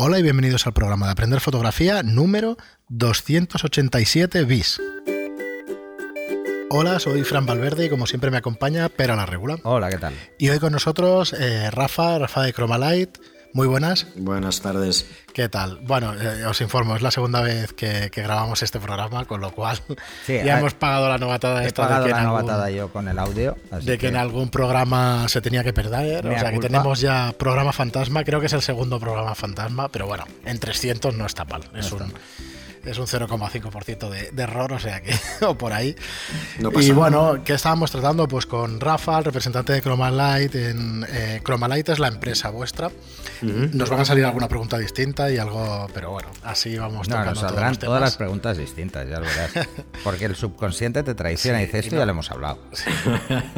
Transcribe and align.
Hola 0.00 0.20
y 0.20 0.22
bienvenidos 0.22 0.64
al 0.64 0.72
programa 0.74 1.06
de 1.06 1.12
Aprender 1.12 1.40
Fotografía 1.40 2.04
número 2.04 2.56
287 2.88 4.44
bis. 4.44 4.80
Hola, 6.70 7.00
soy 7.00 7.24
Fran 7.24 7.46
Valverde 7.46 7.86
y 7.86 7.88
como 7.88 8.06
siempre 8.06 8.30
me 8.30 8.36
acompaña 8.36 8.88
Pera 8.90 9.16
la 9.16 9.26
Regula. 9.26 9.58
Hola, 9.64 9.90
¿qué 9.90 9.98
tal? 9.98 10.14
Y 10.38 10.50
hoy 10.50 10.60
con 10.60 10.72
nosotros 10.72 11.32
eh, 11.32 11.68
Rafa, 11.72 12.16
Rafa 12.16 12.42
de 12.42 12.52
Chromalight. 12.52 13.18
Muy 13.52 13.66
buenas. 13.66 14.06
Buenas 14.16 14.60
tardes. 14.60 15.06
¿Qué 15.32 15.48
tal? 15.48 15.78
Bueno, 15.82 16.14
eh, 16.14 16.44
os 16.44 16.60
informo, 16.60 16.96
es 16.96 17.02
la 17.02 17.10
segunda 17.10 17.40
vez 17.40 17.72
que, 17.72 18.10
que, 18.10 18.22
grabamos 18.22 18.62
este 18.62 18.78
programa, 18.78 19.24
con 19.24 19.40
lo 19.40 19.52
cual 19.52 19.80
Sí, 20.26 20.38
ya 20.44 20.58
hemos 20.58 20.74
pagado 20.74 21.08
la 21.08 21.18
novatada 21.18 21.62
He 21.64 21.68
esta 21.68 21.82
de 21.82 21.88
pagado 21.88 22.04
que, 22.04 22.10
la 22.10 22.18
algún, 22.18 22.32
novatada 22.32 22.70
yo 22.70 22.88
con 22.92 23.08
el 23.08 23.18
audio. 23.18 23.56
así 23.70 23.86
de 23.86 23.98
que 23.98 24.08
en 24.08 24.16
algún 24.16 24.50
programa 24.50 25.28
se 25.28 25.40
tenía 25.40 25.64
que 25.64 25.72
perder. 25.72 26.26
O 26.26 26.38
sea 26.38 26.50
que 26.52 26.58
tenemos 26.58 27.00
ya 27.00 27.32
programa 27.38 27.72
fantasma, 27.72 28.24
creo 28.24 28.40
que 28.40 28.46
es 28.46 28.52
el 28.52 28.62
segundo 28.62 29.00
programa 29.00 29.34
fantasma, 29.34 29.88
pero 29.88 30.06
bueno, 30.06 30.24
en 30.44 30.58
300 30.58 31.14
no 31.14 31.26
está 31.26 31.44
mal. 31.44 31.62
Es 31.74 31.90
un, 31.92 32.12
es 32.84 32.98
un 32.98 33.06
0,5% 33.06 34.08
de, 34.10 34.30
de 34.30 34.42
error, 34.42 34.72
o 34.72 34.78
sea 34.78 35.00
que, 35.02 35.14
o 35.46 35.56
por 35.56 35.72
ahí. 35.72 35.94
No 36.58 36.70
pasa 36.70 36.86
y 36.86 36.88
nada. 36.90 37.00
bueno, 37.00 37.44
¿qué 37.44 37.54
estábamos 37.54 37.90
tratando? 37.90 38.26
Pues 38.28 38.46
con 38.46 38.80
Rafa, 38.80 39.18
el 39.18 39.24
representante 39.24 39.72
de 39.72 39.80
Chromalight. 39.82 40.54
En, 40.54 41.06
eh, 41.08 41.40
Chromalight 41.44 41.88
es 41.88 41.98
la 41.98 42.08
empresa 42.08 42.50
vuestra. 42.50 42.90
Nos 43.40 43.88
van 43.88 44.00
a 44.00 44.04
salir 44.04 44.24
alguna 44.24 44.48
pregunta 44.48 44.78
distinta 44.78 45.30
y 45.30 45.38
algo, 45.38 45.86
pero 45.94 46.10
bueno, 46.10 46.28
así 46.42 46.76
vamos 46.76 47.08
No, 47.08 47.14
tocando 47.16 47.30
nos 47.30 47.38
todos 47.40 47.50
saldrán 47.52 47.70
los 47.70 47.78
todas 47.78 48.00
las 48.00 48.16
preguntas 48.16 48.56
distintas, 48.58 49.08
ya 49.08 49.20
lo 49.20 49.26
verás. 49.26 49.68
Porque 50.04 50.24
el 50.24 50.34
subconsciente 50.34 51.02
te 51.04 51.14
traiciona 51.14 51.58
Sí, 51.58 51.62
y 51.62 51.66
dice 51.66 51.78
esto 51.78 51.90
y 51.90 51.94
no- 51.94 51.98
ya 52.02 52.06
lo 52.06 52.12
hemos 52.12 52.30
hablado. 52.32 52.58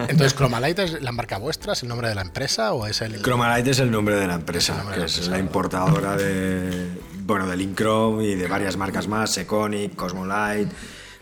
Entonces, 0.09 0.35
¿Chromalight 0.35 0.79
es 0.81 1.03
la 1.03 1.13
marca 1.13 1.39
vuestra? 1.39 1.73
¿Es 1.73 1.83
el 1.83 1.89
nombre 1.89 2.09
de 2.09 2.15
la 2.15 2.23
empresa 2.23 2.73
o 2.75 2.87
es 2.87 3.01
el...? 3.01 3.23
Chromalight 3.23 3.67
es 3.69 3.79
el 3.79 3.91
nombre 3.91 4.17
de 4.17 4.27
la 4.27 4.35
empresa, 4.35 4.85
que 4.93 5.01
la 5.01 5.07
es 5.07 5.29
la 5.29 5.39
importadora 5.39 6.17
de, 6.17 6.89
bueno, 7.31 7.47
del 7.47 7.61
Inchrome 7.61 8.25
y 8.25 8.35
de 8.35 8.49
varias 8.49 8.77
marcas 8.77 9.07
más, 9.07 9.39
Econic, 9.39 9.95
Cosmolight, 9.95 10.69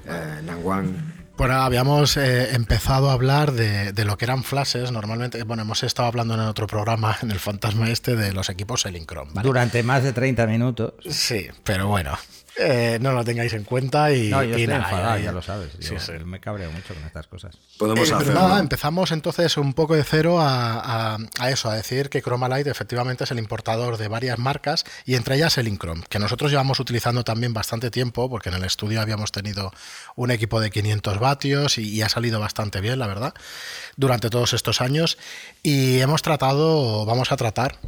eh, 0.06 0.40
Nangwang. 0.42 1.18
Bueno, 1.36 1.54
habíamos 1.56 2.16
eh, 2.16 2.54
empezado 2.54 3.10
a 3.10 3.12
hablar 3.12 3.52
de, 3.52 3.92
de 3.92 4.04
lo 4.06 4.16
que 4.16 4.24
eran 4.24 4.42
flashes. 4.42 4.90
Normalmente, 4.90 5.42
bueno, 5.42 5.62
hemos 5.64 5.82
estado 5.82 6.08
hablando 6.08 6.32
en 6.32 6.40
otro 6.40 6.66
programa, 6.66 7.16
en 7.22 7.30
el 7.30 7.38
fantasma 7.38 7.90
este, 7.90 8.16
de 8.16 8.32
los 8.32 8.48
equipos 8.48 8.86
Elincrom. 8.86 9.28
¿vale? 9.34 9.46
Durante 9.46 9.82
más 9.82 10.02
de 10.02 10.14
30 10.14 10.46
minutos. 10.46 10.94
Sí, 11.10 11.46
pero 11.62 11.86
bueno, 11.88 12.18
eh, 12.58 12.98
no 13.00 13.12
lo 13.12 13.24
tengáis 13.24 13.52
en 13.52 13.64
cuenta 13.64 14.12
y, 14.12 14.28
No, 14.30 14.42
yo 14.42 14.58
y 14.58 14.62
estoy 14.62 14.66
nada, 14.66 14.90
enfadado, 14.90 15.18
y- 15.20 15.22
ya 15.22 15.32
lo 15.32 15.42
sabes. 15.42 15.70
Sí, 15.80 15.94
Yo 15.94 16.00
sí. 16.00 16.12
me 16.24 16.40
cabreo 16.40 16.70
mucho 16.72 16.94
con 16.94 17.04
estas 17.04 17.26
cosas. 17.28 17.56
Podemos 17.78 18.10
Eh, 18.10 18.14
nada, 18.34 18.58
empezamos 18.58 19.12
entonces 19.12 19.56
un 19.56 19.72
poco 19.74 19.94
de 19.94 20.04
cero 20.04 20.40
a, 20.40 21.14
a- 21.14 21.18
a 21.38 21.50
eso, 21.50 21.70
a 21.70 21.74
decir 21.74 22.10
que 22.10 22.20
Chromalight 22.22 22.66
efectivamente 22.66 23.24
es 23.24 23.30
el 23.30 23.38
importador 23.38 23.96
de 23.96 24.08
varias 24.08 24.38
marcas 24.38 24.84
y 25.06 25.14
entre 25.14 25.36
ellas 25.36 25.56
el 25.58 25.68
Incrom, 25.68 26.02
que 26.08 26.18
nosotros 26.18 26.50
llevamos 26.50 26.80
utilizando 26.80 27.24
también 27.24 27.54
bastante 27.54 27.90
tiempo 27.90 28.28
porque 28.28 28.48
en 28.48 28.56
el 28.56 28.64
estudio 28.64 29.00
habíamos 29.00 29.30
tenido 29.32 29.72
un 30.16 30.30
equipo 30.30 30.60
de 30.60 30.70
500 30.70 31.18
vatios 31.20 31.78
y, 31.78 31.88
y 31.88 32.02
ha 32.02 32.08
salido 32.08 32.40
bastante 32.40 32.80
bien, 32.80 32.98
la 32.98 33.06
verdad, 33.06 33.34
durante 33.96 34.30
todos 34.30 34.52
estos 34.52 34.80
años 34.80 35.18
y 35.62 36.00
hemos 36.00 36.22
tratado, 36.22 37.04
vamos 37.06 37.30
a 37.32 37.36
tratar. 37.36 37.78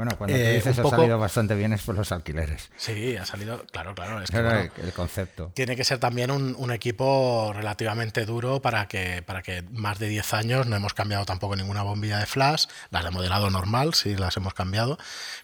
Bueno, 0.00 0.16
cuando 0.16 0.34
Eh, 0.34 0.48
tú 0.48 0.54
dices 0.68 0.78
ha 0.78 0.82
poco- 0.82 0.96
salido 0.96 1.18
bastante 1.18 1.54
bien 1.54 1.74
es 1.74 1.82
por 1.82 1.94
los 1.94 2.10
alquileres. 2.10 2.70
Sí, 2.78 3.18
ha 3.18 3.26
salido, 3.26 3.66
claro, 3.70 3.94
claro, 3.94 4.22
es 4.22 4.30
que 4.30 4.40
bueno, 4.40 4.58
el, 4.60 4.70
el 4.82 4.92
concepto. 4.94 5.52
tiene 5.54 5.76
que 5.76 5.84
ser 5.84 5.98
también 5.98 6.30
un, 6.30 6.54
un 6.58 6.72
equipo 6.72 7.52
relativamente 7.54 8.24
duro 8.24 8.62
para 8.62 8.88
que, 8.88 9.20
para 9.20 9.42
que 9.42 9.60
más 9.70 9.98
de 9.98 10.08
10 10.08 10.32
años 10.32 10.66
no 10.66 10.74
hemos 10.76 10.94
cambiado 10.94 11.26
tampoco 11.26 11.54
ninguna 11.54 11.82
bombilla 11.82 12.18
de 12.18 12.24
flash, 12.24 12.64
las 12.90 13.04
de 13.04 13.10
modelado 13.10 13.50
normal 13.50 13.92
sí 13.92 14.16
las 14.16 14.34
hemos 14.38 14.54
cambiado, 14.54 14.96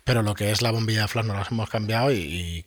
pero 0.04 0.22
lo 0.22 0.34
que 0.34 0.50
es 0.52 0.62
la 0.62 0.70
bombilla 0.70 1.02
de 1.02 1.08
flash 1.08 1.26
no 1.26 1.34
las 1.34 1.50
hemos 1.50 1.68
cambiado 1.68 2.10
y, 2.10 2.16
y 2.16 2.66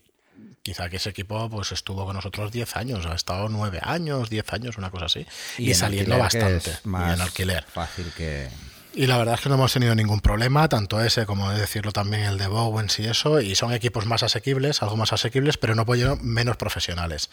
quizá 0.62 0.90
que 0.90 0.98
ese 0.98 1.10
equipo 1.10 1.50
pues 1.50 1.72
estuvo 1.72 2.06
con 2.06 2.16
nosotros 2.16 2.52
10 2.52 2.76
años, 2.76 3.08
ha 3.08 3.16
estado 3.16 3.50
9 3.50 3.80
años, 3.82 4.30
10 4.30 4.54
años, 4.54 4.78
una 4.78 4.92
cosa 4.92 5.06
así, 5.06 5.26
y, 5.58 5.70
en 5.70 5.76
saliendo 5.76 6.20
bastante, 6.20 6.70
es 6.70 6.82
y 6.86 6.88
más 6.88 7.16
en 7.16 7.21
alquiler. 7.21 7.64
fácil 7.64 8.11
que... 8.16 8.48
Y 8.94 9.05
la 9.05 9.17
verdad 9.17 9.36
es 9.36 9.42
que 9.42 9.50
no 9.50 9.55
hemos 9.55 9.72
tenido 9.72 9.94
ningún 9.94 10.20
problema, 10.20 10.67
tanto 10.67 11.00
ese 11.00 11.26
como 11.26 11.52
de 11.52 11.60
decirlo 11.60 11.92
también 11.92 12.23
el 12.23 12.38
de 12.38 12.48
Bowens 12.48 13.00
y 13.00 13.05
eso, 13.05 13.39
y 13.39 13.54
son 13.55 13.72
equipos 13.72 14.05
más 14.05 14.23
asequibles, 14.23 14.82
algo 14.82 14.98
más 14.98 15.14
asequibles, 15.14 15.58
pero 15.58 15.76
no 15.76 15.86
por 15.86 15.95
ello 15.95 16.17
menos 16.22 16.58
profesionales. 16.58 17.30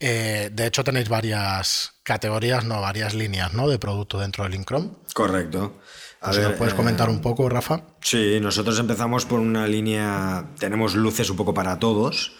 Eh, 0.00 0.50
de 0.52 0.66
hecho, 0.66 0.82
tenéis 0.82 1.08
varias 1.08 1.94
categorías, 2.02 2.64
no, 2.64 2.80
varias 2.80 3.14
líneas 3.14 3.52
¿no? 3.52 3.68
de 3.68 3.78
producto 3.78 4.18
dentro 4.18 4.44
del 4.44 4.54
Incrom. 4.54 4.96
Correcto. 5.14 5.80
A 6.22 6.32
ver, 6.32 6.56
puedes 6.56 6.74
eh, 6.74 6.76
comentar 6.76 7.08
un 7.08 7.20
poco, 7.20 7.48
Rafa. 7.48 7.82
Sí, 8.02 8.38
nosotros 8.40 8.78
empezamos 8.78 9.24
por 9.24 9.40
una 9.40 9.66
línea, 9.66 10.50
tenemos 10.58 10.94
luces 10.94 11.30
un 11.30 11.36
poco 11.36 11.54
para 11.54 11.78
todos. 11.78 12.32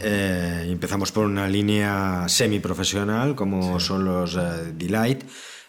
Eh, 0.00 0.66
empezamos 0.68 1.12
por 1.12 1.26
una 1.26 1.46
línea 1.48 2.24
semiprofesional, 2.26 3.34
como 3.34 3.78
son 3.78 4.04
los 4.04 4.34
eh, 4.36 4.72
D-Light. 4.74 5.24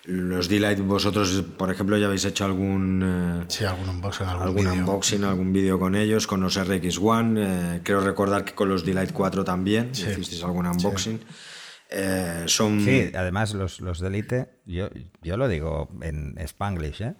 Los 0.05 0.49
D-Light, 0.49 0.79
vosotros, 0.79 1.43
por 1.57 1.71
ejemplo, 1.71 1.97
ya 1.97 2.07
habéis 2.07 2.25
hecho 2.25 2.43
algún, 2.43 3.41
eh, 3.41 3.45
Sí, 3.47 3.63
algún 3.63 3.87
unboxing, 3.87 4.27
algún, 4.27 4.43
algún 4.47 4.63
vídeo. 4.65 4.73
unboxing, 4.73 5.23
algún 5.23 5.53
vídeo 5.53 5.79
con 5.79 5.95
ellos, 5.95 6.27
con 6.27 6.41
los 6.41 6.57
RX1. 6.57 7.35
eh, 7.37 7.81
creo 7.83 8.01
recordar 8.01 8.43
que 8.43 8.53
con 8.53 8.67
los 8.67 8.85
D-Light 8.85 9.13
4 9.13 9.45
también 9.45 9.91
hicisteis 9.91 10.43
algún 10.43 10.67
unboxing. 10.67 11.21
Eh, 11.89 12.43
son. 12.47 12.83
Sí, 12.83 13.11
además 13.15 13.53
los, 13.53 13.79
los 13.79 13.99
de 13.99 14.07
Elite, 14.07 14.59
yo, 14.65 14.89
yo 15.21 15.37
lo 15.37 15.47
digo 15.47 15.89
en 16.01 16.35
Spanglish, 16.37 17.01
¿eh? 17.01 17.15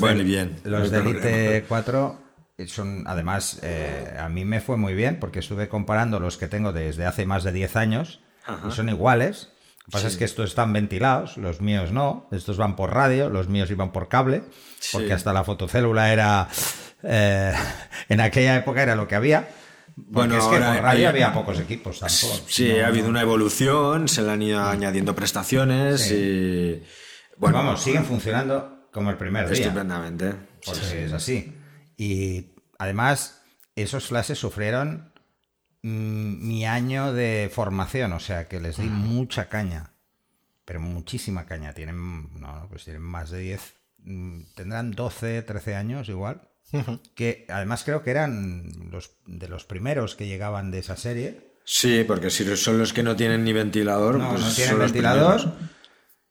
bueno, 0.00 0.22
y 0.22 0.24
bien. 0.24 0.56
Los 0.64 0.84
hay 0.84 0.90
de 0.90 1.00
problema. 1.00 1.28
Elite 1.28 1.64
4 1.68 2.18
son, 2.66 3.04
además, 3.06 3.58
eh, 3.62 4.16
a 4.18 4.28
mí 4.28 4.44
me 4.44 4.60
fue 4.60 4.76
muy 4.76 4.94
bien 4.94 5.18
porque 5.18 5.40
estuve 5.40 5.68
comparando 5.68 6.20
los 6.20 6.38
que 6.38 6.48
tengo 6.48 6.72
desde 6.72 7.06
hace 7.06 7.26
más 7.26 7.44
de 7.44 7.52
10 7.52 7.76
años 7.76 8.20
y 8.66 8.70
son 8.70 8.88
iguales. 8.88 9.50
Pasa 9.92 10.08
es 10.08 10.16
que 10.16 10.24
estos 10.24 10.48
están 10.50 10.72
ventilados, 10.72 11.36
los 11.36 11.60
míos 11.60 11.92
no. 11.92 12.28
Estos 12.32 12.56
van 12.56 12.74
por 12.76 12.92
radio, 12.94 13.28
los 13.28 13.48
míos 13.48 13.70
iban 13.70 13.92
por 13.92 14.08
cable, 14.08 14.42
porque 14.90 15.06
Sí. 15.08 15.12
hasta 15.12 15.32
la 15.32 15.44
fotocélula 15.44 16.12
era. 16.12 16.48
eh, 17.04 17.52
en 18.08 18.20
aquella 18.20 18.56
época 18.56 18.82
era 18.82 18.96
lo 18.96 19.06
que 19.06 19.14
había. 19.14 19.48
Bueno, 19.94 20.36
es 20.38 20.44
que 20.44 20.54
ahora 20.54 20.72
por 20.74 20.82
radio 20.84 20.98
hay- 21.00 21.04
había 21.04 21.32
pocos 21.34 21.58
equipos 21.60 22.00
tampoco. 22.00 22.40
Sí, 22.48 22.70
ha 22.80 22.86
habido 22.86 23.08
una 23.08 23.20
evolución, 23.20 24.08
se 24.08 24.22
le 24.22 24.30
han 24.30 24.40
ido 24.42 24.62
añadiendo 24.62 25.14
prestaciones 25.14 26.10
y. 26.10 26.82
Bueno, 27.36 27.58
vamos, 27.58 27.82
siguen 27.82 28.04
funcionando 28.06 28.88
como 28.92 29.10
el 29.10 29.16
primer 29.18 29.48
día. 29.50 29.62
estupendamente. 29.66 30.32
porque 30.64 31.04
es 31.04 31.12
así. 31.12 31.54
Y 31.98 32.54
además, 32.78 33.42
esos 33.76 34.06
flashes 34.06 34.38
sufrieron 34.38 35.11
mi 35.82 36.64
año 36.64 37.12
de 37.12 37.50
formación, 37.52 38.12
o 38.12 38.20
sea 38.20 38.46
que 38.48 38.60
les 38.60 38.76
di 38.76 38.86
mucha 38.88 39.48
caña, 39.48 39.92
pero 40.64 40.80
muchísima 40.80 41.44
caña. 41.46 41.72
Tienen, 41.74 41.96
no, 42.40 42.60
no, 42.60 42.68
pues 42.68 42.84
tienen 42.84 43.02
más 43.02 43.30
de 43.30 43.40
10, 43.40 43.74
mm, 43.98 44.40
tendrán 44.54 44.92
12, 44.92 45.42
13 45.42 45.74
años 45.74 46.08
igual. 46.08 46.48
Que 47.14 47.44
además 47.50 47.84
creo 47.84 48.02
que 48.02 48.10
eran 48.12 48.72
los 48.90 49.10
de 49.26 49.46
los 49.48 49.64
primeros 49.64 50.14
que 50.14 50.26
llegaban 50.26 50.70
de 50.70 50.78
esa 50.78 50.96
serie. 50.96 51.52
Sí, 51.64 52.02
porque 52.06 52.30
si 52.30 52.44
son 52.56 52.78
los 52.78 52.92
que 52.94 53.02
no 53.02 53.14
tienen 53.14 53.44
ni 53.44 53.52
ventilador, 53.52 54.16
No, 54.18 54.30
pues 54.30 54.40
no 54.40 54.50
tienen 54.52 54.70
son 54.70 54.78
ventilador. 54.80 55.52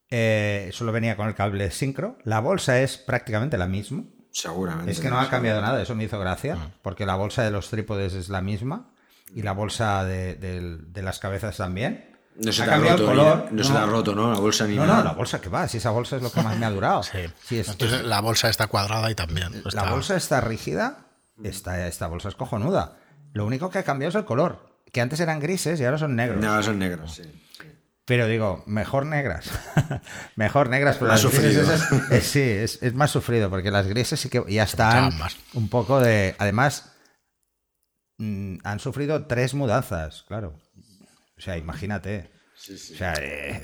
eh, 0.09 0.69
solo 0.73 0.91
venía 0.91 1.15
con 1.15 1.27
el 1.27 1.35
cable 1.35 1.69
sincro. 1.71 2.17
La 2.23 2.39
bolsa 2.39 2.81
es 2.81 2.97
prácticamente 2.97 3.57
la 3.57 3.67
misma. 3.67 4.03
Seguramente. 4.31 4.91
Es 4.91 4.99
que 4.99 5.09
no 5.09 5.19
ha 5.19 5.29
cambiado 5.29 5.61
nada, 5.61 5.81
eso 5.81 5.93
me 5.93 6.05
hizo 6.05 6.19
gracia, 6.19 6.57
porque 6.81 7.05
la 7.05 7.15
bolsa 7.15 7.43
de 7.43 7.51
los 7.51 7.69
trípodes 7.69 8.13
es 8.13 8.29
la 8.29 8.41
misma 8.41 8.93
y 9.33 9.41
la 9.41 9.51
bolsa 9.53 10.03
de, 10.03 10.35
del- 10.35 10.91
de 10.93 11.01
las 11.01 11.19
cabezas 11.19 11.57
también. 11.57 12.09
No 12.35 12.51
se 12.51 12.61
Ha 12.63 12.65
te 12.65 12.71
ha 12.71 12.73
cambiado 12.75 12.97
roto, 12.97 13.11
el 13.11 13.17
color. 13.17 13.47
ni- 13.51 13.57
no, 13.57 13.63
se 13.63 13.71
te 13.73 13.77
ha 13.77 13.85
roto, 13.85 14.15
¿no? 14.15 14.31
La 14.33 14.39
bolsa 14.39 14.65
ni 14.65 14.75
No, 14.75 14.85
nada. 14.85 14.99
no, 14.99 15.03
la 15.03 15.13
bolsa 15.13 15.41
que 15.41 15.49
va, 15.49 15.67
si 15.67 15.77
esa 15.77 15.89
bolsa 15.91 16.15
es 16.15 16.21
lo 16.23 16.31
que 16.31 16.41
más 16.41 16.57
me 16.57 16.65
ha 16.65 16.71
durado. 16.71 17.03
Sí. 17.11 17.19
Sí, 17.45 17.59
es- 17.59 17.67
Entonces 17.69 18.03
la 18.03 18.21
bolsa 18.21 18.49
está 18.49 18.67
cuadrada 18.67 19.11
y 19.11 19.15
también. 19.15 19.51
la 19.63 19.69
está- 19.69 19.91
bolsa 19.91 20.15
está 20.15 20.39
rígida, 20.41 21.07
esta, 21.43 21.87
esta 21.87 22.07
bolsa 22.07 22.29
es 22.29 22.35
cojonuda. 22.35 22.97
Lo 23.33 23.45
único 23.45 23.69
que 23.69 23.79
ha 23.79 23.83
cambiado 23.83 24.09
es 24.09 24.15
el 24.15 24.25
color, 24.25 24.79
que 24.91 25.01
antes 25.01 25.19
eran 25.19 25.39
grises 25.39 25.79
y 25.79 25.85
ahora 25.85 25.97
son 25.97 26.15
negros. 26.15 26.41
No, 26.41 26.61
son 26.63 26.79
negros, 26.79 27.15
sí. 27.15 27.23
Pero 28.05 28.27
digo, 28.27 28.63
mejor 28.65 29.05
negras. 29.05 29.49
mejor 30.35 30.69
negras, 30.69 30.97
pero 30.97 31.11
Más 31.11 31.23
las 31.23 31.33
grises 31.33 31.53
sufrido. 31.55 31.73
esas- 31.73 32.11
eh, 32.11 32.21
sí, 32.21 32.41
es, 32.41 32.81
es 32.81 32.93
más 32.93 33.11
sufrido, 33.11 33.49
porque 33.49 33.71
las 33.71 33.87
grises 33.87 34.19
sí 34.19 34.29
que 34.29 34.43
ya 34.49 34.63
están 34.63 35.11
un 35.53 35.69
poco 35.69 35.99
de. 35.99 36.35
Además, 36.39 36.90
mm, 38.21 38.59
han 38.63 38.79
sufrido 38.79 39.25
tres 39.25 39.53
mudanzas, 39.53 40.23
claro. 40.27 40.59
O 41.37 41.41
sea, 41.41 41.57
imagínate. 41.57 42.31
O 42.55 42.77
sea, 42.77 43.15
eh, 43.19 43.63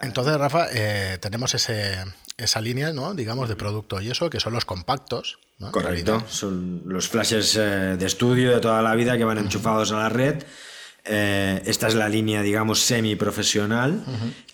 Entonces, 0.00 0.36
Rafa, 0.36 0.68
eh, 0.72 1.18
tenemos 1.20 1.54
ese, 1.54 1.96
esa 2.36 2.60
línea, 2.60 2.92
¿no? 2.92 3.14
digamos, 3.14 3.48
de 3.48 3.56
producto 3.56 4.00
y 4.00 4.10
eso, 4.10 4.30
que 4.30 4.40
son 4.40 4.52
los 4.52 4.64
compactos. 4.64 5.38
Correcto. 5.70 6.22
Son 6.28 6.82
los 6.86 7.08
flashes 7.08 7.56
eh, 7.56 7.96
de 7.98 8.06
estudio 8.06 8.52
de 8.52 8.60
toda 8.60 8.82
la 8.82 8.94
vida 8.94 9.16
que 9.16 9.24
van 9.24 9.38
enchufados 9.38 9.90
a 9.92 9.98
la 9.98 10.08
red. 10.08 10.44
Eh, 11.04 11.62
esta 11.66 11.86
es 11.88 11.94
la 11.94 12.08
línea, 12.08 12.42
digamos, 12.42 12.80
semiprofesional, 12.80 14.04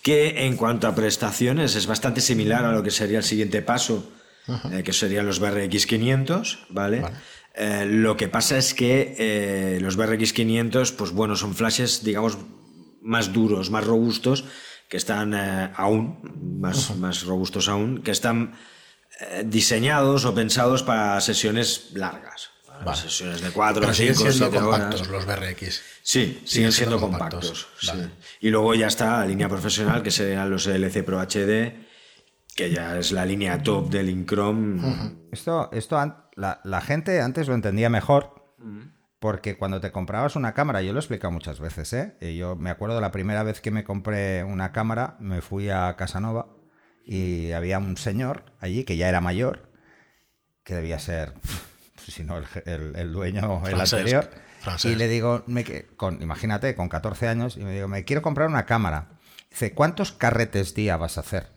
que 0.01 0.45
en 0.45 0.55
cuanto 0.55 0.87
a 0.87 0.95
prestaciones 0.95 1.75
es 1.75 1.87
bastante 1.87 2.21
similar 2.21 2.63
a 2.63 2.71
lo 2.71 2.83
que 2.83 2.91
sería 2.91 3.17
el 3.17 3.23
siguiente 3.23 3.61
paso, 3.61 4.11
eh, 4.71 4.83
que 4.83 4.93
serían 4.93 5.25
los 5.25 5.39
BRX 5.39 5.87
500, 5.87 6.67
¿vale? 6.69 7.03
Eh, 7.55 7.85
lo 7.85 8.17
que 8.17 8.27
pasa 8.27 8.57
es 8.57 8.73
que 8.73 9.15
eh, 9.17 9.79
los 9.81 9.95
BRX 9.95 10.33
500, 10.33 10.91
pues 10.93 11.11
bueno, 11.11 11.35
son 11.35 11.53
flashes, 11.53 12.03
digamos, 12.03 12.37
más 13.01 13.31
duros, 13.33 13.69
más 13.69 13.85
robustos, 13.85 14.45
que 14.89 14.97
están 14.97 15.33
eh, 15.35 15.71
aún, 15.75 16.19
más, 16.59 16.95
más 16.97 17.23
robustos 17.25 17.67
aún, 17.69 18.01
que 18.01 18.11
están 18.11 18.53
diseñados 19.45 20.25
o 20.25 20.33
pensados 20.33 20.83
para 20.83 21.19
sesiones 21.21 21.91
largas. 21.93 22.49
para 22.83 22.95
Sesiones 22.95 23.41
de 23.41 23.51
4 23.51 23.79
Pero 23.81 23.91
o 23.91 23.93
siguen 23.93 24.15
5 24.15 24.31
siendo 24.31 24.49
7 24.49 24.63
compactos 24.65 25.01
horas. 25.07 25.11
los 25.11 25.25
BRX. 25.25 25.81
Sí, 26.01 26.41
siguen 26.45 26.71
siendo 26.71 26.99
compactos. 26.99 27.67
sí. 27.79 27.91
Y 28.41 28.49
luego 28.49 28.73
ya 28.75 28.87
está 28.87 29.19
la 29.19 29.25
línea 29.25 29.47
profesional, 29.47 30.01
que 30.03 30.11
serían 30.11 30.49
los 30.49 30.65
LC 30.67 31.03
Pro 31.03 31.19
HD, 31.21 31.73
que 32.55 32.71
ya 32.71 32.97
es 32.97 33.11
la 33.11 33.25
línea 33.25 33.61
top 33.61 33.89
del 33.89 34.09
Inchrome. 34.09 35.15
Esto, 35.31 35.69
esto 35.71 35.97
an- 35.97 36.17
la, 36.35 36.61
la 36.63 36.81
gente 36.81 37.21
antes 37.21 37.47
lo 37.47 37.55
entendía 37.55 37.89
mejor 37.89 38.55
porque 39.19 39.57
cuando 39.57 39.79
te 39.81 39.91
comprabas 39.91 40.35
una 40.35 40.53
cámara, 40.53 40.81
yo 40.81 40.93
lo 40.93 40.99
he 40.99 41.01
explicado 41.01 41.31
muchas 41.31 41.59
veces, 41.59 41.91
¿eh? 41.93 42.15
Y 42.21 42.37
yo 42.37 42.55
me 42.55 42.69
acuerdo 42.69 42.99
la 43.01 43.11
primera 43.11 43.43
vez 43.43 43.61
que 43.61 43.71
me 43.71 43.83
compré 43.83 44.43
una 44.43 44.71
cámara, 44.71 45.15
me 45.19 45.41
fui 45.41 45.69
a 45.69 45.95
Casanova 45.95 46.47
y 47.05 47.51
había 47.51 47.77
un 47.79 47.97
señor 47.97 48.45
allí 48.59 48.83
que 48.83 48.95
ya 48.97 49.09
era 49.09 49.21
mayor, 49.21 49.71
que 50.63 50.75
debía 50.75 50.99
ser, 50.99 51.33
si 52.07 52.23
no 52.23 52.37
el, 52.37 52.45
je- 52.45 52.63
el- 52.65 52.95
el 52.95 53.11
dueño, 53.11 53.61
el 53.65 53.73
anterior. 53.97 54.29
Y 54.91 54.95
le 54.95 55.07
digo, 55.09 55.43
me 55.47 55.63
con, 55.97 56.21
imagínate, 56.21 56.73
con 56.75 56.87
14 56.89 57.27
años, 57.27 57.57
y 57.57 57.63
me 57.65 57.73
digo, 57.73 57.87
me 57.89 58.05
quiero 58.05 58.21
comprar 58.21 58.47
una 58.47 58.65
cámara. 58.65 59.09
Dice, 59.49 59.73
¿cuántos 59.73 60.11
carretes 60.13 60.73
día 60.73 60.95
vas 60.97 61.17
a 61.17 61.21
hacer? 61.21 61.47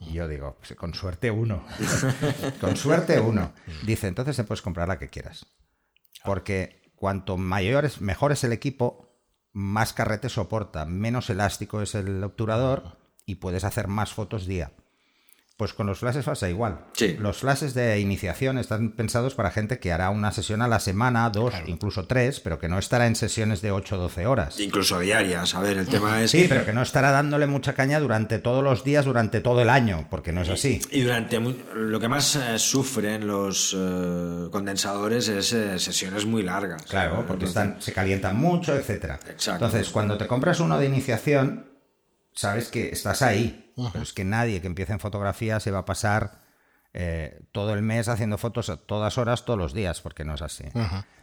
Y 0.00 0.12
yo 0.12 0.28
digo, 0.28 0.56
pues, 0.58 0.74
con 0.76 0.94
suerte 0.94 1.30
uno. 1.30 1.64
con 2.60 2.76
suerte 2.76 3.18
uno. 3.20 3.52
Dice, 3.84 4.06
entonces 4.06 4.36
te 4.36 4.44
puedes 4.44 4.62
comprar 4.62 4.88
la 4.88 4.98
que 4.98 5.08
quieras. 5.08 5.46
Porque 6.24 6.92
cuanto 6.94 7.36
mayor 7.36 7.84
es, 7.84 8.00
mejor 8.00 8.32
es 8.32 8.44
el 8.44 8.52
equipo, 8.52 9.08
más 9.52 9.92
carrete 9.92 10.28
soporta, 10.28 10.84
menos 10.84 11.30
elástico 11.30 11.82
es 11.82 11.94
el 11.94 12.22
obturador 12.22 12.98
y 13.26 13.36
puedes 13.36 13.64
hacer 13.64 13.88
más 13.88 14.12
fotos 14.12 14.46
día. 14.46 14.72
Pues 15.58 15.72
con 15.72 15.88
los 15.88 15.98
flashes 15.98 16.24
pasa 16.24 16.48
igual. 16.48 16.78
Sí. 16.92 17.16
Los 17.18 17.38
flashes 17.38 17.74
de 17.74 17.98
iniciación 17.98 18.58
están 18.58 18.92
pensados 18.92 19.34
para 19.34 19.50
gente 19.50 19.80
que 19.80 19.90
hará 19.90 20.08
una 20.10 20.30
sesión 20.30 20.62
a 20.62 20.68
la 20.68 20.78
semana, 20.78 21.28
dos, 21.30 21.52
incluso 21.66 22.06
tres, 22.06 22.38
pero 22.38 22.60
que 22.60 22.68
no 22.68 22.78
estará 22.78 23.08
en 23.08 23.16
sesiones 23.16 23.60
de 23.60 23.72
8 23.72 23.96
o 23.96 23.98
12 23.98 24.28
horas. 24.28 24.60
Incluso 24.60 25.00
diarias. 25.00 25.56
A 25.56 25.60
ver, 25.60 25.78
el 25.78 25.88
tema 25.88 26.22
es. 26.22 26.30
Sí, 26.30 26.46
pero 26.48 26.64
que 26.64 26.72
no 26.72 26.80
estará 26.80 27.10
dándole 27.10 27.48
mucha 27.48 27.72
caña 27.72 27.98
durante 27.98 28.38
todos 28.38 28.62
los 28.62 28.84
días, 28.84 29.04
durante 29.04 29.40
todo 29.40 29.60
el 29.60 29.68
año, 29.68 30.06
porque 30.08 30.30
no 30.30 30.42
es 30.42 30.48
así. 30.48 30.80
Y 30.92 31.00
durante 31.00 31.40
lo 31.40 31.98
que 31.98 32.06
más 32.06 32.36
eh, 32.36 32.56
sufren 32.60 33.26
los 33.26 33.74
eh, 33.76 34.48
condensadores 34.52 35.26
es 35.26 35.52
eh, 35.54 35.76
sesiones 35.80 36.24
muy 36.24 36.44
largas. 36.44 36.82
Claro, 36.82 37.24
porque 37.26 37.46
están, 37.46 37.82
se 37.82 37.92
calientan 37.92 38.36
mucho, 38.36 38.76
etcétera. 38.76 39.18
Exacto. 39.28 39.64
Entonces, 39.64 39.90
cuando 39.90 40.16
te 40.16 40.28
compras 40.28 40.60
uno 40.60 40.78
de 40.78 40.86
iniciación, 40.86 41.66
sabes 42.38 42.68
que 42.68 42.90
estás 42.90 43.22
ahí. 43.22 43.72
Pero 43.92 44.02
es 44.02 44.12
que 44.12 44.24
nadie 44.24 44.60
que 44.60 44.68
empiece 44.68 44.92
en 44.92 45.00
fotografía 45.00 45.58
se 45.60 45.72
va 45.72 45.80
a 45.80 45.84
pasar 45.84 46.42
eh, 46.94 47.40
todo 47.52 47.74
el 47.74 47.82
mes 47.82 48.08
haciendo 48.08 48.38
fotos 48.38 48.70
a 48.70 48.76
todas 48.76 49.18
horas, 49.18 49.44
todos 49.44 49.58
los 49.58 49.72
días, 49.72 50.00
porque 50.00 50.24
no 50.24 50.34
es 50.34 50.42
así. 50.42 50.64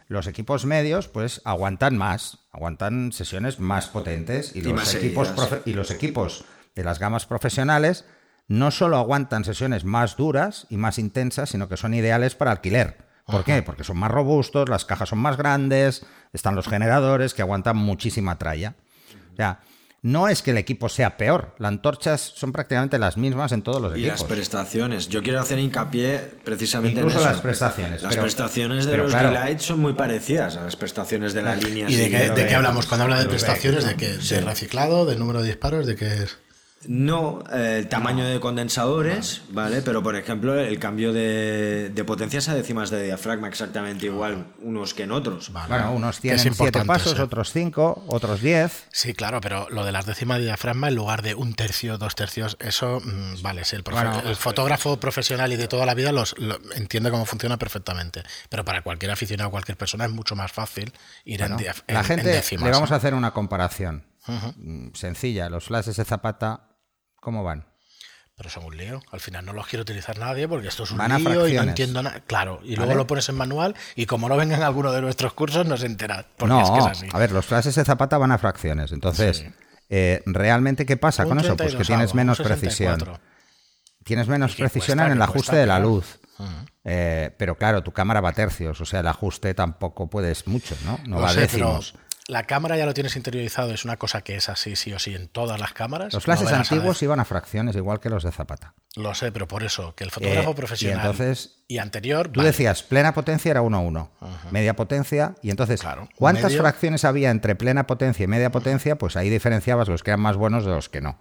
Los 0.08 0.26
equipos 0.26 0.66
medios, 0.66 1.08
pues, 1.08 1.40
aguantan 1.44 1.96
más, 1.96 2.46
aguantan 2.52 3.12
sesiones 3.12 3.58
más 3.58 3.88
potentes 3.88 4.54
y, 4.54 4.60
los 4.60 4.74
más 4.74 4.94
equipos 4.94 5.32
y 5.64 5.72
los 5.72 5.90
equipos 5.90 6.44
de 6.74 6.84
las 6.84 6.98
gamas 6.98 7.26
profesionales 7.26 8.04
no 8.46 8.70
solo 8.70 8.96
aguantan 8.98 9.44
sesiones 9.44 9.84
más 9.84 10.16
duras 10.16 10.66
y 10.68 10.76
más 10.76 10.98
intensas, 10.98 11.50
sino 11.50 11.68
que 11.68 11.78
son 11.78 11.94
ideales 11.94 12.34
para 12.34 12.52
alquiler. 12.52 12.98
¿Por 13.24 13.42
qué? 13.42 13.62
Porque 13.62 13.84
son 13.84 13.98
más 13.98 14.10
robustos, 14.10 14.68
las 14.68 14.84
cajas 14.84 15.08
son 15.08 15.18
más 15.18 15.36
grandes, 15.36 16.06
están 16.32 16.54
los 16.54 16.68
generadores 16.68 17.34
que 17.34 17.42
aguantan 17.42 17.76
muchísima 17.76 18.38
tralla. 18.38 18.76
O 19.32 19.36
sea, 19.36 19.60
no 20.02 20.28
es 20.28 20.42
que 20.42 20.52
el 20.52 20.58
equipo 20.58 20.88
sea 20.88 21.16
peor, 21.16 21.54
las 21.58 21.68
antorchas 21.70 22.20
son 22.20 22.52
prácticamente 22.52 22.98
las 22.98 23.16
mismas 23.16 23.50
en 23.52 23.62
todos 23.62 23.80
los 23.82 23.96
Y 23.96 24.02
equipos. 24.02 24.20
las 24.20 24.28
prestaciones. 24.28 25.08
Yo 25.08 25.22
quiero 25.22 25.40
hacer 25.40 25.58
hincapié 25.58 26.18
precisamente 26.44 27.00
Incluso 27.00 27.16
en 27.18 27.22
eso. 27.24 27.32
las 27.32 27.40
prestaciones, 27.40 28.02
Las 28.02 28.10
pero- 28.10 28.22
prestaciones 28.22 28.84
de 28.84 28.90
pero 28.92 29.02
los 29.04 29.12
claro. 29.12 29.30
Delight 29.30 29.58
son 29.58 29.80
muy 29.80 29.94
parecidas 29.94 30.56
a 30.56 30.62
las 30.64 30.76
prestaciones 30.76 31.34
de 31.34 31.42
la 31.42 31.56
línea. 31.56 31.90
¿Y 31.90 31.96
de 31.96 32.10
qué, 32.10 32.18
que- 32.18 32.30
de 32.30 32.46
qué 32.46 32.54
hablamos? 32.54 32.86
Cuando 32.86 33.04
habla 33.04 33.18
de 33.20 33.26
prestaciones, 33.28 33.84
¿de 33.84 33.96
qué? 33.96 34.16
¿De 34.16 34.40
reciclado? 34.42 35.06
¿De 35.06 35.16
número 35.16 35.40
de 35.42 35.48
disparos? 35.48 35.86
¿De 35.86 35.96
qué 35.96 36.06
es? 36.06 36.38
No, 36.88 37.42
eh, 37.52 37.78
el 37.80 37.88
tamaño 37.88 38.24
de 38.24 38.38
condensadores, 38.38 39.42
¿vale? 39.50 39.82
Pero, 39.82 40.02
por 40.02 40.14
ejemplo, 40.14 40.54
el 40.60 40.78
cambio 40.78 41.12
de, 41.12 41.90
de 41.92 42.04
potencias 42.04 42.48
a 42.48 42.54
décimas 42.54 42.90
de 42.90 43.02
diafragma 43.02 43.48
exactamente 43.48 44.06
igual 44.06 44.46
unos 44.62 44.94
que 44.94 45.02
en 45.04 45.10
otros. 45.10 45.52
Vale. 45.52 45.68
Bueno, 45.68 45.92
unos 45.92 46.20
tienen 46.20 46.38
siete 46.38 46.52
importante, 46.54 46.86
pasos, 46.86 47.14
sí. 47.16 47.20
otros 47.22 47.50
cinco, 47.50 48.04
otros 48.06 48.40
diez. 48.40 48.84
Sí, 48.92 49.14
claro, 49.14 49.40
pero 49.40 49.68
lo 49.70 49.84
de 49.84 49.90
las 49.90 50.06
décimas 50.06 50.38
de 50.38 50.44
diafragma 50.44 50.88
en 50.88 50.94
lugar 50.94 51.22
de 51.22 51.34
un 51.34 51.54
tercio, 51.54 51.98
dos 51.98 52.14
tercios, 52.14 52.56
eso, 52.60 53.00
mm, 53.02 53.42
vale, 53.42 53.64
sí, 53.64 53.74
el, 53.74 53.82
profe- 53.82 53.94
Bueno, 54.12 54.22
el 54.28 54.36
fotógrafo 54.36 55.00
profesional 55.00 55.52
y 55.52 55.56
de 55.56 55.66
toda 55.68 55.86
la 55.86 55.94
vida 55.94 56.12
los, 56.12 56.38
lo- 56.38 56.58
entiende 56.74 57.10
cómo 57.10 57.24
funciona 57.24 57.56
perfectamente. 57.58 58.22
Pero 58.48 58.64
para 58.64 58.82
cualquier 58.82 59.10
aficionado, 59.10 59.50
cualquier 59.50 59.78
persona, 59.78 60.04
es 60.04 60.12
mucho 60.12 60.36
más 60.36 60.52
fácil 60.52 60.92
ir 61.24 61.42
en, 61.42 61.52
la 61.52 61.56
en- 61.88 61.96
en 61.96 62.04
gente, 62.04 62.28
décimas. 62.28 62.64
le 62.64 62.70
vamos 62.70 62.90
¿eh? 62.90 62.94
a 62.94 62.96
hacer 62.98 63.14
una 63.14 63.32
comparación 63.32 64.04
mm, 64.26 64.88
sencilla. 64.94 65.48
Los 65.48 65.64
flashes 65.64 65.96
de 65.96 66.04
Zapata, 66.04 66.68
¿cómo 67.20 67.42
van? 67.44 67.66
Pero 68.36 68.50
son 68.50 68.64
un 68.64 68.76
lío. 68.76 69.00
Al 69.12 69.20
final 69.20 69.46
no 69.46 69.54
los 69.54 69.66
quiere 69.66 69.80
utilizar 69.80 70.18
nadie 70.18 70.46
porque 70.46 70.68
esto 70.68 70.82
es 70.82 70.90
un 70.90 70.98
Van 70.98 71.16
lío 71.24 71.48
y 71.48 71.54
no 71.54 71.62
entiendo 71.62 72.02
nada. 72.02 72.20
Claro, 72.26 72.60
y 72.62 72.76
luego 72.76 72.90
¿Vale? 72.90 72.98
lo 72.98 73.06
pones 73.06 73.28
en 73.30 73.34
manual 73.34 73.74
y 73.94 74.04
como 74.04 74.28
no 74.28 74.36
vengan 74.36 74.62
alguno 74.62 74.92
de 74.92 75.00
nuestros 75.00 75.32
cursos, 75.32 75.66
no 75.66 75.76
se 75.78 75.86
entera. 75.86 76.26
Porque 76.36 76.54
no, 76.54 76.62
es 76.62 76.70
que 76.70 76.78
es 76.78 76.86
así. 76.86 77.06
a 77.10 77.18
ver, 77.18 77.32
los 77.32 77.46
flashes 77.46 77.74
de 77.74 77.84
Zapata 77.84 78.18
van 78.18 78.32
a 78.32 78.38
fracciones. 78.38 78.92
Entonces, 78.92 79.38
Sí. 79.38 79.46
eh, 79.88 80.22
¿realmente 80.26 80.84
qué 80.84 80.98
pasa 80.98 81.22
Un 81.22 81.30
con 81.30 81.38
eso? 81.38 81.56
Pues 81.56 81.74
que 81.74 81.84
32 81.84 81.86
tienes 81.86 82.10
algo, 82.10 82.16
menos 82.16 82.38
precisión. 82.38 82.98
64. 83.00 83.20
Tienes 84.04 84.28
menos 84.28 84.54
precisión 84.54 84.98
cuesta, 84.98 85.06
en 85.06 85.12
el 85.12 85.22
ajuste 85.22 85.38
cuesta, 85.38 85.56
de 85.56 85.66
la 85.66 85.78
luz. 85.80 86.18
Eh, 86.84 87.34
pero 87.38 87.56
claro, 87.56 87.82
tu 87.82 87.92
cámara 87.92 88.20
va 88.20 88.28
a 88.28 88.32
tercios, 88.32 88.80
o 88.80 88.84
sea, 88.84 89.00
el 89.00 89.06
ajuste 89.08 89.54
tampoco 89.54 90.08
puedes 90.08 90.46
mucho, 90.46 90.76
¿no? 90.84 91.00
No 91.08 91.16
va 91.20 91.30
a 91.30 91.34
pero 91.34 91.40
décimos. 91.40 91.94
La 92.28 92.42
cámara 92.44 92.76
ya 92.76 92.86
lo 92.86 92.94
tienes 92.94 93.14
interiorizado, 93.16 93.72
es 93.72 93.84
una 93.84 93.96
cosa 93.96 94.22
que 94.22 94.34
es 94.36 94.48
así, 94.48 94.74
sí 94.74 94.92
o 94.92 94.98
sí, 94.98 95.14
en 95.14 95.28
todas 95.28 95.60
las 95.60 95.72
cámaras. 95.72 96.12
Los 96.12 96.24
flashes 96.24 96.50
No 96.50 96.56
a 96.56 96.58
antiguos 96.60 97.00
iban 97.02 97.20
a 97.20 97.24
fracciones, 97.24 97.76
igual 97.76 98.00
que 98.00 98.10
los 98.10 98.24
de 98.24 98.32
Zapata. 98.32 98.74
Lo 98.96 99.14
sé, 99.14 99.30
pero 99.30 99.46
por 99.46 99.62
eso, 99.62 99.94
que 99.94 100.04
el 100.04 100.10
fotógrafo 100.10 100.48
Eh, 100.48 100.52
y 100.52 100.54
profesional 100.54 100.96
y, 100.98 101.00
entonces, 101.00 101.64
anterior. 101.80 102.28
Tú 102.28 102.40
vale. 102.40 102.48
decías, 102.50 102.82
plena 102.82 103.14
potencia 103.14 103.50
era 103.52 103.62
1-1, 103.62 104.10
media 104.50 104.74
potencia, 104.74 105.34
y 105.42 105.50
entonces, 105.50 105.80
Claro, 105.80 106.08
¿cuántas 106.16 106.44
medio- 106.50 106.62
fracciones 106.62 107.04
había 107.04 107.30
entre 107.30 107.54
plena 107.54 107.86
potencia 107.86 108.24
y 108.24 108.26
media 108.26 108.50
potencia? 108.50 108.96
Pues 108.96 109.16
ahí 109.16 109.30
diferenciabas 109.30 109.88
los 109.88 110.02
que 110.02 110.10
eran 110.10 110.20
más 110.20 110.36
buenos 110.36 110.64
de 110.64 110.72
los 110.72 110.88
que 110.88 111.00
no. 111.00 111.18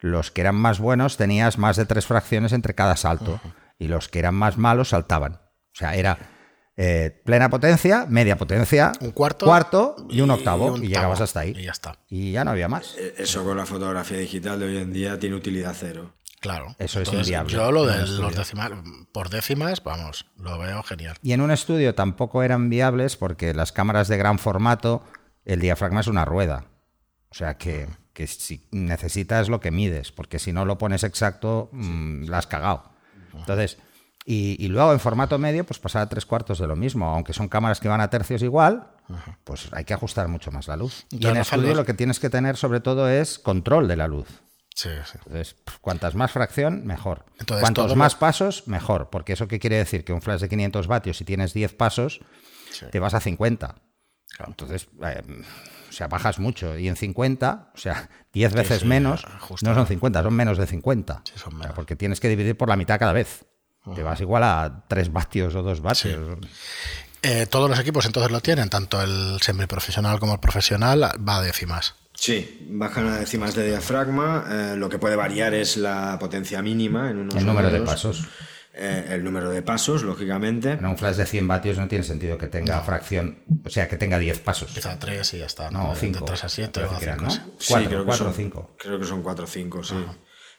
Los 0.00 0.30
que 0.30 0.42
eran 0.42 0.56
más 0.56 0.78
buenos 0.78 1.16
tenías 1.16 1.56
más 1.56 1.76
de 1.76 1.86
tres 1.86 2.04
fracciones 2.04 2.52
entre 2.52 2.74
cada 2.74 2.96
salto, 2.96 3.40
y 3.78 3.88
los 3.88 4.08
que 4.08 4.18
eran 4.18 4.34
más 4.34 4.58
malos 4.58 4.90
saltaban. 4.90 5.34
O 5.36 5.76
sea, 5.76 5.94
era 5.94 6.18
eh, 6.76 7.22
plena 7.24 7.48
potencia, 7.50 8.06
media 8.08 8.36
potencia, 8.36 8.92
Un 9.00 9.12
cuarto, 9.12 9.46
cuarto 9.46 9.96
y 10.10 10.20
un 10.20 10.30
octavo, 10.30 10.76
y, 10.76 10.80
un 10.80 10.80
llegabas 10.82 11.20
octavo, 11.20 11.24
hasta 11.24 11.40
ahí. 11.40 11.54
Y 11.56 11.62
ya 11.64 11.70
está. 11.72 11.98
Y 12.08 12.32
ya 12.32 12.44
no 12.44 12.50
había 12.50 12.68
más. 12.68 12.96
Eh, 12.98 13.14
Eso 13.18 13.44
con 13.44 13.56
la 13.56 13.66
fotografía 13.66 14.18
digital 14.18 14.58
de 14.58 14.66
hoy 14.66 14.76
en 14.78 14.92
día 14.92 15.18
tiene 15.18 15.36
utilidad 15.36 15.74
cero. 15.78 16.14
Claro. 16.40 16.76
Eso 16.78 17.00
es 17.00 17.10
inviable 17.10 17.54
Yo 17.54 17.72
lo 17.72 17.86
de 17.86 17.94
un 17.94 18.00
los 18.00 18.10
estudio. 18.10 18.30
decimal, 18.38 18.82
por 19.12 19.30
décimas, 19.30 19.82
vamos, 19.82 20.26
lo 20.36 20.58
veo 20.58 20.82
genial. 20.82 21.16
Y 21.22 21.32
en 21.32 21.40
un 21.40 21.50
estudio 21.50 21.94
tampoco 21.94 22.42
eran 22.42 22.68
viables 22.68 23.16
porque 23.16 23.54
las 23.54 23.72
cámaras 23.72 24.08
de 24.08 24.18
gran 24.18 24.38
formato, 24.38 25.02
el 25.46 25.60
diafragma 25.60 26.00
es 26.00 26.06
una 26.06 26.26
rueda. 26.26 26.66
O 27.30 27.34
sea 27.34 27.56
que, 27.56 27.88
que 28.12 28.26
si 28.26 28.68
necesitas 28.72 29.48
lo 29.48 29.60
que 29.60 29.70
mides, 29.70 30.12
porque 30.12 30.38
si 30.38 30.52
no 30.52 30.66
lo 30.66 30.76
pones 30.76 31.02
exacto, 31.02 31.70
mm, 31.72 32.24
la 32.24 32.38
has 32.38 32.46
cagado. 32.46 32.92
Entonces, 33.32 33.78
y, 34.24 34.56
y 34.64 34.68
luego 34.68 34.92
en 34.92 35.00
formato 35.00 35.38
medio, 35.38 35.64
pues 35.64 35.78
pasar 35.78 36.02
a 36.02 36.08
tres 36.08 36.24
cuartos 36.26 36.58
de 36.58 36.66
lo 36.66 36.76
mismo. 36.76 37.06
Aunque 37.06 37.32
son 37.32 37.48
cámaras 37.48 37.80
que 37.80 37.88
van 37.88 38.00
a 38.00 38.08
tercios 38.10 38.42
igual, 38.42 38.88
pues 39.44 39.68
hay 39.72 39.84
que 39.84 39.92
ajustar 39.94 40.28
mucho 40.28 40.50
más 40.50 40.66
la 40.68 40.76
luz. 40.76 41.04
Y 41.10 41.18
Ya, 41.18 41.30
en 41.30 41.36
estudio 41.38 41.74
lo 41.74 41.84
que 41.84 41.94
tienes 41.94 42.18
que 42.20 42.30
tener 42.30 42.56
sobre 42.56 42.80
todo 42.80 43.08
es 43.08 43.38
control 43.38 43.86
de 43.88 43.96
la 43.96 44.08
luz. 44.08 44.28
Sí, 44.74 44.88
sí. 45.04 45.18
Entonces, 45.26 45.56
cuantas 45.80 46.14
más 46.16 46.32
fracción, 46.32 46.84
mejor. 46.84 47.26
Entonces, 47.38 47.60
Cuantos 47.62 47.94
más 47.94 48.14
lo- 48.14 48.18
pasos, 48.18 48.66
mejor. 48.66 49.08
Porque 49.10 49.34
eso 49.34 49.46
qué 49.46 49.60
quiere 49.60 49.76
decir? 49.76 50.04
Que 50.04 50.12
un 50.12 50.20
flash 50.22 50.40
de 50.40 50.48
500 50.48 50.86
vatios, 50.88 51.16
si 51.18 51.24
tienes 51.24 51.52
10 51.54 51.74
pasos, 51.74 52.20
Sí. 52.72 52.86
te 52.90 52.98
vas 52.98 53.14
a 53.14 53.20
50. 53.20 53.76
Claro. 54.36 54.50
Entonces, 54.50 54.88
eh, 55.06 55.22
o 55.88 55.92
sea, 55.92 56.08
bajas 56.08 56.40
mucho. 56.40 56.76
Y 56.76 56.88
en 56.88 56.96
50, 56.96 57.70
o 57.72 57.78
sea, 57.78 58.08
10 58.32 58.52
veces 58.52 58.84
menos, 58.84 59.24
no 59.62 59.74
son 59.74 59.86
50, 59.86 60.22
son 60.24 60.34
menos 60.34 60.58
de 60.58 60.66
50. 60.66 61.22
Sí, 61.24 61.34
son 61.36 61.48
O 61.48 61.50
sea, 61.50 61.58
menos. 61.58 61.74
porque 61.76 61.94
tienes 61.94 62.18
que 62.18 62.28
dividir 62.28 62.56
por 62.56 62.68
la 62.68 62.74
mitad 62.76 62.98
cada 62.98 63.12
vez. 63.12 63.44
Te 63.94 64.02
vas 64.02 64.20
igual 64.20 64.42
a 64.44 64.84
3 64.88 65.12
vatios 65.12 65.54
o 65.54 65.62
2 65.62 65.80
vatios. 65.82 66.38
Eh, 67.22 67.46
todos 67.46 67.68
los 67.70 67.78
equipos 67.78 68.04
entonces 68.06 68.30
lo 68.30 68.40
tienen, 68.40 68.68
tanto 68.68 69.02
el 69.02 69.38
semiprofesional 69.40 70.18
como 70.20 70.34
el 70.34 70.40
profesional, 70.40 71.02
va 71.26 71.36
a 71.36 71.42
décimas. 71.42 71.94
Sí, 72.14 72.66
bajan 72.70 73.08
a 73.08 73.18
décimas 73.18 73.54
de 73.54 73.66
diafragma. 73.68 74.44
eh, 74.50 74.74
lo 74.76 74.88
que 74.88 74.98
puede 74.98 75.16
variar 75.16 75.52
es 75.54 75.76
la 75.76 76.16
potencia 76.18 76.62
mínima 76.62 77.10
en 77.10 77.18
unos 77.18 77.34
El 77.36 77.46
número 77.46 77.70
de 77.70 77.80
pasos. 77.80 78.26
eh, 78.74 79.06
el 79.10 79.24
número 79.24 79.50
de 79.50 79.62
pasos, 79.62 80.02
lógicamente. 80.02 80.72
En 80.72 80.84
un 80.86 80.96
flash 80.98 81.16
de 81.16 81.26
100 81.26 81.48
vatios 81.48 81.78
no 81.78 81.88
tiene 81.88 82.04
sentido 82.04 82.36
que 82.38 82.46
tenga 82.48 82.80
fracción, 82.82 83.38
o 83.64 83.70
sea, 83.70 83.88
que 83.88 83.96
tenga 83.96 84.18
10 84.18 84.40
pasos. 84.40 84.72
Quizá 84.72 84.98
3 84.98 85.34
y 85.34 85.38
ya 85.38 85.46
está. 85.46 85.70
No, 85.70 85.90
De 85.94 85.96
5. 85.96 86.24
3 86.24 86.44
a 86.44 86.48
7 86.48 86.82
o 86.84 86.90
a 86.90 86.98
5, 86.98 87.16
¿no? 87.22 87.30
sí. 87.30 87.40
4, 87.68 87.88
creo 87.88 88.00
que 88.00 88.06
4 88.06 88.12
o 88.26 88.28
son- 88.28 88.34
5. 88.34 88.74
Creo 88.78 88.98
que 88.98 89.06
son 89.06 89.22
4 89.22 89.44
o 89.44 89.48
5, 89.48 89.82
sí. 89.84 89.94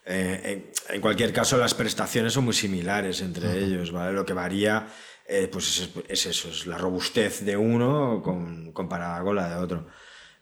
Eh, 0.06 0.72
en, 0.90 0.96
en 0.96 1.02
cualquier 1.02 1.34
caso, 1.34 1.58
las 1.58 1.74
prestaciones 1.74 2.34
son 2.34 2.46
muy 2.46 2.54
similares 2.54 3.22
entre 3.22 3.58
ellos, 3.64 3.92
¿vale? 3.92 4.14
Lo 4.14 4.26
que 4.26 4.34
varía, 4.34 4.88
eh, 5.28 5.50
pues 5.52 5.80
es, 5.80 5.90
es 6.08 6.26
eso, 6.28 6.50
es 6.50 6.68
la 6.68 6.78
robustez 6.78 7.44
de 7.44 7.58
uno 7.58 8.22
con, 8.24 8.72
comparada 8.72 9.22
con 9.24 9.36
la 9.36 9.50
de 9.50 9.56
otro. 9.56 9.88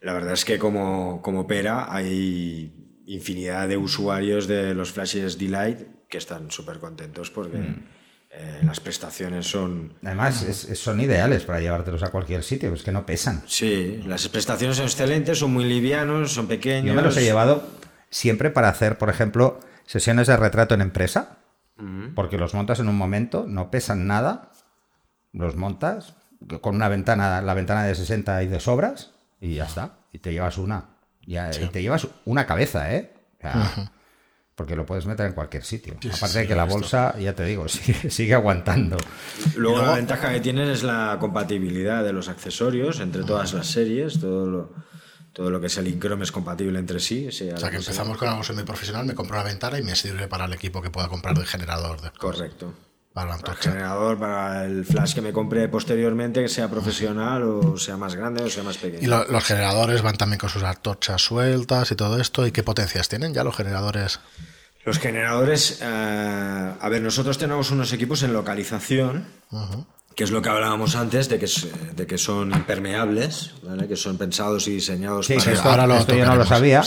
La 0.01 0.13
verdad 0.13 0.33
es 0.33 0.43
que 0.43 0.59
como, 0.59 1.21
como 1.21 1.47
Pera 1.47 1.93
hay 1.93 2.73
infinidad 3.05 3.67
de 3.69 3.77
usuarios 3.77 4.47
de 4.47 4.73
los 4.73 4.91
flashes 4.91 5.37
Delight 5.37 5.79
que 6.09 6.17
están 6.17 6.51
súper 6.51 6.79
contentos 6.79 7.31
porque 7.31 7.57
eh, 8.31 8.61
las 8.65 8.79
prestaciones 8.81 9.47
son... 9.47 9.93
Además, 10.03 10.43
es- 10.43 10.77
son 10.77 10.99
ideales 10.99 11.43
para 11.43 11.61
llevártelos 11.61 12.03
a 12.03 12.11
cualquier 12.11 12.43
sitio, 12.43 12.73
es 12.73 12.83
que 12.83 12.91
no 12.91 13.05
pesan. 13.05 13.43
Sí, 13.47 14.01
las 14.05 14.27
prestaciones 14.27 14.75
son 14.77 14.85
excelentes, 14.87 15.39
son 15.39 15.53
muy 15.53 15.63
livianos, 15.65 16.33
son 16.33 16.47
pequeños. 16.47 16.87
Yo 16.87 16.93
me 16.95 17.01
los 17.01 17.15
he 17.15 17.23
llevado 17.23 17.65
siempre 18.13 18.51
para 18.51 18.69
hacer, 18.69 18.99
por 18.99 19.09
ejemplo, 19.09 19.59
sesiones 19.87 20.27
de 20.27 20.37
retrato 20.37 20.75
en 20.75 20.81
empresa, 20.81 21.37
porque 22.15 22.37
los 22.37 22.53
montas 22.53 22.79
en 22.79 22.87
un 22.87 22.95
momento, 22.95 23.45
no 23.47 23.69
pesan 23.71 24.05
nada, 24.07 24.51
los 25.33 25.55
montas 25.55 26.13
con 26.61 26.75
una 26.75 26.87
ventana, 26.87 27.41
la 27.41 27.53
ventana 27.55 27.83
de 27.83 27.95
60 27.95 28.43
y 28.43 28.47
de 28.47 28.59
sobras, 28.59 29.11
y 29.41 29.55
ya 29.55 29.65
está, 29.65 29.97
y 30.13 30.19
te 30.19 30.31
llevas 30.31 30.57
una. 30.59 30.89
Y 31.25 31.33
te 31.71 31.81
llevas 31.81 32.07
una 32.25 32.45
cabeza, 32.45 32.93
¿eh? 32.93 33.11
O 33.39 33.41
sea, 33.41 33.91
Porque 34.55 34.75
lo 34.75 34.85
puedes 34.85 35.05
meter 35.07 35.25
en 35.25 35.33
cualquier 35.33 35.63
sitio. 35.63 35.95
Sí, 35.99 36.09
Aparte 36.09 36.27
sí, 36.33 36.39
de 36.39 36.47
que 36.47 36.55
la 36.55 36.65
bolsa, 36.65 37.17
ya 37.17 37.33
te 37.33 37.43
digo, 37.43 37.67
sigue, 37.69 38.11
sigue 38.11 38.35
aguantando. 38.35 38.97
Luego, 39.55 39.77
luego- 39.79 39.87
la 39.91 39.95
ventaja 39.95 40.31
que 40.31 40.39
tienes 40.41 40.69
es 40.69 40.83
la 40.83 41.17
compatibilidad 41.19 42.03
de 42.03 42.13
los 42.13 42.29
accesorios 42.29 42.99
entre 42.99 43.23
todas 43.23 43.53
las 43.53 43.65
series, 43.67 44.19
todo 44.19 44.45
lo, 44.45 44.73
todo 45.33 45.49
lo 45.49 45.59
que 45.59 45.67
es 45.67 45.77
el 45.77 45.87
Inchrome 45.87 46.23
es 46.23 46.31
compatible 46.31 46.79
entre 46.79 46.99
sí. 46.99 47.31
sea 47.31 47.55
O 47.55 47.57
sea, 47.57 47.69
que 47.69 47.77
sea. 47.81 47.91
empezamos 47.91 48.17
con 48.17 48.29
algo 48.29 48.43
semiprofesional, 48.43 49.05
me 49.05 49.15
compro 49.15 49.35
una 49.35 49.43
ventana 49.43 49.77
y 49.79 49.83
me 49.83 49.95
sirve 49.95 50.27
para 50.27 50.45
el 50.45 50.53
equipo 50.53 50.81
que 50.81 50.89
pueda 50.91 51.07
comprar 51.09 51.37
de 51.37 51.45
generador 51.45 51.99
de, 52.01 52.11
Correcto. 52.11 52.73
para 53.13 53.31
la 53.31 53.37
Para 53.39 53.53
el 53.53 53.59
generador, 53.59 54.19
para 54.19 54.65
el 54.65 54.85
flash 54.85 55.13
que 55.15 55.21
me 55.21 55.33
compre 55.33 55.67
posteriormente, 55.69 56.41
que 56.41 56.49
sea 56.49 56.69
profesional 56.69 57.43
o 57.43 57.77
sea 57.77 57.97
más 57.97 58.15
grande 58.15 58.43
o 58.43 58.49
sea 58.49 58.63
más 58.63 58.77
pequeño. 58.77 59.01
Y 59.03 59.07
lo- 59.07 59.25
los 59.25 59.43
generadores 59.43 60.01
van 60.03 60.17
también 60.17 60.39
con 60.39 60.49
sus 60.49 60.63
antorchas 60.63 61.21
sueltas 61.21 61.91
y 61.91 61.95
todo 61.95 62.19
esto. 62.21 62.45
¿Y 62.47 62.51
qué 62.51 62.63
potencias 62.63 63.09
tienen 63.09 63.33
ya 63.33 63.43
los 63.43 63.55
generadores? 63.55 64.19
Los 64.85 64.99
generadores, 64.99 65.79
eh, 65.81 65.85
a 66.79 66.89
ver, 66.89 67.01
nosotros 67.01 67.37
tenemos 67.37 67.71
unos 67.71 67.93
equipos 67.93 68.21
en 68.23 68.33
localización, 68.33 69.25
que 70.15 70.23
es 70.23 70.31
lo 70.31 70.41
que 70.41 70.49
hablábamos 70.49 70.95
antes, 70.95 71.27
de 71.29 71.39
que, 71.39 71.47
de 71.95 72.05
que 72.07 72.17
son 72.17 72.51
impermeables, 72.51 73.51
¿vale? 73.63 73.87
que 73.87 73.95
son 73.95 74.17
pensados 74.17 74.67
y 74.67 74.71
diseñados 74.75 75.25
Sí, 75.27 75.35
para... 75.35 75.51
esto, 75.51 75.69
ahora 75.69 75.87
lo 75.87 75.95
esto 75.95 76.15
yo 76.15 76.25
no 76.25 76.35
lo 76.35 76.45
sabía. 76.45 76.83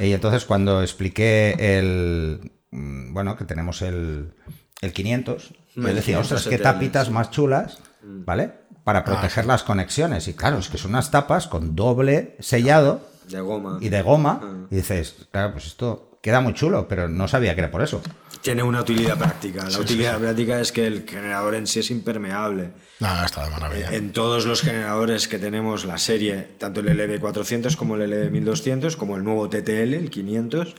Y 0.00 0.12
entonces 0.12 0.44
cuando 0.44 0.82
expliqué 0.82 1.56
el... 1.58 2.50
mm, 2.70 3.12
Bueno, 3.14 3.36
que 3.36 3.44
tenemos 3.44 3.82
el, 3.82 4.32
el 4.80 4.92
500, 4.92 5.50
yo 5.76 5.88
El 5.88 5.94
decía, 5.94 6.16
500 6.16 6.20
ostras, 6.32 6.46
qué 6.48 6.58
tapitas 6.58 7.10
más 7.10 7.30
chulas, 7.30 7.78
¿vale? 8.02 8.52
Para 8.84 9.04
proteger 9.04 9.46
las 9.46 9.62
conexiones. 9.62 10.28
Y 10.28 10.34
claro, 10.34 10.58
es 10.58 10.68
que 10.68 10.78
son 10.78 10.90
unas 10.92 11.10
tapas 11.10 11.46
con 11.46 11.74
doble 11.76 12.36
sellado 12.40 13.06
De 13.28 13.40
goma. 13.40 13.78
y 13.80 13.88
de 13.88 14.02
goma. 14.02 14.66
Y 14.70 14.76
dices, 14.76 15.26
claro, 15.30 15.52
pues 15.52 15.66
esto 15.66 16.18
queda 16.22 16.40
muy 16.40 16.54
chulo, 16.54 16.88
pero 16.88 17.08
no 17.08 17.28
sabía 17.28 17.54
que 17.54 17.60
era 17.60 17.70
por 17.70 17.82
eso. 17.82 18.02
Tiene 18.42 18.62
una 18.62 18.80
utilidad 18.80 19.18
práctica. 19.18 19.68
La 19.68 19.78
utilidad 19.78 20.18
práctica 20.18 20.60
es 20.60 20.72
que 20.72 20.86
el 20.86 21.04
generador 21.08 21.54
en 21.54 21.66
sí 21.66 21.80
es 21.80 21.90
impermeable. 21.90 22.70
Nada, 23.00 23.26
está 23.26 23.44
de 23.44 23.50
maravilla. 23.50 23.94
En 23.94 24.12
todos 24.12 24.46
los 24.46 24.62
generadores 24.62 25.28
que 25.28 25.38
tenemos 25.38 25.84
la 25.84 25.98
serie, 25.98 26.48
tanto 26.58 26.80
el 26.80 26.88
LB400 26.88 27.76
como 27.76 27.96
el 27.96 28.12
LB1200, 28.12 28.96
como 28.96 29.16
el 29.16 29.24
nuevo 29.24 29.48
TTL, 29.48 29.94
el 29.94 30.10
500, 30.10 30.74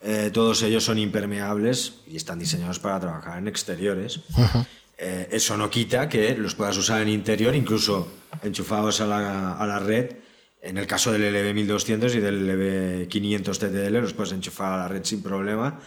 eh, 0.00 0.30
todos 0.32 0.62
ellos 0.62 0.84
son 0.84 0.98
impermeables 0.98 2.00
y 2.06 2.16
están 2.16 2.38
diseñados 2.38 2.78
para 2.78 3.00
trabajar 3.00 3.38
en 3.38 3.48
exteriores. 3.48 4.20
Eh, 4.96 5.28
eso 5.30 5.56
no 5.56 5.70
quita 5.70 6.08
que 6.08 6.36
los 6.36 6.54
puedas 6.54 6.76
usar 6.76 7.02
en 7.02 7.08
interior, 7.08 7.54
incluso 7.54 8.08
enchufados 8.42 9.00
a 9.00 9.06
la, 9.06 9.52
a 9.54 9.66
la 9.66 9.78
red. 9.78 10.16
En 10.60 10.76
el 10.76 10.86
caso 10.86 11.12
del 11.12 11.22
LB1200 11.22 12.14
y 12.16 12.20
del 12.20 13.08
LB500 13.08 13.58
TTL, 13.58 13.94
los 13.98 14.12
puedes 14.12 14.32
enchufar 14.32 14.72
a 14.72 14.78
la 14.78 14.88
red 14.88 15.04
sin 15.04 15.22
problema 15.22 15.78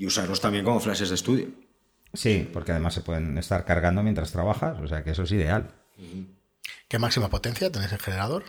y 0.00 0.06
usarlos 0.06 0.40
también 0.40 0.64
como 0.64 0.80
flashes 0.80 1.10
de 1.10 1.14
estudio. 1.14 1.48
Sí, 2.14 2.48
porque 2.52 2.72
además 2.72 2.94
se 2.94 3.02
pueden 3.02 3.36
estar 3.38 3.64
cargando 3.64 4.02
mientras 4.02 4.32
trabajas, 4.32 4.78
o 4.80 4.88
sea 4.88 5.04
que 5.04 5.10
eso 5.10 5.22
es 5.24 5.32
ideal. 5.32 5.70
¿Qué 6.88 6.98
máxima 6.98 7.28
potencia 7.28 7.70
tenéis 7.70 7.92
en 7.92 7.98
generador? 7.98 8.44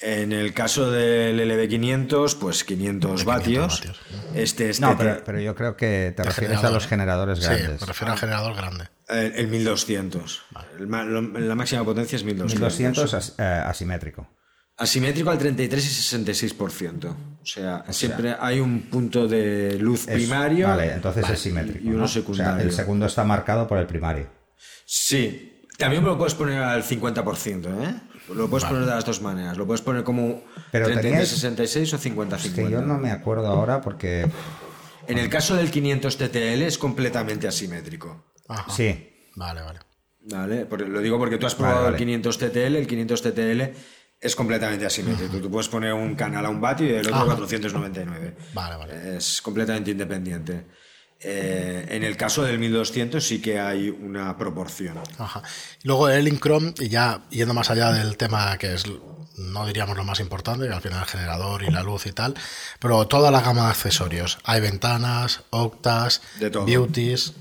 En 0.00 0.32
el 0.32 0.52
caso 0.54 0.90
del 0.90 1.40
LB500, 1.40 2.36
pues 2.38 2.62
500 2.64 3.20
De 3.20 3.24
500 3.24 3.24
vatios. 3.24 3.74
vatios. 3.80 4.00
Este 4.34 4.70
es 4.70 4.80
No, 4.80 4.96
pero, 4.98 5.22
pero 5.24 5.40
yo 5.40 5.54
creo 5.54 5.76
que 5.76 6.12
te 6.16 6.22
refieres 6.22 6.62
a 6.62 6.70
los 6.70 6.86
generadores 6.86 7.38
Sí, 7.38 7.44
grandes. 7.46 7.80
me 7.80 7.86
refiero 7.86 8.12
al 8.12 8.18
generador 8.18 8.54
grande. 8.54 8.84
el, 9.08 9.32
el 9.34 9.46
1200. 9.48 10.42
El 10.78 10.86
ma- 10.88 11.04
lo- 11.04 11.20
la 11.22 11.54
máxima 11.54 11.84
potencia 11.84 12.16
es 12.16 12.24
1200. 12.24 12.54
1200 12.60 13.14
as- 13.14 13.34
eh, 13.38 13.42
asimétrico. 13.42 14.28
Asimétrico 14.76 15.30
al 15.30 15.38
33 15.38 15.84
y 15.84 16.16
66%. 16.16 17.06
O 17.42 17.46
sea, 17.46 17.84
siempre 17.90 18.34
hay 18.40 18.58
un 18.58 18.82
punto 18.82 19.28
de 19.28 19.78
luz 19.78 20.08
Es- 20.08 20.14
Primario. 20.14 20.66
Vale, 20.66 20.92
entonces 20.94 21.22
vale, 21.22 21.34
es 21.34 21.40
simétrico. 21.40 21.84
Y 21.84 21.88
uno 21.88 21.98
¿no? 21.98 22.08
secundario. 22.08 22.54
O 22.54 22.56
sea, 22.58 22.64
el 22.64 22.72
segundo 22.72 23.06
está 23.06 23.22
marcado 23.24 23.68
por 23.68 23.78
el 23.78 23.86
primario. 23.86 24.28
Sí. 24.84 25.60
También 25.78 26.02
me 26.02 26.08
lo 26.08 26.18
puedes 26.18 26.34
poner 26.34 26.60
al 26.62 26.82
50%, 26.82 27.66
¿eh? 27.84 27.94
Lo 28.34 28.48
puedes 28.48 28.64
poner 28.64 28.82
de 28.84 28.90
las 28.90 29.04
dos 29.04 29.20
maneras. 29.20 29.56
Lo 29.58 29.66
puedes 29.66 29.82
poner 29.82 30.02
como 30.02 30.42
Pero 30.72 30.86
33, 30.86 31.12
teníais- 31.22 31.26
66 31.26 31.94
o 31.94 31.98
50-50. 31.98 32.36
Es 32.46 32.50
que 32.54 32.70
yo 32.70 32.80
no 32.80 32.98
me 32.98 33.10
acuerdo 33.10 33.46
ahora 33.48 33.80
porque. 33.80 34.26
En 35.06 35.18
el 35.18 35.28
caso 35.28 35.54
del 35.56 35.70
500 35.70 36.16
TTL 36.16 36.62
es 36.62 36.78
completamente 36.78 37.46
asimétrico. 37.46 38.32
Ajá. 38.48 38.72
Sí. 38.72 39.10
Vale, 39.36 39.60
vale. 39.62 39.78
Vale, 40.26 40.66
lo 40.88 41.00
digo 41.00 41.18
porque 41.18 41.36
tú 41.36 41.46
has 41.46 41.54
probado 41.54 41.76
Vale, 41.82 41.92
vale. 41.92 41.96
el 41.96 42.20
500 42.22 42.38
TTL, 42.38 42.76
el 42.76 42.86
500 42.86 43.20
TTL 43.22 43.74
es 44.24 44.34
completamente 44.34 44.86
asimétrico. 44.86 45.36
Tú 45.38 45.50
puedes 45.50 45.68
poner 45.68 45.92
un 45.92 46.14
canal 46.14 46.46
a 46.46 46.48
un 46.48 46.60
vatio 46.60 46.86
y 46.86 46.90
el 46.94 47.00
otro 47.06 47.14
Ajá. 47.16 47.26
499. 47.26 48.36
Vale, 48.54 48.76
vale. 48.76 49.16
Es 49.18 49.42
completamente 49.42 49.90
independiente. 49.90 50.66
Eh, 51.20 51.86
en 51.90 52.02
el 52.04 52.16
caso 52.16 52.42
del 52.42 52.58
1200 52.58 53.22
sí 53.24 53.40
que 53.40 53.60
hay 53.60 53.88
una 53.90 54.36
proporción. 54.36 54.98
Ajá. 55.18 55.42
Luego 55.82 56.08
el 56.08 56.26
Incrom, 56.26 56.72
y 56.78 56.88
ya 56.88 57.22
yendo 57.30 57.52
más 57.54 57.70
allá 57.70 57.92
del 57.92 58.16
tema 58.16 58.56
que 58.58 58.74
es, 58.74 58.84
no 59.36 59.66
diríamos 59.66 59.96
lo 59.96 60.04
más 60.04 60.20
importante, 60.20 60.66
que 60.66 60.72
al 60.72 60.80
final 60.80 61.00
el 61.00 61.06
generador 61.08 61.62
y 61.62 61.70
la 61.70 61.82
luz 61.82 62.06
y 62.06 62.12
tal, 62.12 62.34
pero 62.78 63.06
toda 63.06 63.30
la 63.30 63.42
gama 63.42 63.64
de 63.64 63.70
accesorios. 63.70 64.38
Hay 64.44 64.60
ventanas, 64.60 65.42
octas, 65.50 66.22
De 66.40 66.50
todo. 66.50 66.64
beauties. 66.64 67.34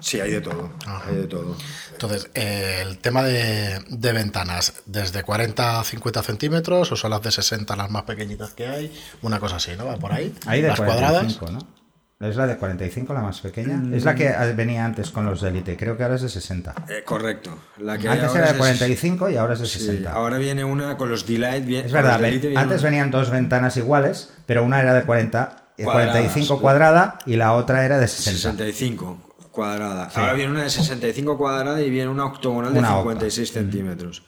Sí, 0.00 0.20
hay 0.20 0.30
de 0.32 0.40
todo. 0.40 0.70
Hay 0.86 1.16
de 1.16 1.26
todo. 1.26 1.56
Entonces, 1.92 2.30
eh, 2.34 2.78
el 2.82 2.98
tema 2.98 3.22
de, 3.22 3.78
de 3.88 4.12
ventanas, 4.12 4.72
desde 4.86 5.22
40 5.22 5.80
a 5.80 5.84
50 5.84 6.22
centímetros, 6.22 6.90
o 6.92 6.96
son 6.96 7.10
las 7.10 7.22
de 7.22 7.30
60 7.30 7.76
las 7.76 7.90
más 7.90 8.04
pequeñitas 8.04 8.54
que 8.54 8.66
hay, 8.66 8.98
una 9.22 9.38
cosa 9.40 9.56
así, 9.56 9.72
¿no? 9.76 9.86
Va 9.86 9.96
por 9.96 10.12
ahí. 10.12 10.34
Ahí 10.46 10.62
de 10.62 10.68
las 10.68 10.78
cuadradas. 10.80 11.36
45, 11.36 11.50
¿no? 11.52 11.80
¿Es 12.26 12.36
la 12.36 12.46
de 12.46 12.58
45 12.58 13.14
la 13.14 13.20
más 13.22 13.40
pequeña? 13.40 13.82
Es 13.96 14.04
la 14.04 14.14
que 14.14 14.28
venía 14.54 14.84
antes 14.84 15.10
con 15.10 15.24
los 15.24 15.40
de 15.40 15.48
Elite, 15.48 15.76
creo 15.78 15.96
que 15.96 16.02
ahora 16.02 16.16
es 16.16 16.22
de 16.22 16.28
60. 16.28 16.74
Eh, 16.90 17.02
correcto. 17.02 17.58
La 17.78 17.96
que 17.96 18.10
hay 18.10 18.18
Antes 18.18 18.34
era 18.34 18.46
es 18.48 18.52
de 18.52 18.58
45 18.58 19.30
y 19.30 19.36
ahora 19.38 19.54
es 19.54 19.60
de 19.60 19.66
Sí, 19.66 19.78
60. 19.78 20.12
ahora 20.12 20.36
viene 20.36 20.62
una 20.64 20.98
con 20.98 21.08
los 21.08 21.26
D-Light. 21.26 21.64
bien- 21.64 21.86
Es 21.86 21.92
verdad, 21.92 22.20
ven- 22.20 22.58
antes 22.58 22.80
una- 22.82 22.90
venían 22.90 23.10
dos 23.10 23.30
ventanas 23.30 23.78
iguales, 23.78 24.28
pero 24.44 24.62
una 24.64 24.80
era 24.82 24.92
de 24.92 25.02
40, 25.04 25.64
eh, 25.78 25.84
Cuadradas. 25.84 26.10
45 26.12 26.60
cuadrada 26.60 27.18
y 27.24 27.36
la 27.36 27.54
otra 27.54 27.86
era 27.86 27.98
de 27.98 28.06
60. 28.06 28.64
65 28.64 29.29
cuadrada. 29.50 30.10
Ahora 30.14 30.32
viene 30.34 30.50
una 30.52 30.62
de 30.64 30.70
65 30.70 31.36
cuadrada 31.38 31.80
y 31.82 31.90
viene 31.90 32.08
una 32.08 32.26
octogonal 32.26 32.72
de 32.72 32.78
Una 32.78 32.96
octa. 32.96 33.10
56 33.12 33.52
centímetros. 33.52 34.22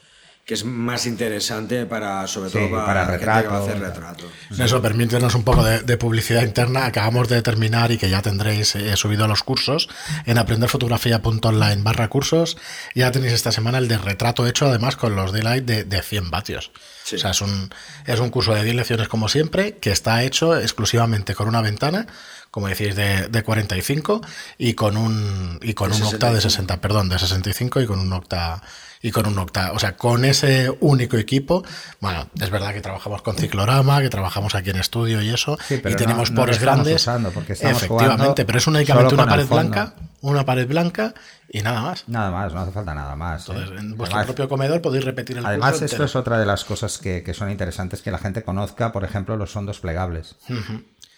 Que 0.45 0.55
es 0.55 0.65
más 0.65 1.07
interesante 1.07 1.87
para, 1.87 2.27
sobre 2.27 2.51
Sí, 2.51 2.59
todo 2.59 2.69
para, 2.73 2.85
para 2.85 3.01
la 3.05 3.07
gente 3.11 3.21
que 3.21 3.27
va 3.27 3.37
a 3.37 3.41
retrato. 3.43 3.65
hacer 3.65 3.81
retrato. 3.81 4.25
Eso, 4.65 4.83
permítenos 4.83 5.37
un 5.37 5.45
poco 5.45 5.63
de, 5.63 5.83
de 5.83 5.97
publicidad 5.97 6.43
interna. 6.43 6.85
Acabamos 6.87 7.29
de 7.29 7.43
terminar 7.43 7.93
y 7.93 7.97
que 7.97 8.11
ya 8.11 8.23
tendréis 8.23 8.75
eh, 8.75 8.97
subido 8.97 9.29
los 9.29 9.45
cursos 9.45 9.89
en 10.27 10.39
aprenderfotografía.online 10.39 11.83
barra 11.83 12.09
cursos. 12.09 12.57
Ya 12.97 13.13
tenéis 13.13 13.35
esta 13.35 13.53
semana 13.53 13.79
el 13.79 13.87
de 13.87 13.99
retrato 13.99 14.45
hecho 14.47 14.67
además 14.67 14.97
con 14.97 15.15
los 15.15 15.33
daylight 15.33 15.65
de, 15.65 15.85
de 15.85 16.03
100 16.03 16.31
vatios. 16.33 16.73
Sí. 17.05 17.17
O 17.17 17.19
sea, 17.21 17.31
es 17.31 17.41
un, 17.41 17.71
es 18.07 18.19
un 18.19 18.31
curso 18.31 18.53
de 18.53 18.65
10 18.65 18.75
lecciones 18.77 19.07
como 19.09 19.29
siempre 19.29 19.77
que 19.79 19.93
está 19.93 20.25
hecho 20.25 20.59
exclusivamente 20.59 21.35
con 21.37 21.47
una 21.49 21.61
ventana, 21.61 22.07
como 22.53 22.69
decís, 22.69 22.95
de, 22.95 23.27
de 23.29 23.43
45 23.43 24.21
y 24.59 24.75
con 24.75 24.97
un 24.97 25.59
y 25.63 25.75
con 25.75 25.91
De 25.91 25.97
un 25.97 26.03
octa 26.05 26.33
de 26.33 26.41
65. 26.41 26.51
60, 26.51 26.81
perdón, 26.81 27.09
de 27.09 27.19
65 27.19 27.81
y 27.81 27.87
con 27.87 27.99
un 27.99 28.13
octa 28.13 28.63
y 29.05 29.11
con 29.11 29.27
un 29.27 29.37
octa, 29.39 29.73
o 29.73 29.81
sea, 29.81 29.97
con 29.97 30.25
ese 30.25 30.71
único 30.79 31.17
equipo, 31.17 31.65
bueno, 32.01 32.29
es 32.41 32.51
verdad 32.51 32.73
que 32.73 32.81
trabajamos 32.81 33.21
con 33.23 33.35
ciclorama, 33.37 34.01
que 34.01 34.09
trabajamos 34.11 34.55
aquí 34.55 34.71
en 34.71 34.77
estudio 34.77 35.21
y 35.23 35.31
eso, 35.31 35.59
Sí, 35.67 35.81
pero 35.83 35.95
y 35.95 35.99
tenemos 35.99 36.31
no- 36.31 36.37
no 36.37 36.43
pores 36.43 36.59
estamos 36.59 36.77
grandes, 36.85 37.03
usando 37.03 37.31
porque 37.33 37.55
estamos 37.55 37.79
efectivamente, 37.83 38.45
pero 38.45 38.59
es 38.59 38.67
únicamente 38.69 39.15
una 39.15 39.27
pared 39.27 39.47
blanca, 39.49 39.95
una 40.21 40.45
pared 40.45 40.69
blanca 40.69 41.15
y 41.49 41.63
nada 41.63 41.81
más. 41.83 42.05
Nada 42.07 42.31
más, 42.31 42.53
no 42.55 42.61
hace 42.61 42.71
falta 42.71 42.95
nada 42.95 43.17
más. 43.17 43.49
¿eh? 43.49 43.53
En 43.77 43.97
vuestro 43.97 44.19
Además- 44.19 44.27
propio 44.27 44.49
comedor 44.49 44.81
podéis 44.81 45.05
repetir 45.05 45.39
el 45.39 45.47
Además, 45.47 45.71
curso 45.73 45.85
esto 45.87 45.97
entero. 45.97 46.05
es 46.07 46.15
otra 46.15 46.39
de 46.39 46.47
las 46.47 46.65
cosas 46.65 46.99
que, 46.99 47.25
que 47.25 47.35
son 47.35 47.51
interesantes 47.51 48.03
que 48.03 48.13
la 48.13 48.19
gente 48.19 48.45
conozca, 48.45 48.93
por 48.93 49.03
ejemplo, 49.05 49.37
los 49.37 49.51
sondos 49.51 49.81
plegables. 49.81 50.37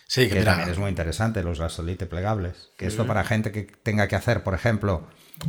Sí, 0.07 0.29
que 0.29 0.37
que 0.37 0.43
también 0.45 0.69
es 0.69 0.79
muy 0.79 0.91
interesante, 0.91 1.43
los 1.43 1.59
gasolite 1.59 2.07
plegables. 2.07 2.71
Que 2.77 2.87
esto 2.87 3.07
para 3.07 3.25
gente 3.25 3.53
que 3.53 3.63
tenga 3.63 4.07
que 4.07 4.17
hacer, 4.17 4.43
por 4.43 4.55
ejemplo, 4.55 5.07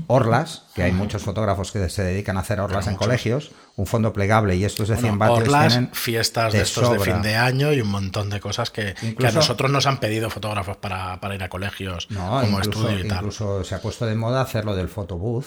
orlas, 0.07 0.63
que 0.73 0.83
hay 0.83 0.91
muchos 0.91 1.23
fotógrafos 1.23 1.71
que 1.71 1.87
se 1.89 2.03
dedican 2.03 2.37
a 2.37 2.39
hacer 2.39 2.59
orlas 2.59 2.87
en 2.87 2.95
colegios, 2.95 3.51
un 3.75 3.85
fondo 3.85 4.13
plegable 4.13 4.55
y 4.55 4.63
estos 4.65 4.87
de 4.87 4.97
100 4.97 5.17
Bueno, 5.19 5.33
vatios 5.33 5.47
orlas, 5.49 5.73
tienen 5.73 5.89
fiestas 5.93 6.53
de 6.53 6.59
de 6.59 6.63
estos 6.63 6.89
de 6.91 6.99
fin 6.99 7.21
de 7.21 7.35
año 7.35 7.73
y 7.73 7.81
un 7.81 7.89
montón 7.89 8.29
de 8.29 8.39
cosas 8.39 8.71
que, 8.71 8.95
que 8.95 9.27
a 9.27 9.31
nosotros 9.31 9.69
nos 9.69 9.85
han 9.85 9.99
pedido 9.99 10.29
fotógrafos 10.29 10.77
para, 10.77 11.19
para 11.19 11.35
ir 11.35 11.43
a 11.43 11.49
colegios 11.49 12.07
No, 12.09 12.39
como 12.41 12.59
incluso, 12.59 12.87
estudio 12.87 13.05
y 13.05 13.07
tal. 13.07 13.17
incluso 13.17 13.63
se 13.63 13.75
ha 13.75 13.81
puesto 13.81 14.05
de 14.05 14.15
moda 14.15 14.41
hacerlo 14.41 14.75
del 14.75 14.87
photobooth 14.87 15.45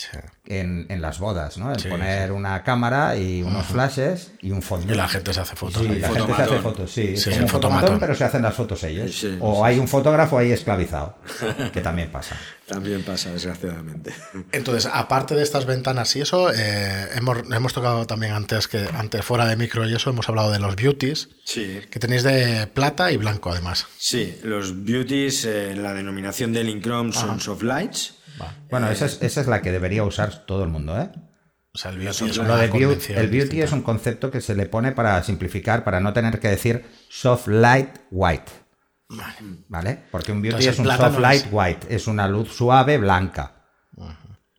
Sí. 0.00 0.18
en, 0.46 0.86
en 0.88 1.02
las 1.02 1.18
bodas, 1.18 1.58
¿no? 1.58 1.70
El 1.72 1.78
Sí, 1.78 1.88
poner 1.88 2.32
una 2.32 2.62
cámara 2.64 3.16
y 3.16 3.42
unos 3.42 3.66
flashes 3.66 4.32
y 4.40 4.50
un 4.50 4.62
fondo. 4.62 4.90
Y 4.92 4.96
la 4.96 5.06
gente 5.08 5.34
se 5.34 5.40
hace 5.40 5.54
fotos. 5.56 5.82
Sí, 5.82 5.88
ahí. 5.88 5.98
la 6.00 6.08
gente 6.10 6.34
se 6.34 6.42
hace 6.42 6.58
fotos, 6.60 6.90
sí. 6.90 7.16
Sí, 7.18 7.24
como 7.24 7.36
el 7.36 7.42
un 7.42 7.48
fotomatón, 7.48 7.98
pero 8.00 8.14
se 8.14 8.24
hacen 8.24 8.40
las 8.42 8.54
fotos 8.54 8.82
ellos. 8.84 9.14
Sí, 9.14 9.36
o 9.40 9.62
hay 9.64 9.78
un 9.78 9.86
fotógrafo 9.86 10.38
ahí 10.38 10.52
esclavizado, 10.52 11.18
que 11.72 11.80
también 11.82 12.10
pasa. 12.10 12.34
También 12.66 13.02
pasa, 13.02 13.30
desgraciadamente. 13.32 14.14
Entonces, 14.52 14.88
aparte 14.92 15.34
de 15.34 15.42
estas 15.42 15.66
ventanas 15.66 16.14
y 16.16 16.20
eso, 16.22 16.52
eh, 16.54 17.08
hemos, 17.16 17.38
hemos 17.52 17.72
tocado 17.74 18.06
también 18.06 18.32
antes 18.32 18.68
que 18.68 18.88
antes 18.94 19.24
fuera 19.24 19.44
de 19.46 19.56
micro 19.56 19.86
y 19.88 19.94
eso, 19.94 20.10
hemos 20.10 20.28
hablado 20.28 20.50
de 20.52 20.60
los 20.60 20.76
beauties, 20.76 21.28
Sí. 21.44 21.80
que 21.90 21.98
tenéis 21.98 22.22
de 22.22 22.68
plata 22.68 23.10
y 23.12 23.16
blanco 23.16 23.50
además. 23.50 23.86
Sí, 23.98 24.38
los 24.44 24.84
beauties, 24.84 25.44
eh, 25.44 25.74
la 25.76 25.92
denominación 25.94 26.52
del 26.52 26.68
Incrom 26.68 27.12
son 27.12 27.40
soft 27.40 27.62
lights. 27.64 28.14
Bueno, 28.70 28.90
esa 28.90 29.06
es, 29.06 29.18
esa 29.22 29.40
es 29.40 29.46
la 29.46 29.62
que 29.62 29.72
debería 29.72 30.04
usar 30.04 30.46
todo 30.46 30.64
el 30.64 30.70
mundo, 30.70 30.98
¿eh? 31.00 31.10
O 31.72 31.78
sea, 31.78 31.92
el 31.92 31.98
beauty 31.98 32.24
es 32.24 32.38
una 32.38 32.56
beauty, 32.66 33.12
el 33.12 33.62
es 33.62 33.72
un 33.72 33.82
concepto 33.82 34.30
que 34.30 34.40
se 34.40 34.56
le 34.56 34.66
pone 34.66 34.90
para 34.92 35.22
simplificar, 35.22 35.84
para 35.84 36.00
no 36.00 36.12
tener 36.12 36.40
que 36.40 36.48
decir 36.48 36.84
soft 37.08 37.46
light 37.46 37.90
white. 38.10 38.50
¿Vale? 39.68 40.04
Porque 40.10 40.32
un 40.32 40.42
beauty 40.42 40.56
Entonces, 40.66 40.74
es 40.74 40.78
un 40.80 40.96
soft 40.96 41.18
light 41.18 41.42
es- 41.46 41.48
white, 41.52 41.94
es 41.94 42.06
una 42.06 42.26
luz 42.28 42.52
suave 42.52 42.98
blanca. 42.98 43.54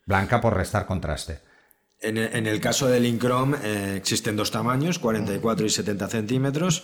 Blanca 0.05 0.41
por 0.41 0.55
restar 0.55 0.85
contraste. 0.85 1.39
En 1.99 2.17
el, 2.17 2.35
en 2.35 2.47
el 2.47 2.59
caso 2.59 2.87
del 2.87 3.05
Incrom 3.05 3.53
eh, 3.61 3.95
existen 3.95 4.35
dos 4.35 4.49
tamaños, 4.49 4.97
44 4.97 5.65
y 5.65 5.69
70 5.69 6.07
centímetros. 6.07 6.83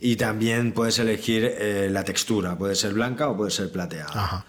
Y 0.00 0.16
también 0.16 0.72
puedes 0.72 0.98
elegir 0.98 1.44
eh, 1.44 1.88
la 1.90 2.04
textura, 2.04 2.56
puede 2.56 2.76
ser 2.76 2.94
blanca 2.94 3.28
o 3.28 3.36
puede 3.36 3.50
ser 3.50 3.72
plateada. 3.72 4.10
Ajá. 4.14 4.46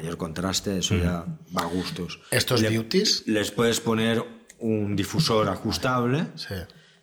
Mayor 0.00 0.16
contraste, 0.16 0.78
eso 0.78 0.96
ya 0.96 1.24
va 1.56 1.62
a 1.62 1.66
gustos. 1.66 2.20
Estos 2.30 2.62
Le- 2.62 2.70
beauties, 2.70 3.24
Les 3.26 3.50
puedes 3.50 3.80
poner 3.80 4.24
un 4.58 4.96
difusor 4.96 5.48
ajustable 5.48 6.26
sí. 6.36 6.54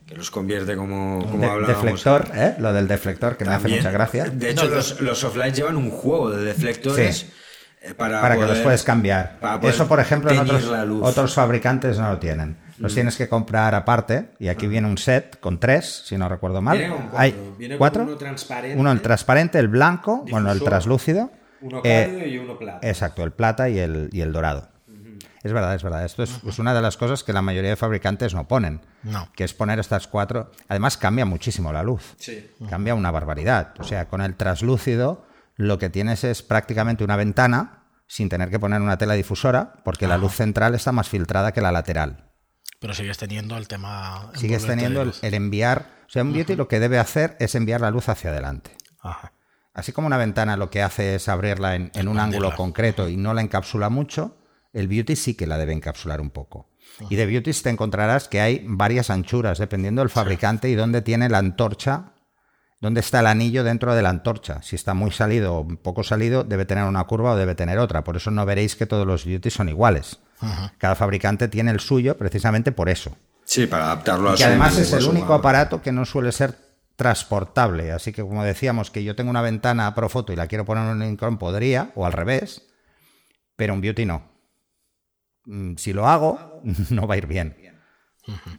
que 0.05 0.15
los 0.15 0.31
convierte 0.31 0.75
como, 0.75 1.19
como 1.25 1.39
De- 1.39 1.45
hablábamos. 1.45 1.83
deflector, 1.83 2.27
¿eh? 2.35 2.55
Lo 2.59 2.73
del 2.73 2.87
deflector 2.87 3.37
que 3.37 3.45
me 3.45 3.53
hace 3.53 3.67
mucha 3.67 3.91
gracia. 3.91 4.25
De 4.25 4.49
hecho, 4.49 4.67
los, 4.67 4.99
los 5.01 5.19
softlights 5.19 5.57
llevan 5.57 5.75
un 5.77 5.91
juego 5.91 6.31
de 6.31 6.43
deflectores 6.45 7.17
Sí. 7.17 7.29
eh, 7.81 7.93
para, 7.93 8.19
para 8.21 8.35
que 8.37 8.45
los 8.47 8.59
puedes 8.59 8.83
cambiar. 8.83 9.37
Eso, 9.61 9.87
por 9.87 9.99
ejemplo, 9.99 10.31
en 10.31 10.39
otros, 10.39 10.65
otros 11.01 11.33
fabricantes 11.33 11.97
no 11.99 12.09
lo 12.11 12.17
tienen. 12.19 12.57
Los 12.79 12.93
tienes 12.93 13.15
que 13.17 13.27
comprar 13.27 13.73
aparte. 13.73 14.29
Y 14.39 14.49
aquí 14.49 14.67
viene 14.67 14.87
un 14.87 14.99
set 14.99 15.39
con 15.39 15.59
tres, 15.59 16.03
si 16.05 16.15
no 16.15 16.29
recuerdo 16.29 16.61
mal. 16.61 16.77
Viene 16.77 16.93
con 16.93 17.01
cuatro. 17.07 17.19
Hay 17.19 17.35
Viene 17.57 17.73
con 17.75 17.77
cuatro. 17.79 18.03
uno 18.03 18.15
transparente. 18.17 18.79
Uno 18.79 18.91
el 18.91 19.01
transparente, 19.01 19.57
el 19.59 19.67
blanco, 19.67 20.25
bueno, 20.29 20.51
el 20.51 20.61
translúcido. 20.63 21.31
Uno 21.61 21.81
eh, 21.83 22.05
cálido 22.05 22.27
y 22.27 22.37
uno 22.37 22.57
plata. 22.57 22.87
Exacto, 22.87 23.23
el 23.23 23.31
plata 23.31 23.69
y 23.69 23.79
el, 23.79 24.09
y 24.11 24.21
el 24.21 24.31
dorado. 24.31 24.69
Es 25.43 25.53
verdad, 25.53 25.75
es 25.75 25.83
verdad. 25.83 26.03
Esto 26.03 26.23
es, 26.23 26.41
es 26.43 26.59
una 26.59 26.73
de 26.73 26.81
las 26.81 26.97
cosas 26.97 27.23
que 27.23 27.31
la 27.31 27.41
mayoría 27.41 27.69
de 27.69 27.75
fabricantes 27.75 28.33
no 28.33 28.47
ponen. 28.47 28.81
No. 29.03 29.31
Que 29.33 29.43
es 29.45 29.53
poner 29.53 29.79
estas 29.79 30.07
cuatro. 30.07 30.51
Además, 30.67 30.97
cambia 30.97 31.25
muchísimo 31.25 31.71
la 31.71 31.83
luz. 31.83 32.15
Sí. 32.17 32.49
Cambia 32.69 32.95
una 32.95 33.11
barbaridad. 33.11 33.73
O 33.79 33.83
sea, 33.83 34.09
con 34.09 34.21
el 34.21 34.35
translúcido 34.35 35.25
lo 35.55 35.79
que 35.79 35.89
tienes 35.89 36.23
es 36.23 36.43
prácticamente 36.43 37.03
una 37.03 37.15
ventana 37.15 37.83
sin 38.07 38.29
tener 38.29 38.49
que 38.49 38.59
poner 38.59 38.81
una 38.81 38.97
tela 38.97 39.13
difusora, 39.13 39.75
porque 39.83 40.07
la 40.07 40.17
luz 40.17 40.33
central 40.33 40.75
está 40.75 40.91
más 40.91 41.09
filtrada 41.09 41.51
que 41.51 41.61
la 41.61 41.71
lateral. 41.71 42.31
Pero 42.79 42.93
sigues 42.93 43.17
teniendo 43.17 43.57
el 43.57 43.67
tema. 43.67 44.31
Sigues 44.35 44.65
teniendo 44.65 45.01
el 45.01 45.33
enviar. 45.33 45.87
O 46.07 46.09
sea, 46.09 46.23
un 46.23 46.33
beauty 46.33 46.55
lo 46.55 46.67
que 46.67 46.79
debe 46.79 46.99
hacer 46.99 47.35
es 47.39 47.55
enviar 47.55 47.81
la 47.81 47.91
luz 47.91 48.07
hacia 48.07 48.29
adelante. 48.29 48.71
Ajá. 49.01 49.33
Así 49.77 49.93
como 49.93 50.07
una 50.07 50.17
ventana 50.17 50.57
lo 50.57 50.69
que 50.69 50.81
hace 50.81 51.15
es 51.15 51.29
abrirla 51.29 51.75
en, 51.75 51.91
en 51.93 52.07
un 52.09 52.19
ángulo 52.19 52.53
concreto 52.55 53.07
y 53.07 53.15
no 53.15 53.33
la 53.33 53.41
encapsula 53.41 53.89
mucho, 53.89 54.35
el 54.73 54.87
beauty 54.89 55.15
sí 55.15 55.35
que 55.35 55.47
la 55.47 55.57
debe 55.57 55.71
encapsular 55.71 56.19
un 56.19 56.29
poco. 56.31 56.67
Y 57.09 57.15
de 57.15 57.25
beauties 57.27 57.61
te 57.63 57.69
encontrarás 57.69 58.27
que 58.27 58.41
hay 58.41 58.65
varias 58.67 59.09
anchuras 59.09 59.59
dependiendo 59.59 60.01
del 60.01 60.09
fabricante 60.09 60.67
y 60.69 60.75
dónde 60.75 61.01
tiene 61.03 61.29
la 61.29 61.37
antorcha, 61.37 62.13
dónde 62.81 63.01
está 63.01 63.19
el 63.19 63.27
anillo 63.27 63.63
dentro 63.63 63.93
de 63.93 64.01
la 64.01 64.09
antorcha. 64.09 64.61
Si 64.63 64.75
está 64.75 64.93
muy 64.95 65.11
salido 65.11 65.55
o 65.57 65.67
poco 65.67 66.03
salido, 66.03 66.43
debe 66.43 66.65
tener 66.65 66.83
una 66.85 67.03
curva 67.03 67.33
o 67.33 67.35
debe 67.37 67.53
tener 67.55 67.77
otra. 67.77 68.03
Por 68.03 68.17
eso 68.17 68.31
no 68.31 68.45
veréis 68.45 68.75
que 68.75 68.87
todos 68.87 69.05
los 69.05 69.25
beauties 69.25 69.53
son 69.53 69.69
iguales. 69.69 70.19
Cada 70.79 70.95
fabricante 70.95 71.47
tiene 71.47 71.71
el 71.71 71.79
suyo 71.79 72.17
precisamente 72.17 72.71
por 72.71 72.89
eso. 72.89 73.15
Sí, 73.43 73.67
para 73.67 73.85
adaptarlo 73.85 74.31
a 74.31 74.33
Y 74.33 74.37
su- 74.37 74.43
además 74.45 74.77
es 74.77 74.91
el 74.93 75.05
único 75.05 75.33
aparato 75.35 75.81
que 75.81 75.91
no 75.91 76.03
suele 76.05 76.31
ser 76.31 76.57
transportable. 76.97 77.91
Así 77.93 78.11
que 78.11 78.21
como 78.23 78.43
decíamos 78.43 78.91
que 78.91 79.03
yo 79.05 79.15
tengo 79.15 79.29
una 79.29 79.41
ventana 79.41 79.95
pro 79.95 80.09
foto 80.09 80.33
y 80.33 80.35
la 80.35 80.47
quiero 80.47 80.65
poner 80.65 80.83
en 80.83 80.97
un 80.97 81.03
Incron, 81.03 81.37
podría, 81.37 81.91
o 81.95 82.05
al 82.05 82.11
revés, 82.11 82.63
pero 83.55 83.73
un 83.73 83.79
beauty 83.81 84.05
no. 84.05 84.29
Mm, 85.45 85.75
Si 85.77 85.93
lo 85.93 86.07
hago, 86.07 86.61
no 86.89 87.07
va 87.07 87.13
a 87.13 87.17
ir 87.17 87.27
bien. 87.27 87.55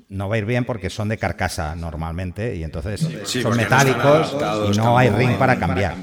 No 0.08 0.30
va 0.30 0.36
a 0.36 0.38
ir 0.38 0.46
bien 0.46 0.64
porque 0.64 0.88
son 0.88 1.10
de 1.10 1.18
carcasa 1.18 1.76
normalmente 1.76 2.56
y 2.56 2.64
entonces 2.64 3.06
Sí, 3.26 3.42
son 3.42 3.50
no 3.50 3.56
metálicos 3.58 4.34
y 4.72 4.78
no 4.78 4.96
hay 4.96 5.10
ring 5.10 5.36
para 5.36 5.58
cambiar. 5.58 5.94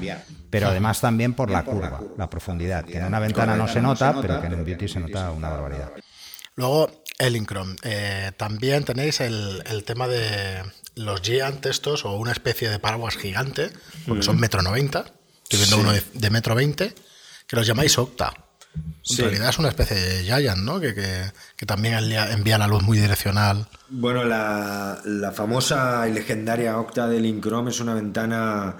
Pero 0.50 0.68
además 0.68 1.00
también 1.00 1.34
por 1.34 1.50
la 1.50 1.64
curva, 1.64 2.00
la 2.16 2.30
profundidad, 2.30 2.84
que 2.84 2.98
en 2.98 3.06
una 3.06 3.18
ventana 3.18 3.56
no 3.56 3.66
se 3.66 3.82
nota, 3.82 4.14
pero 4.22 4.40
que 4.40 4.46
en 4.46 4.54
un 4.54 4.64
beauty 4.64 4.86
se 4.86 5.00
nota 5.00 5.32
una 5.32 5.50
barbaridad. 5.50 5.90
Luego, 6.54 6.88
Elincrom. 7.18 7.74
Eh, 7.82 8.30
también 8.36 8.84
tenéis 8.84 9.20
el, 9.20 9.64
el 9.66 9.82
tema 9.82 10.06
de 10.06 10.62
los 10.96 11.20
Giant 11.22 11.64
estos, 11.66 12.04
o 12.04 12.16
una 12.16 12.32
especie 12.32 12.68
de 12.68 12.78
paraguas 12.78 13.16
gigante, 13.16 13.70
porque 14.06 14.22
son 14.22 14.40
metro 14.40 14.62
noventa. 14.62 15.04
Estoy 15.44 15.58
viendo 15.60 15.76
Sí. 15.76 15.82
uno 15.82 15.92
de, 15.92 16.02
de 16.14 16.30
metro 16.30 16.54
veinte, 16.54 16.94
que 17.46 17.54
los 17.56 17.66
llamáis 17.66 17.96
Octa. 17.98 18.32
En 18.74 18.82
Sí. 19.02 19.22
realidad 19.22 19.50
es 19.50 19.58
una 19.58 19.68
especie 19.68 19.96
de 19.96 20.24
Giant, 20.24 20.58
¿no? 20.62 20.80
Que, 20.80 20.94
que, 20.94 21.30
que 21.56 21.64
también 21.66 21.94
envía 21.94 22.32
envía 22.32 22.58
la 22.58 22.66
luz 22.66 22.82
muy 22.82 22.98
direccional. 22.98 23.66
Bueno, 23.88 24.24
la, 24.24 25.00
la 25.04 25.32
famosa 25.32 26.06
y 26.08 26.12
legendaria 26.12 26.78
octa 26.78 27.06
del 27.08 27.24
Incrom 27.24 27.68
es 27.68 27.78
una 27.80 27.94
ventana 27.94 28.76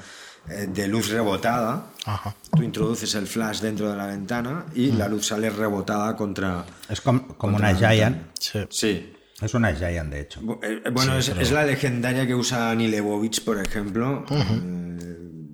eh, 0.50 0.66
de 0.68 0.88
luz 0.88 1.08
rebotada. 1.10 1.86
Ajá. 2.04 2.34
Tú 2.54 2.62
introduces 2.62 3.14
el 3.14 3.26
flash 3.26 3.60
dentro 3.60 3.88
de 3.90 3.96
la 3.96 4.06
ventana 4.06 4.66
y 4.74 4.92
la 4.92 5.08
luz 5.08 5.26
sale 5.28 5.48
rebotada 5.50 6.14
contra... 6.16 6.64
Es 6.88 7.00
com- 7.00 7.20
como 7.36 7.52
contra 7.54 7.70
una 7.70 7.78
Giant. 7.78 8.26
Sí. 8.38 8.58
Sí. 8.70 9.15
Es 9.42 9.52
una 9.54 9.74
Giant, 9.74 10.10
de 10.10 10.20
hecho. 10.20 10.40
Bu- 10.40 10.58
eh, 10.62 10.88
Bueno, 10.90 11.18
es, 11.18 11.28
es 11.28 11.50
la 11.52 11.64
legendaria 11.64 12.26
que 12.26 12.34
usa 12.34 12.70
Annie 12.70 12.88
Leibovitz, 12.88 13.40
por 13.40 13.58
ejemplo, 13.60 14.24
eh, 14.30 14.96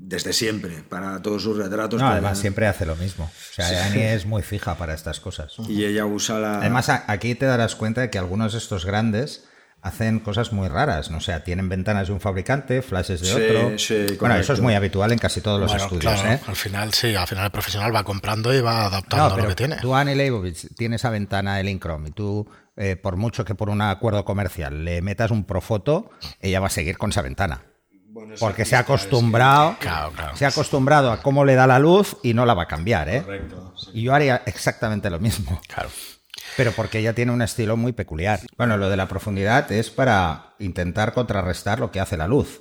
desde 0.04 0.32
siempre, 0.32 0.82
para 0.88 1.20
todos 1.22 1.42
sus 1.42 1.56
retratos. 1.56 2.00
No, 2.00 2.06
además 2.08 2.38
siempre 2.38 2.66
hace 2.66 2.86
lo 2.86 2.94
mismo. 2.96 3.24
O 3.24 3.54
sea, 3.54 3.86
Annie 3.86 4.12
es 4.14 4.26
muy 4.26 4.42
fija 4.42 4.76
para 4.76 4.94
estas 4.94 5.18
cosas. 5.20 5.54
Y 5.68 5.84
ella 5.84 6.06
usa 6.06 6.38
la... 6.38 6.58
Además, 6.58 6.88
aquí 6.90 7.34
te 7.34 7.46
darás 7.46 7.74
cuenta 7.74 8.02
de 8.02 8.10
que 8.10 8.18
algunos 8.18 8.52
de 8.52 8.58
estos 8.58 8.84
grandes 8.84 9.44
hacen 9.80 10.20
cosas 10.20 10.52
muy 10.52 10.68
raras. 10.68 11.10
¿no? 11.10 11.16
O 11.16 11.20
sea, 11.20 11.42
tienen 11.42 11.68
ventanas 11.68 12.06
de 12.06 12.12
un 12.12 12.20
fabricante, 12.20 12.82
flashes 12.82 13.20
de 13.20 13.26
Sí, 13.26 13.32
otro. 13.32 13.78
sí, 13.78 14.16
bueno, 14.20 14.36
eso 14.36 14.52
es 14.52 14.60
muy 14.60 14.74
habitual 14.74 15.10
en 15.10 15.18
casi 15.18 15.40
todos 15.40 15.58
los 15.58 15.70
Bueno, 15.72 15.84
estudios. 15.84 16.12
claro, 16.20 16.32
¿eh? 16.34 16.40
al 16.46 16.54
final 16.56 16.92
sí, 16.94 17.14
al 17.16 17.26
final 17.26 17.46
el 17.46 17.50
profesional 17.50 17.92
va 17.92 18.04
comprando 18.04 18.54
y 18.54 18.60
va 18.60 18.86
adaptando 18.86 19.30
No, 19.36 19.42
lo 19.42 19.48
que 19.48 19.54
tiene. 19.56 19.76
tú, 19.78 19.92
Annie 19.94 20.14
Leibovitz, 20.14 20.68
tienes 20.76 21.00
esa 21.00 21.10
ventana 21.10 21.56
de 21.56 21.64
Linkrom 21.64 22.06
y 22.06 22.10
tú, 22.12 22.48
eh, 22.76 22.96
por 22.96 23.16
mucho 23.16 23.44
que 23.44 23.54
por 23.54 23.68
un 23.70 23.80
acuerdo 23.82 24.24
comercial 24.24 24.84
le 24.84 25.02
metas 25.02 25.30
un 25.30 25.44
Profoto, 25.44 26.10
ella 26.40 26.60
va 26.60 26.68
a 26.68 26.70
seguir 26.70 26.98
con 26.98 27.10
esa 27.10 27.22
ventana. 27.22 27.62
Bueno, 28.08 28.34
Porque 28.38 28.64
se 28.66 28.76
ha 28.76 28.80
acostumbrado, 28.80 29.76
Claro, 29.80 30.12
claro. 30.12 30.36
se 30.36 30.44
ha 30.44 30.48
acostumbrado 30.48 31.10
a 31.12 31.22
cómo 31.22 31.44
le 31.46 31.54
da 31.54 31.66
la 31.66 31.78
luz 31.78 32.16
y 32.22 32.34
no 32.34 32.44
la 32.44 32.52
va 32.54 32.64
a 32.64 32.68
cambiar, 32.68 33.08
¿eh? 33.08 33.22
Correcto, 33.22 33.72
sí. 33.76 33.90
Y 33.94 34.02
yo 34.02 34.14
haría 34.14 34.42
exactamente 34.46 35.08
lo 35.08 35.18
mismo. 35.18 35.60
Claro. 35.66 35.88
Pero 36.56 36.72
porque 36.72 36.98
ella 36.98 37.14
tiene 37.14 37.32
un 37.32 37.40
estilo 37.40 37.78
muy 37.78 37.92
peculiar. 37.92 38.40
Bueno, 38.58 38.76
lo 38.76 38.90
de 38.90 38.96
la 38.98 39.08
profundidad 39.08 39.70
es 39.72 39.88
para 39.90 40.54
intentar 40.58 41.14
contrarrestar 41.14 41.80
lo 41.80 41.90
que 41.90 42.00
hace 42.00 42.18
la 42.18 42.28
luz. 42.28 42.60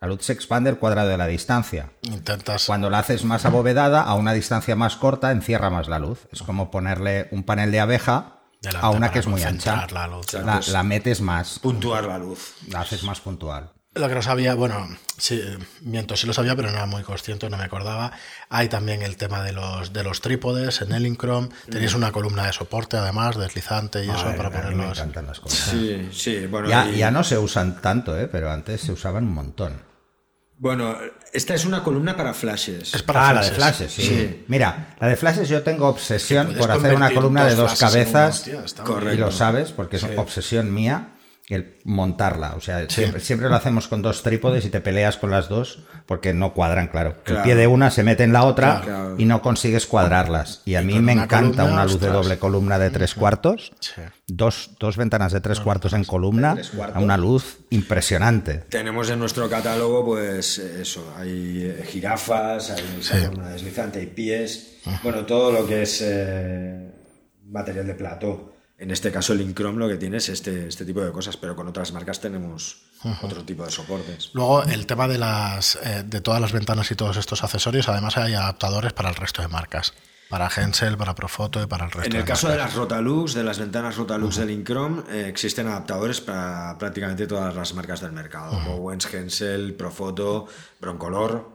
La 0.00 0.08
luz 0.08 0.24
se 0.24 0.32
expande 0.34 0.68
el 0.68 0.78
cuadrado 0.78 1.08
de 1.08 1.16
la 1.16 1.26
distancia. 1.26 1.90
Intentas. 2.02 2.66
Cuando 2.66 2.90
la 2.90 2.98
haces 2.98 3.24
más 3.24 3.46
abovedada, 3.46 4.02
a 4.02 4.14
una 4.14 4.34
distancia 4.34 4.76
más 4.76 4.96
corta, 4.96 5.30
encierra 5.30 5.70
más 5.70 5.88
la 5.88 5.98
luz. 6.00 6.26
Es 6.32 6.42
como 6.42 6.70
ponerle 6.70 7.28
un 7.30 7.44
panel 7.44 7.70
de 7.70 7.80
abeja 7.80 8.41
a 8.80 8.90
una 8.90 9.10
que 9.10 9.18
es 9.20 9.26
muy 9.26 9.42
ancha. 9.42 9.86
La 9.92 10.06
luz. 10.06 10.32
La, 10.34 10.60
la 10.68 10.82
metes 10.82 11.20
más, 11.20 11.58
Puntuar 11.58 12.04
la 12.04 12.18
luz. 12.18 12.54
la 12.68 12.80
haces 12.80 13.02
más 13.04 13.20
puntual. 13.20 13.70
Lo 13.94 14.08
que 14.08 14.14
no 14.14 14.22
sabía, 14.22 14.54
bueno, 14.54 14.88
sí, 15.18 15.38
miento, 15.82 16.16
sí 16.16 16.26
lo 16.26 16.32
sabía, 16.32 16.56
pero 16.56 16.70
no 16.70 16.76
era 16.76 16.86
muy 16.86 17.02
consciente, 17.02 17.50
no 17.50 17.58
me 17.58 17.64
acordaba. 17.64 18.12
Hay 18.48 18.70
también 18.70 19.02
el 19.02 19.18
tema 19.18 19.42
de 19.42 19.52
los, 19.52 19.92
de 19.92 20.02
los 20.02 20.22
trípodes 20.22 20.80
en 20.80 20.92
Elinchrom. 20.92 21.50
Tenéis 21.70 21.94
una 21.94 22.10
columna 22.10 22.46
de 22.46 22.54
soporte, 22.54 22.96
además, 22.96 23.36
deslizante 23.36 24.02
y 24.02 24.08
eso 24.08 24.24
para 24.34 24.48
mí 24.48 24.56
me 24.56 24.62
ponerlos. 24.62 24.98
encantan 24.98 25.26
las 25.26 25.40
cosas. 25.40 25.68
Sí, 25.72 26.08
sí, 26.10 26.46
bueno. 26.46 26.70
Ya, 26.70 26.88
y- 26.88 26.96
ya 26.96 27.10
no 27.10 27.22
se 27.22 27.36
usan 27.36 27.82
tanto, 27.82 28.18
¿eh? 28.18 28.28
pero 28.28 28.50
antes 28.50 28.80
se 28.80 28.92
usaban 28.92 29.24
un 29.24 29.34
montón. 29.34 29.82
Bueno, 30.62 30.96
esta 31.32 31.54
es 31.54 31.64
una 31.64 31.82
columna 31.82 32.16
para 32.16 32.32
flashes. 32.34 32.94
Es 32.94 33.02
para 33.02 33.28
ah, 33.28 33.32
la 33.32 33.40
de 33.42 33.50
flashes. 33.50 33.94
flashes, 33.94 34.06
sí. 34.06 34.44
Mira, 34.46 34.94
la 35.00 35.08
de 35.08 35.16
flashes 35.16 35.48
yo 35.48 35.64
tengo 35.64 35.88
obsesión 35.88 36.54
por 36.54 36.70
hacer 36.70 36.94
una 36.94 37.12
columna 37.12 37.46
de 37.46 37.56
dos 37.56 37.76
flashes 37.76 38.06
cabezas. 38.06 38.38
hostia, 38.38 38.62
está 38.64 38.84
muy 38.84 38.92
Correcto. 38.92 39.14
y 39.16 39.18
lo 39.18 39.32
sabes, 39.32 39.72
porque 39.72 39.96
es 39.96 40.04
obsesión 40.16 40.72
mía 40.72 41.11
el 41.48 41.76
montarla. 41.84 42.54
O 42.56 42.60
sea, 42.60 42.80
Sí. 42.82 42.86
siempre, 42.88 43.20
siempre 43.20 43.48
lo 43.48 43.56
hacemos 43.56 43.88
con 43.88 44.00
dos 44.00 44.22
trípodes 44.22 44.64
y 44.64 44.70
te 44.70 44.80
peleas 44.80 45.16
con 45.16 45.30
las 45.30 45.48
dos 45.48 45.80
porque 46.06 46.32
no 46.32 46.54
cuadran, 46.54 46.86
claro. 46.88 47.16
El 47.26 47.38
pie 47.42 47.56
de 47.56 47.66
una 47.66 47.90
se 47.90 48.04
mete 48.04 48.22
en 48.22 48.32
la 48.32 48.44
otra 48.44 48.80
Claro. 48.80 49.16
y 49.18 49.24
no 49.24 49.42
consigues 49.42 49.86
cuadrarlas. 49.86 50.62
Y 50.64 50.76
a 50.76 50.82
mí 50.82 50.94
me 51.00 51.12
una 51.12 51.24
encanta 51.24 51.62
columna, 51.64 51.72
una 51.82 51.84
luz 51.84 52.00
de 52.00 52.08
doble 52.08 52.38
columna 52.38 52.78
de 52.78 52.90
tres 52.90 53.14
cuartos. 53.14 53.72
Sí. 53.80 54.00
Dos, 54.28 54.70
dos 54.78 54.96
ventanas 54.96 55.32
de 55.32 55.40
tres 55.40 55.60
cuartos 55.60 55.92
en 55.92 56.04
columna 56.04 56.56
cuartos. 56.74 56.96
a 56.96 57.00
una 57.00 57.16
luz 57.18 57.58
impresionante. 57.70 58.58
Tenemos 58.70 59.10
en 59.10 59.18
nuestro 59.18 59.50
catálogo, 59.50 60.04
pues 60.06 60.58
eso, 60.58 61.12
hay 61.18 61.64
eh, 61.64 61.84
jirafas, 61.86 62.70
hay 62.70 62.82
Sí. 63.00 63.12
columna 63.26 63.50
deslizante, 63.50 63.98
hay 63.98 64.06
pies, 64.06 64.78
bueno, 65.02 65.26
todo 65.26 65.52
lo 65.52 65.66
que 65.66 65.82
es 65.82 66.00
eh, 66.02 66.90
material 67.46 67.86
de 67.88 67.94
plató. 67.94 68.51
En 68.82 68.90
este 68.90 69.12
caso, 69.12 69.32
el 69.32 69.40
Incrom 69.40 69.76
lo 69.76 69.86
que 69.86 69.96
tiene 69.96 70.16
es 70.16 70.28
este, 70.28 70.66
este 70.66 70.84
tipo 70.84 71.00
de 71.02 71.12
cosas, 71.12 71.36
pero 71.36 71.54
con 71.54 71.68
otras 71.68 71.92
marcas 71.92 72.20
tenemos 72.20 72.82
otro 73.22 73.44
tipo 73.44 73.64
de 73.64 73.70
soportes. 73.70 74.30
Luego, 74.32 74.64
el 74.64 74.86
tema 74.86 75.06
de, 75.06 75.18
las, 75.18 75.78
eh, 75.84 76.02
de 76.04 76.20
todas 76.20 76.40
las 76.40 76.50
ventanas 76.50 76.90
y 76.90 76.96
todos 76.96 77.16
estos 77.16 77.44
accesorios, 77.44 77.88
además 77.88 78.16
hay 78.16 78.34
adaptadores 78.34 78.92
para 78.92 79.08
el 79.10 79.14
resto 79.14 79.40
de 79.40 79.46
marcas. 79.46 79.94
Para 80.28 80.48
Hensel, 80.48 80.96
para 80.96 81.14
Profoto 81.14 81.62
y 81.62 81.66
para 81.66 81.84
el 81.84 81.92
resto 81.92 82.10
En 82.10 82.16
el 82.16 82.22
de 82.22 82.28
caso 82.28 82.48
de 82.48 82.54
marcas. 82.54 82.70
las 82.70 82.76
Rotalux, 82.76 83.34
de 83.34 83.44
las 83.44 83.60
ventanas 83.60 83.96
Rotalux 83.96 84.34
del 84.34 84.50
Incrom, 84.50 85.04
eh, 85.08 85.28
existen 85.28 85.68
adaptadores 85.68 86.20
para 86.20 86.76
prácticamente 86.76 87.28
todas 87.28 87.54
las 87.54 87.74
marcas 87.74 88.00
del 88.00 88.10
mercado. 88.10 88.58
Bowens, 88.66 89.14
Hensel, 89.14 89.74
Profoto, 89.74 90.48
Broncolor, 90.80 91.51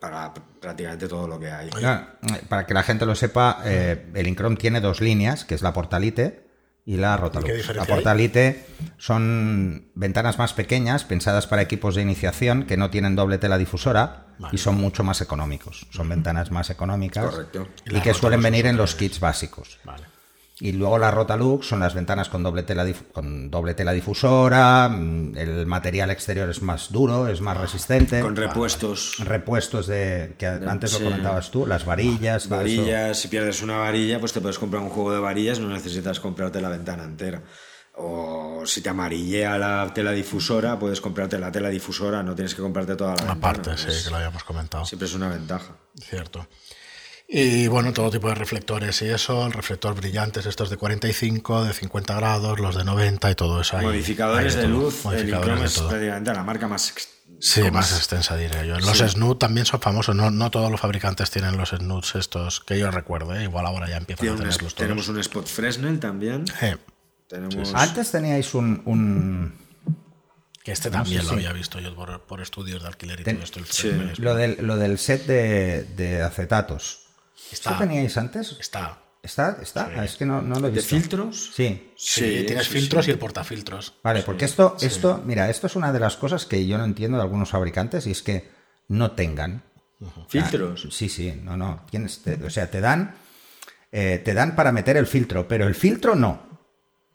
para 0.00 0.32
pr- 0.34 0.42
prácticamente 0.60 1.08
todo 1.08 1.26
lo 1.28 1.38
que 1.38 1.50
hay. 1.50 1.70
Oiga, 1.74 2.16
para 2.48 2.66
que 2.66 2.74
la 2.74 2.82
gente 2.82 3.06
lo 3.06 3.14
sepa, 3.14 3.60
eh, 3.64 4.06
el 4.14 4.26
Incrom 4.26 4.56
tiene 4.56 4.80
dos 4.80 5.00
líneas, 5.00 5.44
que 5.44 5.54
es 5.54 5.62
la 5.62 5.72
Portalite 5.72 6.46
y 6.84 6.96
la 6.96 7.16
Rotalux. 7.16 7.66
¿Qué 7.66 7.74
La 7.74 7.82
hay? 7.82 7.88
Portalite 7.88 8.66
son 8.98 9.88
ventanas 9.94 10.38
más 10.38 10.52
pequeñas, 10.52 11.04
pensadas 11.04 11.46
para 11.46 11.62
equipos 11.62 11.94
de 11.94 12.02
iniciación 12.02 12.64
que 12.64 12.76
no 12.76 12.90
tienen 12.90 13.16
doble 13.16 13.38
tela 13.38 13.58
difusora 13.58 14.26
y 14.52 14.58
son 14.58 14.76
mucho 14.76 15.02
más 15.02 15.20
económicos. 15.20 15.86
Son 15.90 16.08
ventanas 16.08 16.50
más 16.50 16.70
económicas 16.70 17.24
Correcto. 17.24 17.68
Y 17.86 17.96
y, 17.96 18.00
que 18.00 18.14
suelen 18.14 18.42
venir 18.42 18.66
en 18.66 18.76
los 18.76 18.94
kits 18.94 19.18
básicos. 19.20 19.78
Vale. 19.84 20.04
Y 20.58 20.72
luego 20.72 20.96
la 20.96 21.10
Rotalux 21.10 21.66
son 21.66 21.80
las 21.80 21.92
ventanas 21.94 22.30
con 22.30 22.42
doble 22.42 22.62
tela, 22.62 22.86
con 23.12 23.50
doble 23.50 23.74
tela 23.74 23.92
difusora, 23.92 24.88
mm, 24.88 25.36
el 25.36 25.66
material 25.66 26.10
exterior 26.10 26.48
es 26.48 26.62
más 26.62 26.90
duro, 26.90 27.28
es 27.28 27.42
más 27.42 27.58
resistente. 27.58 28.20
Con 28.20 28.36
repuestos. 28.36 29.16
repuestos 29.18 29.86
de 29.86 30.34
que 30.38 30.46
antes 30.46 30.92
sí. 30.92 30.98
lo 30.98 31.10
comentabas 31.10 31.50
tú, 31.50 31.66
las 31.66 31.84
varillas, 31.84 32.46
eso. 32.46 32.56
Varillas, 32.56 33.18
si 33.18 33.28
pierdes 33.28 33.62
una 33.62 33.76
varilla, 33.76 34.18
pues 34.18 34.32
te 34.32 34.40
puedes 34.40 34.58
comprar 34.58 34.82
un 34.82 34.88
juego 34.88 35.12
de 35.12 35.18
varillas, 35.20 35.60
no 35.60 35.68
necesitas 35.68 36.20
comprarte 36.20 36.62
la 36.62 36.70
ventana 36.70 37.04
entera. 37.04 37.42
O 37.98 38.62
si 38.66 38.80
te 38.82 38.88
amarillea 38.88 39.58
la 39.58 39.92
tela 39.94 40.12
difusora, 40.12 40.78
puedes 40.78 41.00
comprarte 41.02 41.38
la 41.38 41.52
tela 41.52 41.68
difusora, 41.68 42.22
no 42.22 42.34
tienes 42.34 42.54
que 42.54 42.62
comprarte 42.62 42.94
toda 42.96 43.10
la 43.10 43.16
ventana. 43.16 43.38
Aparte, 43.38 43.76
sí, 43.76 43.88
Es- 43.88 44.04
que 44.04 44.10
lo 44.10 44.16
habíamos 44.16 44.44
comentado. 44.44 44.84
Siempre 44.86 45.06
es 45.06 45.14
una 45.14 45.28
ventaja. 45.28 45.76
Cierto. 46.00 46.46
Y 47.28 47.66
bueno, 47.66 47.92
todo 47.92 48.10
tipo 48.10 48.28
de 48.28 48.36
reflectores 48.36 49.02
y 49.02 49.06
eso, 49.08 49.46
el 49.46 49.52
reflector 49.52 49.94
brillantes, 49.96 50.46
estos 50.46 50.70
de 50.70 50.76
45, 50.76 51.64
de 51.64 51.72
50 51.72 52.14
grados, 52.14 52.60
los 52.60 52.76
de 52.76 52.84
90 52.84 53.30
y 53.30 53.34
todo 53.34 53.60
eso. 53.60 53.78
Modificadores 53.78 54.54
hay 54.54 54.62
de, 54.62 54.68
luz, 54.68 54.98
el 54.98 55.10
modificadores 55.10 55.74
de 55.74 55.80
todo. 55.80 55.88
prácticamente 55.88 56.32
la 56.32 56.44
marca 56.44 56.68
más... 56.68 56.94
Sí, 57.40 57.60
más 57.72 57.92
extensa 57.96 58.36
diría 58.36 58.64
yo. 58.64 58.78
Los 58.78 58.96
Sí. 58.98 59.08
Snoot 59.08 59.40
también 59.40 59.66
son 59.66 59.80
famosos, 59.80 60.14
no, 60.14 60.30
no 60.30 60.50
todos 60.52 60.70
los 60.70 60.80
fabricantes 60.80 61.30
tienen 61.30 61.56
los 61.56 61.70
Snoots 61.70 62.14
estos, 62.14 62.60
que 62.60 62.78
yo 62.78 62.90
recuerde, 62.92 63.42
igual 63.42 63.66
ahora 63.66 63.88
ya 63.90 63.96
empiezan 63.96 64.22
Tiene 64.22 64.34
a 64.36 64.38
tenerlos 64.38 64.58
todos. 64.60 64.74
tenemos 64.74 65.08
un 65.08 65.18
spot 65.18 65.46
Fresnel 65.48 65.98
también. 65.98 66.44
Eh, 66.62 66.76
Tenemos... 67.28 67.74
Antes 67.74 68.12
teníais 68.12 68.54
un, 68.54 68.80
un- 68.84 69.52
que 70.62 70.70
este 70.70 70.90
también 70.90 71.26
lo 71.26 71.32
había 71.32 71.52
visto 71.52 71.80
yo 71.80 71.92
por, 71.96 72.20
por 72.22 72.40
estudios 72.40 72.82
de 72.82 72.88
alquiler 72.88 73.20
y 73.20 73.24
Ten- 73.24 73.36
todo 73.36 73.44
esto. 73.44 73.58
el 73.58 73.66
Sí. 73.66 73.88
Fresnel. 73.90 74.14
lo, 74.18 74.34
del, 74.36 74.58
lo 74.60 74.76
del 74.76 74.96
set 74.98 75.26
de, 75.26 75.82
de 75.96 76.22
acetatos. 76.22 77.00
Está. 77.52 77.70
¿Esto 77.72 77.84
teníais 77.84 78.16
antes? 78.16 78.56
Está. 78.58 78.98
¿Está? 79.22 79.58
¿Está? 79.60 79.90
Ah, 79.96 80.04
es 80.04 80.14
que 80.16 80.24
no, 80.24 80.40
no 80.40 80.60
lo 80.60 80.68
he 80.68 80.70
¿De 80.70 80.76
visto. 80.76 80.94
filtros? 80.96 81.50
Sí. 81.54 81.92
Sí, 81.96 82.44
tienes 82.46 82.66
sí, 82.66 82.72
filtros 82.74 83.04
sí. 83.04 83.10
y 83.10 83.14
el 83.14 83.18
portafiltros. 83.18 83.94
Vale, 84.04 84.22
porque 84.22 84.44
esto, 84.44 84.76
esto, 84.80 85.20
mira, 85.24 85.50
esto 85.50 85.66
es 85.66 85.74
una 85.74 85.92
de 85.92 85.98
las 85.98 86.16
cosas 86.16 86.46
que 86.46 86.64
yo 86.66 86.78
no 86.78 86.84
entiendo 86.84 87.16
de 87.16 87.24
algunos 87.24 87.50
fabricantes 87.50 88.06
y 88.06 88.12
es 88.12 88.22
que 88.22 88.48
no 88.88 89.12
tengan. 89.12 89.64
¿Filtros? 90.28 90.86
Sí, 90.92 91.08
sí, 91.08 91.40
no, 91.42 91.56
no. 91.56 91.84
Tienes, 91.90 92.22
te- 92.22 92.34
o 92.44 92.50
sea, 92.50 92.70
te 92.70 92.80
dan, 92.80 93.14
eh, 93.90 94.20
te 94.24 94.32
dan 94.34 94.54
para 94.54 94.70
meter 94.70 94.96
el 94.96 95.06
filtro, 95.06 95.48
pero 95.48 95.66
el 95.66 95.74
filtro 95.74 96.14
no. 96.14 96.55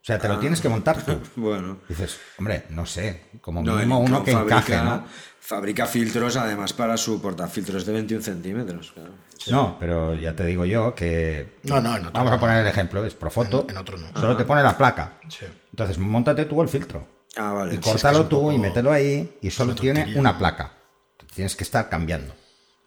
O 0.02 0.04
sea, 0.04 0.18
te 0.18 0.28
lo 0.28 0.40
tienes 0.40 0.60
que 0.62 0.68
montar 0.70 1.04
tú. 1.06 1.20
Bueno. 1.36 1.78
Dices, 1.88 2.18
hombre, 2.40 2.66
no 2.70 2.86
sé, 2.86 3.30
como 3.40 3.62
No, 3.62 3.74
mínimo 3.76 4.00
uno 4.00 4.24
que 4.24 4.32
encaje, 4.32 4.74
fabrica, 4.74 4.84
¿no? 4.84 5.06
fabrica 5.40 5.86
filtros 5.86 6.38
además 6.38 6.74
para 6.74 6.98
su 6.98 7.22
portafiltros 7.22 7.86
de 7.86 7.94
21 7.94 8.24
centímetros. 8.24 8.92
claro. 8.94 9.12
No, 9.50 9.78
pero 9.80 10.14
ya 10.16 10.36
te 10.36 10.46
digo 10.46 10.66
yo 10.66 10.94
que. 10.94 11.58
No, 11.64 11.82
no, 11.82 11.94
otro 11.96 12.12
Vamos 12.14 12.32
a 12.32 12.36
no. 12.36 12.40
poner 12.40 12.58
el 12.62 12.68
ejemplo, 12.68 13.04
es 13.06 13.14
Profoto. 13.16 13.64
En- 13.64 13.72
en 13.72 13.78
otro 13.78 13.98
no. 13.98 14.08
Solo 14.20 14.38
te 14.38 14.46
pone 14.46 14.62
la 14.62 14.78
placa. 14.78 15.14
Sí. 15.30 15.46
Entonces, 15.72 15.98
montate 15.98 16.46
tú 16.46 16.62
el 16.62 16.70
filtro. 16.70 17.08
Ah, 17.38 17.52
vale. 17.54 17.74
Y 17.74 17.78
Sí, 17.78 17.84
córtalo 17.84 18.22
es 18.22 18.30
tú 18.30 18.38
poco- 18.42 18.52
y 18.54 18.60
mételo 18.60 18.92
ahí 18.92 19.38
y 19.42 19.50
solo 19.50 19.74
tiene 19.74 20.14
una 20.18 20.34
¿no? 20.34 20.38
placa. 20.38 20.74
Tienes 21.34 21.56
que 21.56 21.64
estar 21.64 21.90
cambiando. 21.90 22.34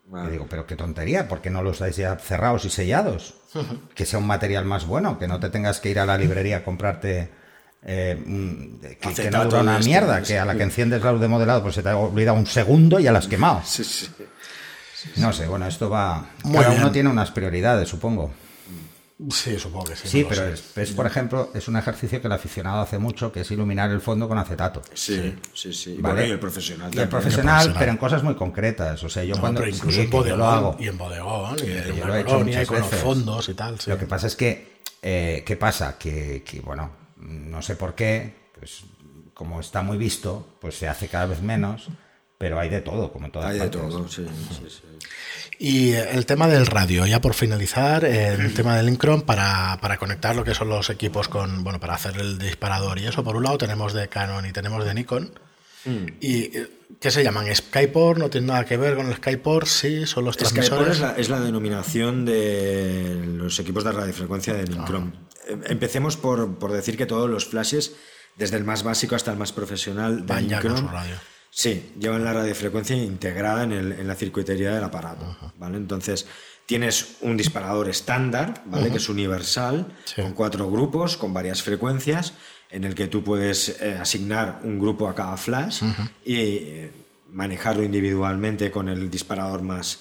Vale. 0.06 0.28
Y 0.28 0.32
digo, 0.32 0.46
pero 0.48 0.66
qué 0.66 0.76
tontería, 0.76 1.28
¿por 1.28 1.40
qué 1.40 1.50
no 1.50 1.62
los 1.62 1.78
dais 1.78 1.96
ya 1.96 2.16
cerrados 2.16 2.64
y 2.64 2.70
sellados? 2.70 3.34
que 3.94 4.04
sea 4.04 4.18
un 4.18 4.26
material 4.26 4.64
más 4.64 4.86
bueno, 4.86 5.18
que 5.18 5.28
no 5.28 5.40
te 5.40 5.50
tengas 5.50 5.80
que 5.80 5.90
ir 5.90 5.98
a 5.98 6.06
la 6.06 6.18
librería 6.18 6.58
a 6.58 6.64
comprarte 6.64 7.30
eh, 7.82 8.18
que, 9.00 9.14
que 9.14 9.30
no 9.30 9.44
dura 9.44 9.60
una 9.60 9.78
este, 9.78 9.90
mierda, 9.90 10.22
que 10.22 10.38
a 10.38 10.44
la 10.44 10.54
que 10.54 10.62
enciendes 10.62 11.02
la 11.02 11.12
luz 11.12 11.20
de 11.20 11.28
modelado 11.28 11.62
pues 11.62 11.74
se 11.74 11.82
te 11.82 11.90
ha 11.90 11.96
olvidado 11.96 12.36
un 12.36 12.46
segundo 12.46 12.98
y 12.98 13.04
ya 13.04 13.12
la 13.12 13.18
has 13.18 13.28
quemado. 13.28 13.60
Sí, 13.64 13.84
sí. 13.84 14.08
No 15.16 15.32
sé, 15.32 15.46
bueno, 15.46 15.66
esto 15.66 15.90
va... 15.90 16.30
Muy 16.44 16.54
cada 16.54 16.70
bien. 16.70 16.80
uno 16.80 16.90
tiene 16.90 17.10
unas 17.10 17.30
prioridades, 17.30 17.88
supongo. 17.88 18.32
Sí, 19.31 19.59
supongo 19.61 19.85
que 19.85 19.96
sí. 19.96 20.09
Sí, 20.09 20.22
no 20.22 20.29
pero 20.29 20.46
es, 20.48 20.77
es, 20.77 20.90
por 20.92 21.07
ejemplo, 21.07 21.50
es 21.55 21.68
un 21.68 21.77
ejercicio 21.77 22.20
que 22.20 22.27
el 22.27 22.33
aficionado 22.33 22.81
hace 22.81 22.98
mucho, 22.98 23.31
que 23.31 23.42
es 23.42 23.50
iluminar 23.53 23.90
el 23.90 24.00
fondo 24.00 24.27
con 24.27 24.38
acetato. 24.38 24.83
Sí, 24.92 25.37
sí, 25.53 25.72
sí. 25.72 25.92
Y, 25.92 26.00
¿vale? 26.00 26.14
bueno, 26.14 26.29
y 26.29 26.31
el 26.33 26.40
profesional. 26.40 26.90
Y 26.92 26.98
el 26.98 27.09
profesional, 27.09 27.44
profesional. 27.55 27.79
pero 27.79 27.92
en 27.92 27.96
cosas 27.98 28.22
muy 28.24 28.35
concretas. 28.35 29.05
O 29.05 29.09
sea, 29.09 29.22
yo 29.22 29.37
No, 29.37 29.40
cuando... 29.40 29.61
pero 29.61 29.72
incluso 29.72 29.96
sí, 29.96 30.00
en 30.05 30.11
que 30.11 30.29
yo 30.29 30.37
lo 30.37 30.46
hago. 30.46 30.77
y 30.81 30.88
en 30.88 30.98
bodegón 30.98 31.57
y 31.61 31.70
en 31.70 31.94
yo 31.94 32.07
lo 32.07 32.14
he 32.16 32.20
hecho 32.22 32.40
muchas 32.40 32.66
con 32.66 32.81
los 32.81 32.88
fondos 32.88 33.48
y 33.48 33.55
tal. 33.55 33.79
sí. 33.79 33.88
Lo 33.90 33.98
que 33.98 34.07
pasa 34.07 34.27
es 34.27 34.35
que, 34.35 34.81
eh, 35.00 35.44
¿qué 35.46 35.57
pasa? 35.57 35.96
Que, 35.96 36.42
que, 36.44 36.61
bueno, 36.61 36.90
no 37.18 37.62
sé 37.62 37.77
por 37.77 37.94
qué, 37.94 38.35
pues 38.59 38.83
como 39.33 39.61
está 39.61 39.83
muy 39.83 39.96
visto, 39.96 40.57
pues 40.61 40.77
se 40.77 40.88
hace 40.88 41.07
cada 41.09 41.27
vez 41.27 41.40
menos, 41.40 41.88
pero 42.38 42.58
hay 42.58 42.68
de 42.68 42.80
todo, 42.80 43.12
como 43.12 43.26
en 43.26 43.32
todas 43.32 43.48
Hay 43.50 43.54
de 43.58 43.60
partes. 43.60 43.80
todo, 43.80 44.08
sí, 44.08 44.26
sí, 44.26 44.66
sí. 44.68 44.82
Y 45.58 45.92
eh, 45.92 46.10
el 46.12 46.26
tema 46.26 46.48
del 46.48 46.66
radio, 46.66 47.06
ya 47.06 47.20
por 47.20 47.34
finalizar, 47.34 48.04
eh, 48.04 48.28
el 48.34 48.54
tema 48.54 48.76
del 48.76 48.88
Incron 48.88 49.22
para, 49.22 49.78
para 49.80 49.98
conectar 49.98 50.34
lo 50.34 50.42
que 50.44 50.54
son 50.54 50.68
los 50.68 50.90
equipos 50.90 51.28
con, 51.28 51.62
bueno, 51.62 51.78
para 51.78 51.94
hacer 51.94 52.16
el 52.18 52.38
disparador 52.38 52.98
y 52.98 53.06
eso, 53.06 53.22
por 53.22 53.36
un 53.36 53.44
lado 53.44 53.58
tenemos 53.58 53.92
de 53.92 54.08
Canon 54.08 54.44
y 54.46 54.52
tenemos 54.52 54.84
de 54.84 54.94
Nikon. 54.94 55.38
Mm. 55.84 56.06
¿Y 56.20 56.42
eh, 56.58 56.68
qué 57.00 57.10
se 57.10 57.22
llaman? 57.22 57.46
¿Skyport? 57.54 58.18
¿No 58.18 58.30
tiene 58.30 58.48
nada 58.48 58.64
que 58.64 58.76
ver 58.76 58.96
con 58.96 59.06
el 59.06 59.14
Skyport? 59.16 59.66
Sí, 59.66 60.06
son 60.06 60.24
los 60.24 60.34
Skyport 60.34 60.54
transmisores. 60.54 60.94
es 60.96 61.00
la, 61.00 61.12
es 61.12 61.28
la 61.28 61.40
denominación 61.40 62.24
de 62.24 63.22
los 63.24 63.58
equipos 63.60 63.84
de 63.84 63.92
radiofrecuencia 63.92 64.54
de 64.54 64.64
Nincrom. 64.64 65.12
Em- 65.46 65.62
Empecemos 65.66 66.16
por, 66.16 66.56
por 66.58 66.72
decir 66.72 66.96
que 66.96 67.06
todos 67.06 67.30
los 67.30 67.44
flashes, 67.46 67.94
desde 68.36 68.56
el 68.56 68.64
más 68.64 68.82
básico 68.82 69.14
hasta 69.14 69.30
el 69.30 69.36
más 69.38 69.52
profesional 69.52 70.26
de 70.26 70.32
Van 70.34 70.48
ya 70.48 70.60
con 70.60 70.72
Nincrom, 70.72 70.88
su 70.90 70.92
radio. 70.96 71.14
Sí, 71.56 71.92
llevan 72.00 72.24
la 72.24 72.32
radiofrecuencia 72.32 72.96
integrada 72.96 73.62
en, 73.62 73.72
el- 73.72 73.92
en 73.92 74.08
la 74.08 74.16
circuitería 74.16 74.74
del 74.74 74.82
aparato. 74.82 75.36
¿vale? 75.56 75.76
Entonces, 75.76 76.26
tienes 76.66 77.16
un 77.20 77.36
disparador 77.36 77.88
estándar, 77.88 78.62
¿vale? 78.66 78.90
que 78.90 78.96
es 78.96 79.08
universal, 79.08 79.86
Sí. 80.04 80.20
con 80.22 80.32
cuatro 80.32 80.68
grupos, 80.68 81.16
con 81.16 81.32
varias 81.32 81.62
frecuencias, 81.62 82.32
en 82.70 82.82
el 82.82 82.96
que 82.96 83.06
tú 83.06 83.22
puedes 83.22 83.68
eh, 83.80 83.96
asignar 84.00 84.60
un 84.64 84.80
grupo 84.80 85.08
a 85.08 85.14
cada 85.14 85.36
flash 85.36 85.82
y 86.24 86.36
eh, 86.40 86.90
manejarlo 87.30 87.84
individualmente 87.84 88.72
con 88.72 88.88
el 88.88 89.08
disparador 89.08 89.62
más, 89.62 90.00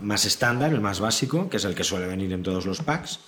más 0.00 0.24
estándar, 0.24 0.72
el 0.72 0.80
más 0.80 0.98
básico, 0.98 1.48
que 1.48 1.58
es 1.58 1.64
el 1.64 1.76
que 1.76 1.84
suele 1.84 2.06
venir 2.08 2.32
en 2.32 2.42
todos 2.42 2.66
los 2.66 2.80
packs. 2.82 3.20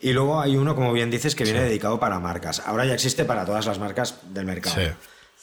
Y 0.00 0.12
luego 0.14 0.40
hay 0.40 0.56
uno, 0.56 0.74
como 0.74 0.90
bien 0.94 1.10
dices, 1.10 1.34
que 1.34 1.44
viene 1.44 1.60
dedicado 1.62 2.00
para 2.00 2.18
marcas. 2.18 2.60
Ahora 2.64 2.86
ya 2.86 2.94
existe 2.94 3.24
para 3.26 3.44
todas 3.44 3.66
las 3.66 3.78
marcas 3.78 4.14
del 4.32 4.46
mercado. 4.46 4.76
Sí. 4.76 4.90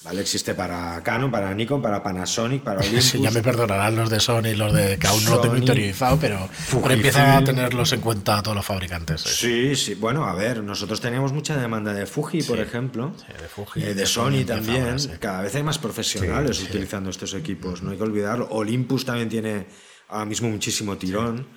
¿Vale? 0.03 0.21
Existe 0.21 0.55
para 0.55 0.99
Canon, 1.03 1.29
para 1.29 1.53
Nikon, 1.53 1.79
para 1.81 2.01
Panasonic, 2.01 2.63
para 2.63 2.79
Olympus. 2.81 3.03
Sí, 3.03 3.21
ya 3.21 3.29
me 3.29 3.41
perdonarán 3.43 3.95
los 3.95 4.09
de 4.09 4.19
Sony 4.19 4.55
los 4.55 4.73
de 4.73 4.97
que 4.97 5.05
aún 5.07 5.23
no 5.25 5.31
lo 5.35 5.41
tengo 5.41 5.57
interiorizado, 5.57 6.17
pero, 6.19 6.49
pero 6.71 6.91
empiezan 6.93 7.29
a 7.29 7.43
tenerlos 7.43 7.91
en 7.93 8.01
cuenta 8.01 8.41
todos 8.41 8.55
los 8.57 8.65
fabricantes. 8.65 9.21
sí. 9.21 9.51
Sí, 9.51 9.75
sí. 9.75 9.93
Bueno, 9.95 10.25
a 10.25 10.33
ver, 10.33 10.63
nosotros 10.63 10.99
teníamos 10.99 11.33
mucha 11.33 11.55
demanda 11.55 11.93
de 11.93 12.05
Fuji, 12.07 12.41
por 12.43 12.59
ejemplo. 12.59 13.13
Sí, 13.17 13.25
de 13.41 13.47
Fuji, 13.47 13.83
Eh, 13.83 13.93
de 13.93 14.05
Sony 14.07 14.43
también. 14.45 14.87
ahora. 14.89 15.19
Cada 15.19 15.41
vez 15.43 15.53
hay 15.55 15.63
más 15.63 15.77
profesionales 15.77 16.59
utilizando 16.63 17.09
estos 17.11 17.33
equipos, 17.35 17.83
no 17.83 17.91
hay 17.91 17.97
que 17.97 18.03
olvidarlo. 18.03 18.47
Olympus 18.49 19.05
también 19.05 19.29
tiene 19.29 19.67
ahora 20.09 20.25
mismo 20.25 20.49
muchísimo 20.49 20.97
tirón. 20.97 21.47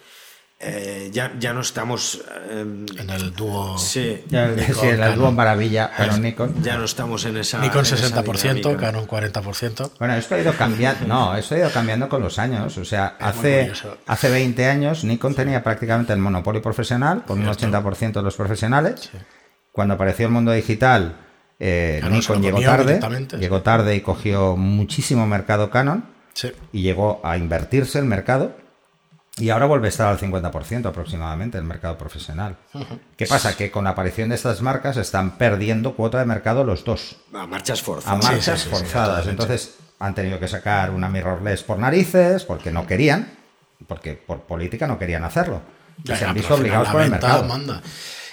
Eh, 0.67 1.11
ya, 1.13 1.33
ya 1.39 1.53
no 1.53 1.61
estamos. 1.61 2.23
eh, 2.49 2.61
En 2.99 3.11
el 3.11 3.35
dúo 3.35 3.77
sí, 3.77 4.25
Ya, 4.29 4.47
Nikon, 4.49 4.75
sí, 4.75 4.87
el 4.87 4.99
Canon. 4.99 5.19
dúo 5.19 5.33
maravilla, 5.33 5.91
Canon 5.95 6.23
Nikon. 6.23 6.63
ya 6.63 6.79
no 6.79 6.85
estamos 6.85 7.25
en 7.27 7.37
esa. 7.37 7.59
Nikon 7.61 7.85
en 7.85 7.95
esa 7.95 8.23
60%, 8.23 8.55
dinámica. 8.55 8.77
Canon 8.87 9.07
40%. 9.07 9.91
Bueno, 9.99 10.15
esto 10.15 10.35
ha 10.35 10.39
ido 10.41 10.55
cambiando, 10.55 11.07
no, 11.07 11.37
esto 11.37 11.55
ha 11.55 11.59
ido 11.59 11.71
cambiando 11.71 12.09
con 12.09 12.23
los 12.23 12.39
años. 12.39 12.79
O 12.79 12.85
sea, 12.85 13.17
hace, 13.21 13.73
hace 14.07 14.31
20 14.31 14.67
años 14.67 15.05
Nikon 15.05 15.35
tenía 15.35 15.63
prácticamente 15.63 16.13
el 16.15 16.19
monopolio 16.21 16.63
profesional, 16.63 17.25
con 17.27 17.41
un 17.41 17.47
80% 17.47 18.13
de 18.13 18.23
los 18.23 18.35
profesionales. 18.37 19.11
Cuando 19.71 19.95
apareció 19.95 20.27
el 20.27 20.33
mundo 20.33 20.53
digital, 20.53 21.17
eh, 21.59 21.99
Canon 22.01 22.19
Nikon 22.21 22.43
llegó 22.43 22.61
tarde, 22.63 23.01
llegó 23.39 23.61
tarde 23.63 23.97
y 23.97 24.01
cogió 24.01 24.57
muchísimo 24.57 25.27
mercado 25.27 25.69
Canon 25.69 26.07
Sí. 26.33 26.53
y 26.73 26.83
llegó 26.83 27.21
a 27.23 27.37
invertirse 27.37 27.99
el 27.99 28.07
mercado. 28.07 28.57
Y 29.37 29.51
ahora 29.51 29.67
vuelve 29.67 29.87
a 29.87 29.91
estar 29.91 30.07
al 30.09 30.19
50% 30.19 30.87
aproximadamente 30.87 31.59
el 31.59 31.65
mercado 31.65 31.99
profesional. 31.99 32.57
¿Qué 33.17 33.27
pasa? 33.27 33.57
Que 33.57 33.71
con 33.71 33.83
la 33.85 33.91
aparición 33.91 34.29
de 34.29 34.37
estas 34.37 34.63
marcas 34.63 34.97
están 34.97 35.37
perdiendo 35.39 35.95
cuota 35.97 36.19
de 36.21 36.25
mercado 36.25 36.63
los 36.63 36.85
dos 36.85 37.17
A 37.33 37.47
marchas 37.47 37.81
a 37.81 37.85
forzadas. 37.85 38.25
marchas 38.25 38.61
sí, 38.61 38.69
sí, 38.69 38.71
forzadas. 38.71 39.27
Entonces 39.27 39.75
han 39.99 40.15
tenido 40.15 40.39
que 40.39 40.47
sacar 40.47 40.91
una 40.93 41.09
mirrorless 41.09 41.65
por 41.65 41.79
narices, 41.79 42.45
porque 42.45 42.71
no 42.71 42.87
querían, 42.87 43.33
porque 43.89 44.13
por 44.15 44.43
política 44.43 44.87
no 44.87 44.99
querían 45.01 45.25
hacerlo. 45.25 45.63
Y 46.05 46.09
Ya, 46.09 46.17
se 46.17 46.25
han 46.27 46.35
visto 46.35 46.55
obligados 46.55 46.87
la 46.89 46.93
por 46.93 47.03
el 47.03 47.11
mercado. 47.11 47.45
manda. 47.45 47.83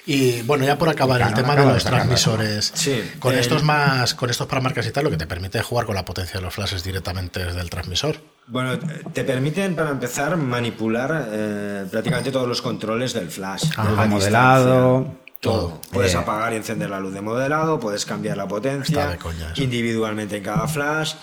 Y 0.06 0.42
bueno, 0.44 0.66
ya 0.66 0.78
por 0.78 0.90
acabar 0.90 1.22
el 1.22 1.34
tema 1.34 1.56
de 1.56 1.66
los 1.66 1.84
transmisores, 1.84 2.72
Sí, 2.76 3.12
con 3.20 3.34
el- 3.34 3.40
estos 3.40 3.64
más, 3.64 4.14
con 4.14 4.30
estos 4.30 4.46
para 4.48 4.62
marcas 4.62 4.86
y 4.88 4.92
tal, 4.92 5.04
lo 5.06 5.10
que 5.12 5.18
te 5.18 5.28
permite 5.28 5.58
es 5.60 5.66
jugar 5.66 5.86
con 5.88 5.96
la 5.96 6.06
potencia 6.06 6.40
de 6.40 6.42
los 6.46 6.54
flashes 6.54 6.84
directamente 6.84 7.44
desde 7.44 7.62
el 7.62 7.70
transmisor. 7.72 8.18
Bueno, 8.48 8.78
te 9.14 9.24
permiten, 9.24 9.76
para 9.76 9.92
empezar, 9.92 10.36
manipular 10.36 11.28
eh, 11.32 11.86
prácticamente 11.90 12.32
todos 12.32 12.48
los 12.48 12.62
controles 12.62 13.14
del 13.14 13.30
flash. 13.30 13.66
Ajá. 13.78 14.06
modelado, 14.08 15.06
Todo. 15.40 15.82
Puedes 15.92 16.14
Eh, 16.14 16.18
apagar 16.18 16.54
y 16.54 16.58
encender 16.58 16.90
la 16.90 17.00
luz 17.00 17.14
de 17.14 17.22
modelado, 17.22 17.80
puedes 17.80 18.06
cambiar 18.06 18.38
la 18.38 18.48
potencia 18.48 19.18
individualmente 19.56 20.38
en 20.38 20.44
cada 20.44 20.68
flash. 20.68 21.14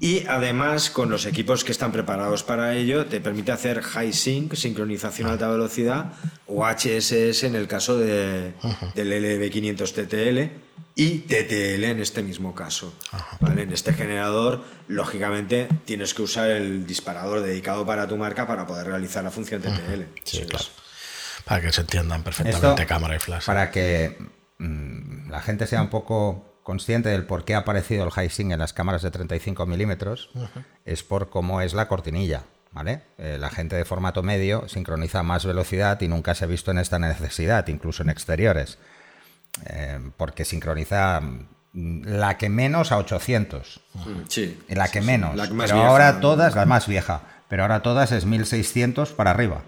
Y 0.00 0.24
además, 0.28 0.90
con 0.90 1.10
los 1.10 1.26
equipos 1.26 1.64
que 1.64 1.72
están 1.72 1.90
preparados 1.90 2.44
para 2.44 2.74
ello, 2.74 3.06
te 3.06 3.20
permite 3.20 3.50
hacer 3.50 3.82
high 3.82 4.12
sync, 4.12 4.54
sincronización 4.54 5.28
a 5.28 5.32
alta 5.32 5.48
velocidad, 5.48 6.12
o 6.46 6.64
HSS 6.64 7.42
en 7.44 7.56
el 7.56 7.66
caso 7.66 7.98
de, 7.98 8.52
del 8.94 9.12
LB500 9.12 9.92
TTL 9.92 10.68
y 10.94 11.18
TTL 11.20 11.84
en 11.84 12.00
este 12.00 12.22
mismo 12.22 12.54
caso. 12.54 12.94
¿vale? 13.40 13.62
En 13.62 13.72
este 13.72 13.92
generador, 13.92 14.62
lógicamente, 14.86 15.68
tienes 15.84 16.14
que 16.14 16.22
usar 16.22 16.50
el 16.50 16.86
disparador 16.86 17.40
dedicado 17.40 17.84
para 17.84 18.06
tu 18.06 18.16
marca 18.16 18.46
para 18.46 18.66
poder 18.66 18.86
realizar 18.86 19.24
la 19.24 19.30
función 19.32 19.60
TTL. 19.62 20.02
Sí, 20.22 20.42
claro. 20.42 20.64
Para 21.44 21.60
que 21.60 21.72
se 21.72 21.80
entiendan 21.80 22.22
perfectamente 22.22 22.82
Esto, 22.82 22.86
cámara 22.86 23.16
y 23.16 23.18
flash. 23.18 23.46
para 23.46 23.70
que 23.70 24.16
mm, 24.58 25.30
la 25.30 25.40
gente 25.40 25.66
sea 25.66 25.82
un 25.82 25.88
poco 25.88 26.47
consciente 26.68 27.08
del 27.08 27.24
por 27.24 27.46
qué 27.46 27.54
ha 27.54 27.60
aparecido 27.60 28.04
el 28.04 28.10
high 28.10 28.28
sync 28.28 28.52
en 28.52 28.58
las 28.58 28.74
cámaras 28.74 29.00
de 29.00 29.10
35 29.10 29.64
milímetros, 29.64 30.28
es 30.84 31.02
por 31.02 31.30
cómo 31.30 31.62
es 31.62 31.72
la 31.72 31.88
cortinilla. 31.88 32.42
¿Vale? 32.72 33.00
Eh, 33.16 33.38
la 33.40 33.48
gente 33.48 33.74
de 33.74 33.86
formato 33.86 34.22
medio 34.22 34.68
sincroniza 34.68 35.22
más 35.22 35.46
velocidad 35.46 35.98
y 36.02 36.08
nunca 36.08 36.34
se 36.34 36.44
ha 36.44 36.46
visto 36.46 36.70
en 36.70 36.76
esta 36.76 36.98
necesidad, 36.98 37.66
incluso 37.68 38.02
en 38.02 38.10
exteriores. 38.10 38.76
Eh, 39.64 39.98
porque 40.18 40.44
sincroniza 40.44 41.22
mm, 41.22 42.02
la 42.04 42.36
que 42.36 42.50
menos 42.50 42.92
a 42.92 42.98
800. 42.98 43.80
Mm, 43.94 44.10
Sí. 44.28 44.60
La 44.68 44.88
que 44.88 45.00
menos. 45.00 45.34
La 45.36 45.48
que 45.48 45.54
más 45.54 45.70
pero 45.70 45.78
vieja. 45.78 45.90
ahora 45.90 46.20
todas, 46.20 46.54
la 46.54 46.66
más 46.66 46.86
vieja. 46.86 47.22
Pero 47.48 47.62
ahora 47.62 47.82
todas 47.82 48.12
es 48.12 48.24
1600 48.26 49.10
para 49.12 49.30
arriba. 49.30 49.62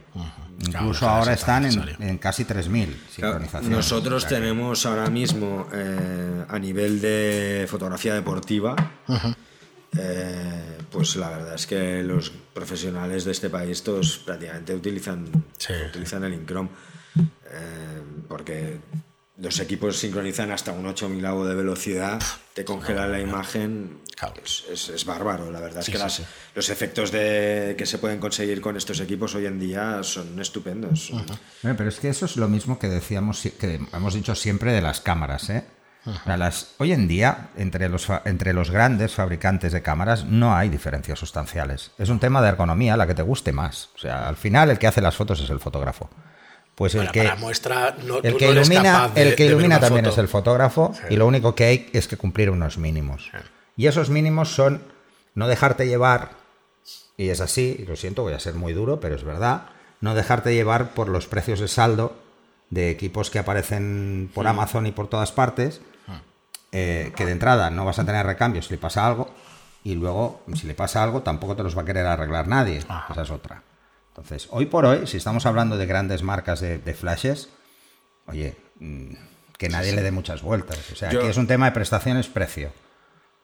Incluso 0.61 1.01
Claro, 1.01 1.15
ahora 1.17 1.33
están 1.33 1.65
es 1.65 1.79
en, 2.01 2.19
casi 2.19 2.45
3000 2.45 2.85
Claro, 2.89 3.05
sincronizaciones. 3.15 3.71
Nosotros 3.71 4.27
tenemos 4.27 4.85
ahora 4.85 5.09
mismo, 5.09 5.67
eh, 5.73 6.45
a 6.47 6.59
nivel 6.59 7.01
de 7.01 7.67
fotografía 7.71 8.13
deportiva, 8.15 8.77
eh, 9.97 10.79
pues 10.91 11.17
la 11.17 11.31
verdad 11.31 11.55
es 11.55 11.67
que 11.67 12.03
los 12.03 12.31
profesionales 12.31 13.25
de 13.25 13.33
este 13.33 13.49
país 13.51 13.83
todos 13.83 14.19
prácticamente 14.19 14.75
utilizan, 14.75 15.27
Sí. 15.57 15.73
utilizan 15.89 16.25
el 16.25 16.35
Incrom, 16.35 16.69
eh, 17.19 18.03
porque 18.29 18.79
los 19.41 19.59
equipos 19.61 19.97
sincronizan 19.99 20.51
hasta 20.53 20.73
un 20.73 20.87
8000 20.87 21.23
de 21.49 21.55
velocidad, 21.55 22.21
te 22.55 22.65
congelan 22.65 23.11
la 23.11 23.21
imagen, 23.21 23.99
Claro. 24.17 24.35
es, 24.45 24.65
es- 24.71 24.89
es 24.91 25.05
bárbaro. 25.07 25.51
La 25.51 25.61
verdad 25.61 25.81
Sí, 25.83 25.93
es 25.93 25.93
que 25.93 25.99
sí, 25.99 26.03
las- 26.05 26.15
sí. 26.15 26.25
los 26.55 26.69
efectos 26.69 27.11
de, 27.11 27.75
que 27.79 27.87
se 27.87 27.97
pueden 27.99 28.19
conseguir 28.21 28.61
con 28.61 28.77
estos 28.77 29.01
equipos 29.01 29.35
hoy 29.35 29.47
en 29.47 29.59
día 29.59 30.03
son 30.03 30.39
estupendos. 30.41 31.11
Bueno, 31.63 31.77
pero 31.77 31.89
es 31.89 31.99
que 31.99 32.11
eso 32.11 32.27
es 32.27 32.37
lo 32.37 32.49
mismo 32.49 32.79
que 32.79 32.89
decíamos, 32.89 33.41
que 33.59 33.81
hemos 33.93 34.13
dicho 34.15 34.35
siempre 34.35 34.73
de 34.73 34.83
las 34.83 35.01
cámaras, 35.01 35.49
¿eh? 35.51 35.65
Las, 36.25 36.75
hoy 36.79 36.93
en 36.93 37.09
día, 37.09 37.51
entre 37.57 37.89
los, 37.91 38.07
entre 38.25 38.55
los 38.55 38.71
grandes 38.71 39.13
fabricantes 39.15 39.73
de 39.73 39.83
cámaras, 39.83 40.25
no 40.25 40.55
hay 40.57 40.71
diferencias 40.71 41.19
sustanciales. 41.19 41.91
Es 41.99 42.09
un 42.09 42.19
tema 42.19 42.41
de 42.41 42.49
ergonomía, 42.49 42.97
la 42.97 43.07
que 43.07 43.15
te 43.15 43.21
guste 43.23 43.53
más. 43.53 43.91
O 43.95 43.99
sea, 43.99 44.27
al 44.27 44.37
final 44.37 44.71
el 44.71 44.79
que 44.79 44.87
hace 44.87 45.03
las 45.03 45.15
fotos 45.15 45.41
es 45.41 45.51
el 45.51 45.61
fotógrafo. 45.61 46.09
Pues 46.81 46.95
el 46.95 47.11
que, 47.11 47.25
para 47.25 47.37
muestra, 47.37 47.95
no, 48.07 48.21
el 48.23 48.37
que 48.39 48.47
no 48.47 48.53
ilumina, 48.53 49.09
de- 49.09 49.23
el 49.23 49.35
que 49.37 49.45
ilumina 49.45 49.79
también 49.79 50.07
foto. 50.07 50.15
es 50.15 50.19
el 50.19 50.29
fotógrafo 50.29 50.95
y 51.11 51.17
lo 51.17 51.27
único 51.27 51.55
que 51.55 51.65
hay 51.65 51.91
es 51.93 52.09
que 52.09 52.17
cumplir 52.17 52.49
unos 52.49 52.79
mínimos. 52.79 53.31
Y 53.77 53.87
esos 53.87 54.09
mínimos 54.09 54.55
son 54.55 54.83
no 55.35 55.47
dejarte 55.47 55.87
llevar, 55.87 56.31
y 57.19 57.29
es 57.29 57.43
así, 57.43 57.77
y 57.81 57.85
lo 57.85 57.97
siento, 57.97 58.23
voy 58.23 58.33
a 58.33 58.39
ser 58.41 58.55
muy 58.55 58.73
duro, 58.73 58.99
pero 58.99 59.15
es 59.15 59.25
verdad, 59.25 59.65
no 60.01 60.15
dejarte 60.15 60.55
llevar 60.55 60.95
por 60.95 61.11
los 61.11 61.27
precios 61.27 61.61
de 61.61 61.69
saldo 61.69 62.17
de 62.71 62.89
equipos 62.89 63.29
que 63.29 63.39
aparecen 63.39 64.31
por 64.35 64.47
Amazon 64.47 64.87
y 64.87 64.93
por 64.93 65.07
todas 65.09 65.33
partes, 65.33 65.83
eh, 66.73 67.13
que 67.15 67.27
de 67.27 67.33
entrada 67.33 67.69
no 67.69 67.85
vas 67.85 67.99
a 67.99 68.07
tener 68.07 68.25
recambios 68.25 68.69
si 68.69 68.73
le 68.75 68.79
pasa 68.79 69.07
algo, 69.07 69.29
y 69.85 69.97
luego, 69.97 70.41
si 70.55 70.67
le 70.67 70.73
pasa 70.73 71.03
algo, 71.03 71.21
tampoco 71.21 71.55
te 71.57 71.63
los 71.63 71.77
va 71.77 71.83
a 71.83 71.85
querer 71.85 72.07
arreglar 72.07 72.49
nadie. 72.49 72.81
Ajá. 72.89 73.13
Esa 73.13 73.23
es 73.23 73.31
otra. 73.31 73.63
Entonces, 74.21 74.49
hoy 74.53 74.67
por 74.67 74.85
hoy, 74.85 75.07
si 75.07 75.17
estamos 75.17 75.47
hablando 75.47 75.79
de 75.79 75.87
grandes 75.87 76.23
marcas 76.23 76.61
de, 76.61 76.77
de 76.79 76.93
flashes, 76.95 77.49
oye, 78.27 78.55
mm, 78.79 79.13
que 79.57 79.69
nadie 79.71 79.93
le 79.93 80.03
dé 80.03 80.11
muchas 80.11 80.43
vueltas. 80.43 80.79
O 80.93 80.95
sea, 80.95 81.11
Yo- 81.11 81.21
aquí 81.21 81.29
es 81.31 81.39
un 81.39 81.47
tema 81.47 81.65
de 81.67 81.73
prestaciones-precio, 81.73 82.71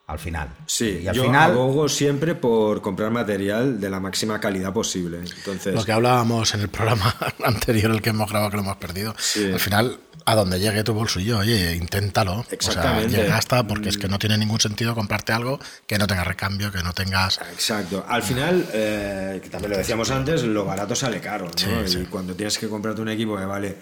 al 0.07 0.19
final. 0.19 0.49
Sí, 0.65 1.01
y 1.03 1.07
al 1.07 1.15
yo 1.15 1.23
final, 1.23 1.51
abogo 1.51 1.89
siempre 1.89 2.33
por 2.33 2.81
comprar 2.81 3.11
material 3.11 3.79
de 3.79 3.89
la 3.89 3.99
máxima 3.99 4.39
calidad 4.39 4.71
posible. 4.71 5.19
Entonces, 5.19 5.75
Lo 5.75 5.83
que 5.83 5.91
hablábamos 5.91 6.53
en 6.53 6.61
el 6.61 6.69
programa 6.69 7.13
anterior, 7.43 7.91
el 7.91 8.01
que 8.01 8.11
hemos 8.11 8.29
grabado, 8.29 8.49
que 8.49 8.55
lo 8.55 8.63
hemos 8.63 8.77
perdido. 8.77 9.13
Sí. 9.19 9.51
Al 9.51 9.59
final, 9.59 9.99
a 10.23 10.35
donde 10.35 10.61
llegue 10.61 10.85
tu 10.85 10.93
bolsillo, 10.93 11.39
oye, 11.39 11.75
inténtalo. 11.75 12.45
Exactamente. 12.49 13.07
O 13.07 13.09
sea, 13.09 13.23
llega 13.23 13.37
hasta, 13.37 13.67
porque 13.67 13.89
es 13.89 13.97
que 13.97 14.07
no 14.07 14.17
tiene 14.17 14.37
ningún 14.37 14.61
sentido 14.61 14.95
comprarte 14.95 15.33
algo 15.33 15.59
que 15.85 15.97
no 15.97 16.07
tenga 16.07 16.23
recambio, 16.23 16.71
que 16.71 16.81
no 16.83 16.93
tengas. 16.93 17.39
Exacto. 17.51 18.05
Al 18.07 18.23
final, 18.23 18.65
eh, 18.71 19.41
que 19.43 19.49
también 19.49 19.71
lo 19.71 19.77
decíamos 19.77 20.09
antes, 20.09 20.43
lo 20.43 20.63
barato 20.63 20.95
sale 20.95 21.19
caro. 21.19 21.47
¿no? 21.47 21.87
Sí, 21.87 21.99
y 21.99 22.05
cuando 22.05 22.33
tienes 22.33 22.57
que 22.57 22.69
comprarte 22.69 23.01
un 23.01 23.09
equipo 23.09 23.35
que 23.37 23.45
vale 23.45 23.77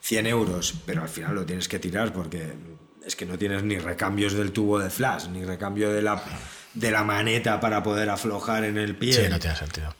100 0.00 0.26
euros, 0.26 0.74
pero 0.86 1.02
al 1.02 1.08
final 1.10 1.34
lo 1.34 1.44
tienes 1.44 1.68
que 1.68 1.78
tirar 1.78 2.14
porque 2.14 2.54
es 3.06 3.16
que 3.16 3.24
no 3.26 3.38
tienes 3.38 3.62
ni 3.62 3.78
recambios 3.78 4.32
del 4.34 4.52
tubo 4.52 4.78
de 4.78 4.90
flash, 4.90 5.28
ni 5.28 5.44
recambio 5.44 5.92
de 5.92 6.02
la, 6.02 6.22
de 6.74 6.90
la 6.90 7.04
maneta 7.04 7.60
para 7.60 7.82
poder 7.82 8.10
aflojar 8.10 8.64
en 8.64 8.76
el 8.78 8.96
pie. 8.96 9.12
Sí, 9.12 9.22
no 9.30 9.38
tiene 9.38 9.56
sentido. 9.56 9.94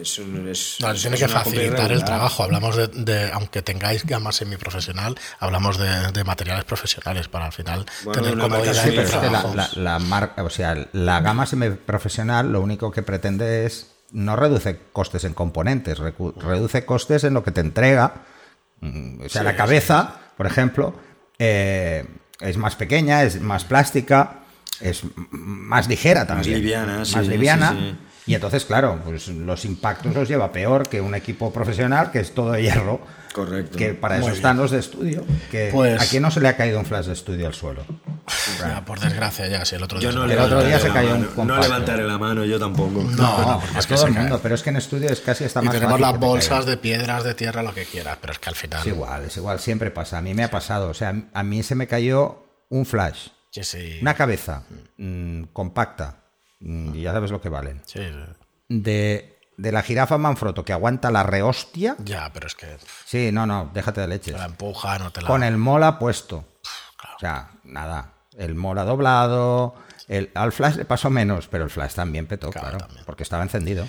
Es 0.00 0.18
un- 0.18 0.48
es- 0.48 0.76
No, 0.80 0.90
es 0.92 1.02
tiene 1.02 1.16
que 1.18 1.28
facilitar 1.28 1.92
el 1.92 2.02
trabajo. 2.02 2.42
Hablamos 2.42 2.76
de, 2.76 2.86
de- 2.88 3.30
aunque 3.32 3.62
tengáis 3.62 4.04
gama 4.06 4.32
semiprofesional, 4.32 5.16
hablamos 5.40 5.76
de, 5.78 6.10
de 6.12 6.24
materiales 6.24 6.64
profesionales 6.64 7.28
para 7.28 7.46
al 7.46 7.52
final 7.52 7.84
Bueno, 8.04 8.22
tener 8.22 8.38
comodidad 8.38 8.72
Sí, 8.84 8.92
la, 8.92 9.42
la- 9.54 9.70
la 9.74 9.98
marca, 9.98 10.42
o 10.42 10.50
sea, 10.50 10.88
la 10.92 11.20
gama 11.20 11.46
semiprofesional 11.46 12.50
lo 12.50 12.60
único 12.60 12.90
que 12.90 13.02
pretende 13.02 13.66
es 13.66 13.90
no 14.10 14.36
reduce 14.36 14.78
costes 14.92 15.24
en 15.24 15.34
componentes, 15.34 15.98
reduce 15.98 16.84
costes 16.86 17.24
en 17.24 17.34
lo 17.34 17.44
que 17.44 17.50
te 17.50 17.60
entrega. 17.60 18.22
Mm, 18.80 19.22
O 19.26 19.28
sea, 19.28 19.42
la 19.42 19.54
cabeza, 19.54 20.14
por 20.36 20.46
ejemplo, 20.46 20.94
eh, 21.38 22.06
es 22.40 22.56
más 22.56 22.76
pequeña, 22.76 23.22
es 23.22 23.40
más 23.40 23.64
plástica. 23.64 24.40
es 24.80 25.02
más 25.30 25.88
ligera 25.88 26.24
también. 26.26 26.54
Más 26.54 26.62
liviana, 26.62 27.04
sí, 27.04 27.16
Más 27.16 27.26
liviana. 27.26 27.70
sí, 27.72 27.78
sí. 27.80 27.96
Y 28.30 28.34
entonces, 28.34 28.64
claro, 28.64 29.00
pues 29.04 29.26
los 29.28 29.64
impactos 29.64 30.14
los 30.14 30.28
lleva 30.28 30.52
peor 30.52 30.88
que 30.88 31.00
un 31.00 31.14
equipo 31.14 31.52
profesional 31.52 32.10
que 32.12 32.20
es 32.20 32.32
todo 32.34 32.52
de 32.52 32.62
hierro. 32.62 33.00
Correcto. 33.32 33.76
Que 33.78 33.94
para 33.94 34.14
Muy 34.16 34.20
eso 34.20 34.26
bien. 34.26 34.36
están 34.36 34.56
los 34.58 34.70
de 34.70 34.78
estudio. 34.78 35.24
Que 35.50 35.70
Pues- 35.72 36.00
¿A 36.00 36.06
quién 36.06 36.22
no 36.22 36.30
se 36.30 36.40
le 36.40 36.48
ha 36.48 36.56
caído 36.56 36.78
un 36.78 36.84
flash 36.86 37.06
de 37.06 37.14
estudio 37.14 37.46
al 37.46 37.54
suelo? 37.54 37.84
Ya, 38.58 38.84
por 38.84 39.00
desgracia, 39.00 39.46
ya, 39.46 39.64
sí, 39.64 39.76
el 39.76 39.82
otro 39.82 39.98
Yo 40.00 40.10
día. 40.10 40.18
no 40.18 40.22
se 40.22 40.28
me- 40.28 40.34
El 40.34 40.40
otro 40.40 40.58
día 40.64 40.76
levantaré 40.78 40.82
se 40.82 40.88
la 40.88 40.94
cayó 40.94 41.14
un 41.14 41.20
mano, 41.20 41.28
No 41.30 41.34
compacto. 41.36 41.62
levantaré 41.62 42.04
la 42.06 42.18
mano, 42.18 42.44
yo 42.44 42.58
tampoco. 42.58 43.02
No, 43.02 43.16
No, 43.16 43.38
no, 43.72 43.78
es 43.78 43.86
que 43.86 43.94
todo 43.94 44.06
el 44.06 44.14
cae. 44.14 44.22
mundo, 44.22 44.40
pero 44.42 44.54
es 44.54 44.62
que 44.62 44.70
en 44.70 44.76
estudio 44.76 45.10
es 45.10 45.20
casi 45.20 45.44
hasta 45.44 45.60
Y 45.62 45.64
más 45.66 45.74
tenemos 45.74 46.00
fácil 46.00 46.12
las 46.12 46.20
bolsas 46.20 46.66
de 46.66 46.76
piedras, 46.76 47.24
de 47.24 47.34
tierra, 47.34 47.62
lo 47.62 47.74
que 47.74 47.84
quieras, 47.84 48.18
pero 48.20 48.32
es 48.32 48.38
que 48.38 48.48
al 48.48 48.54
final. 48.54 48.80
Es 48.80 48.86
igual, 48.86 49.24
es 49.24 49.36
igual, 49.36 49.60
siempre 49.60 49.90
pasa. 49.90 50.18
A 50.18 50.22
mí 50.22 50.34
me 50.34 50.44
ha 50.44 50.50
pasado. 50.50 50.88
O 50.90 50.94
sea, 50.94 51.14
a 51.32 51.42
mí 51.42 51.62
se 51.62 51.74
me 51.74 51.86
cayó 51.86 52.44
un 52.70 52.84
flash, 52.86 53.28
Sí, 53.50 53.64
sí. 53.64 53.98
una 54.02 54.14
cabeza 54.14 54.62
mm, 54.98 55.44
compacta, 55.52 56.16
mm, 56.60 56.94
y 56.94 57.02
ya 57.02 57.12
sabes 57.12 57.30
lo 57.30 57.40
que 57.40 57.48
valen, 57.48 57.80
Sí, 57.86 58.00
sí. 58.00 58.14
de, 58.68 59.38
de 59.56 59.72
la 59.72 59.82
jirafa 59.82 60.18
Manfrotto 60.18 60.64
que 60.64 60.72
aguanta 60.72 61.10
la 61.10 61.22
rehostia. 61.22 61.96
Ya, 62.04 62.30
pero 62.32 62.46
es 62.46 62.54
que 62.54 62.76
Sí, 63.06 63.30
no, 63.32 63.46
no, 63.46 63.70
déjate 63.74 64.00
de 64.02 64.06
leches. 64.08 64.34
te 64.34 64.38
la 64.38 64.46
empujan 64.46 65.02
o 65.02 65.10
te 65.10 65.20
la. 65.22 65.26
Con 65.28 65.42
el 65.42 65.56
mola 65.56 65.98
puesto. 65.98 66.44
O 67.16 67.18
sea, 67.20 67.50
nada. 67.64 68.12
El 68.38 68.54
mola 68.54 68.84
doblado. 68.84 69.74
El, 70.08 70.30
al 70.34 70.52
flash 70.52 70.76
le 70.76 70.86
pasó 70.86 71.10
menos, 71.10 71.48
pero 71.48 71.64
el 71.64 71.70
flash 71.70 71.92
también 71.92 72.26
petó, 72.26 72.48
Claro, 72.50 72.68
claro, 72.68 72.86
también. 72.86 73.04
porque 73.04 73.22
estaba 73.24 73.42
encendido. 73.42 73.86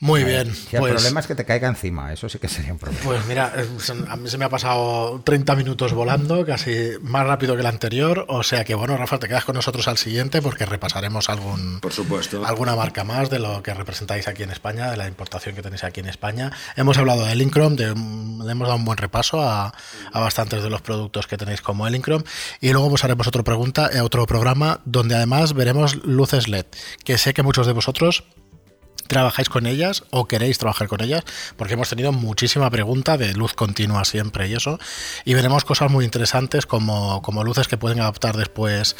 Muy 0.00 0.22
bien. 0.22 0.54
Si 0.54 0.76
el 0.76 0.80
Pues, 0.80 0.92
problema 0.94 1.18
es 1.18 1.26
que 1.26 1.34
te 1.34 1.44
caiga 1.44 1.66
encima, 1.66 2.12
eso 2.12 2.28
sí 2.28 2.38
que 2.38 2.46
sería 2.46 2.72
un 2.72 2.78
problema. 2.78 3.02
pues 3.04 3.26
mira, 3.26 3.52
eh, 3.56 3.66
a 4.08 4.16
mí 4.16 4.28
se 4.30 4.38
me 4.38 4.44
ha 4.44 4.48
pasado 4.48 5.20
30 5.24 5.56
minutos 5.56 5.92
volando, 5.92 6.46
casi 6.46 6.92
más 7.02 7.26
rápido 7.26 7.54
que 7.56 7.60
el 7.62 7.66
anterior. 7.66 8.24
O 8.28 8.44
sea 8.44 8.64
que 8.64 8.76
bueno, 8.76 8.96
Rafa, 8.96 9.18
te 9.18 9.26
quedas 9.26 9.44
con 9.44 9.56
nosotros 9.56 9.88
al 9.88 9.98
siguiente 9.98 10.40
porque 10.40 10.66
repasaremos 10.66 11.28
algún, 11.28 11.80
Por 11.80 11.92
supuesto. 11.92 12.46
alguna 12.46 12.76
marca 12.76 13.02
más 13.02 13.28
de 13.28 13.40
lo 13.40 13.60
que 13.62 13.74
representáis 13.74 14.28
aquí 14.28 14.44
en 14.44 14.50
España, 14.50 14.88
de 14.90 14.96
la 14.96 15.08
importación 15.08 15.56
que 15.56 15.62
tenéis 15.62 15.82
aquí 15.82 15.98
en 15.98 16.08
España. 16.08 16.52
Hemos 16.76 16.96
hablado 16.96 17.24
de 17.24 17.32
Elincrom, 17.32 17.74
le 17.74 17.86
hemos 17.88 18.68
dado 18.68 18.76
un 18.76 18.84
buen 18.84 18.98
repaso 18.98 19.40
a, 19.42 19.74
a 20.12 20.20
bastantes 20.20 20.62
de 20.62 20.70
los 20.70 20.80
productos 20.80 21.26
que 21.26 21.36
tenéis 21.36 21.60
como 21.60 21.88
Elincrom 21.88 22.22
y 22.60 22.70
luego 22.70 22.88
pues 22.88 23.02
haremos 23.02 23.26
otro 23.26 23.42
pregunta, 23.42 23.90
eh, 23.92 24.00
otro 24.00 24.24
programa 24.26 24.80
donde 24.84 25.16
además 25.16 25.54
veremos 25.54 25.96
luces 26.04 26.46
LED, 26.46 26.66
que 27.04 27.18
sé 27.18 27.34
que 27.34 27.42
muchos 27.42 27.66
de 27.66 27.72
vosotros 27.72 28.22
trabajáis 29.08 29.48
con 29.48 29.66
ellas 29.66 30.04
o 30.10 30.28
queréis 30.28 30.58
trabajar 30.58 30.86
con 30.86 31.00
ellas, 31.02 31.24
porque 31.56 31.74
hemos 31.74 31.88
tenido 31.88 32.12
muchísima 32.12 32.70
pregunta 32.70 33.16
de 33.16 33.32
luz 33.34 33.54
continua 33.54 34.04
siempre 34.04 34.48
y 34.48 34.54
eso, 34.54 34.78
y 35.24 35.34
veremos 35.34 35.64
cosas 35.64 35.90
muy 35.90 36.04
interesantes 36.04 36.66
como, 36.66 37.20
como 37.22 37.42
luces 37.42 37.66
que 37.66 37.76
pueden 37.76 38.00
adaptar 38.00 38.36
después 38.36 38.94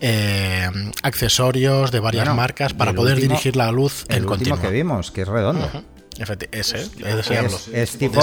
eh, 0.00 0.70
accesorios 1.02 1.90
de 1.90 2.00
varias 2.00 2.24
Bueno, 2.24 2.36
marcas 2.36 2.72
para 2.72 2.92
poder 2.92 3.14
último- 3.16 3.32
dirigir 3.34 3.56
la 3.56 3.70
luz 3.72 4.04
El 4.08 4.16
en 4.18 4.22
último 4.22 4.30
continuo. 4.30 4.60
que 4.60 4.70
vimos, 4.70 5.10
que 5.10 5.22
es 5.22 5.28
redondo. 5.28 5.70
Ese. 6.50 6.78
Es, 6.80 7.68
es 7.68 7.98
tipo 7.98 8.20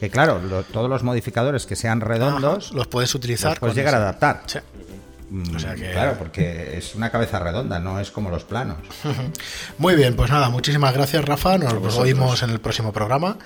que 0.00 0.10
claro, 0.10 0.40
lo- 0.40 0.62
todos 0.64 0.88
los 0.90 1.02
modificadores 1.02 1.66
que 1.66 1.76
sean 1.76 2.00
redondos 2.00 2.72
Los 2.72 2.86
puedes 2.88 3.14
utilizar. 3.14 3.50
los 3.52 3.58
puedes 3.60 3.76
llegar 3.76 3.94
a 3.94 3.98
adaptar. 3.98 4.42
Sí. 4.46 4.58
Mm, 5.30 5.54
O 5.54 5.58
sea 5.60 5.74
que- 5.76 5.92
Claro, 5.92 6.16
porque 6.18 6.76
es 6.76 6.94
una 6.96 7.10
cabeza 7.10 7.38
redonda, 7.38 7.78
no 7.78 8.00
es 8.00 8.10
como 8.10 8.30
los 8.30 8.44
planos. 8.44 8.78
Muy 9.78 9.94
bien, 9.94 10.16
pues 10.16 10.30
nada, 10.30 10.48
muchísimas 10.50 10.92
gracias 10.92 11.24
Rafa, 11.24 11.56
nos 11.58 11.96
oímos 11.96 12.42
en 12.42 12.50
el 12.50 12.60
próximo 12.60 12.92
programa. 12.92 13.38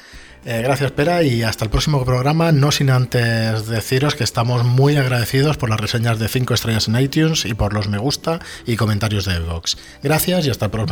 Eh, 0.47 0.61
gracias 0.63 0.91
Pera 0.93 1.23
y 1.23 1.43
hasta 1.43 1.65
el 1.65 1.71
próximo 1.71 2.05
programa, 2.05 2.53
no 2.53 2.71
sin 2.71 2.91
antes 2.91 3.67
deciros 3.67 4.15
que 4.15 4.25
estamos 4.25 4.63
muy 4.65 4.95
agradecidos 4.97 5.57
por 5.57 5.71
las 5.71 5.81
reseñas 5.81 6.19
de 6.19 6.29
5 6.29 6.53
estrellas 6.53 6.87
en 6.89 6.97
iTunes 7.01 7.47
y 7.47 7.55
por 7.55 7.73
los 7.73 7.89
me 7.89 7.97
gusta 7.97 8.41
y 8.67 8.77
comentarios 8.77 9.25
de 9.25 9.39
Vox. 9.41 9.79
Gracias 10.03 10.47
y 10.47 10.51
hasta 10.51 10.67
el, 10.67 10.71
pro- 10.71 10.87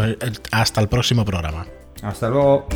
hasta 0.53 0.81
el 0.81 0.89
próximo 0.89 1.25
programa. 1.27 1.67
Hasta 2.03 2.29
luego. 2.31 2.67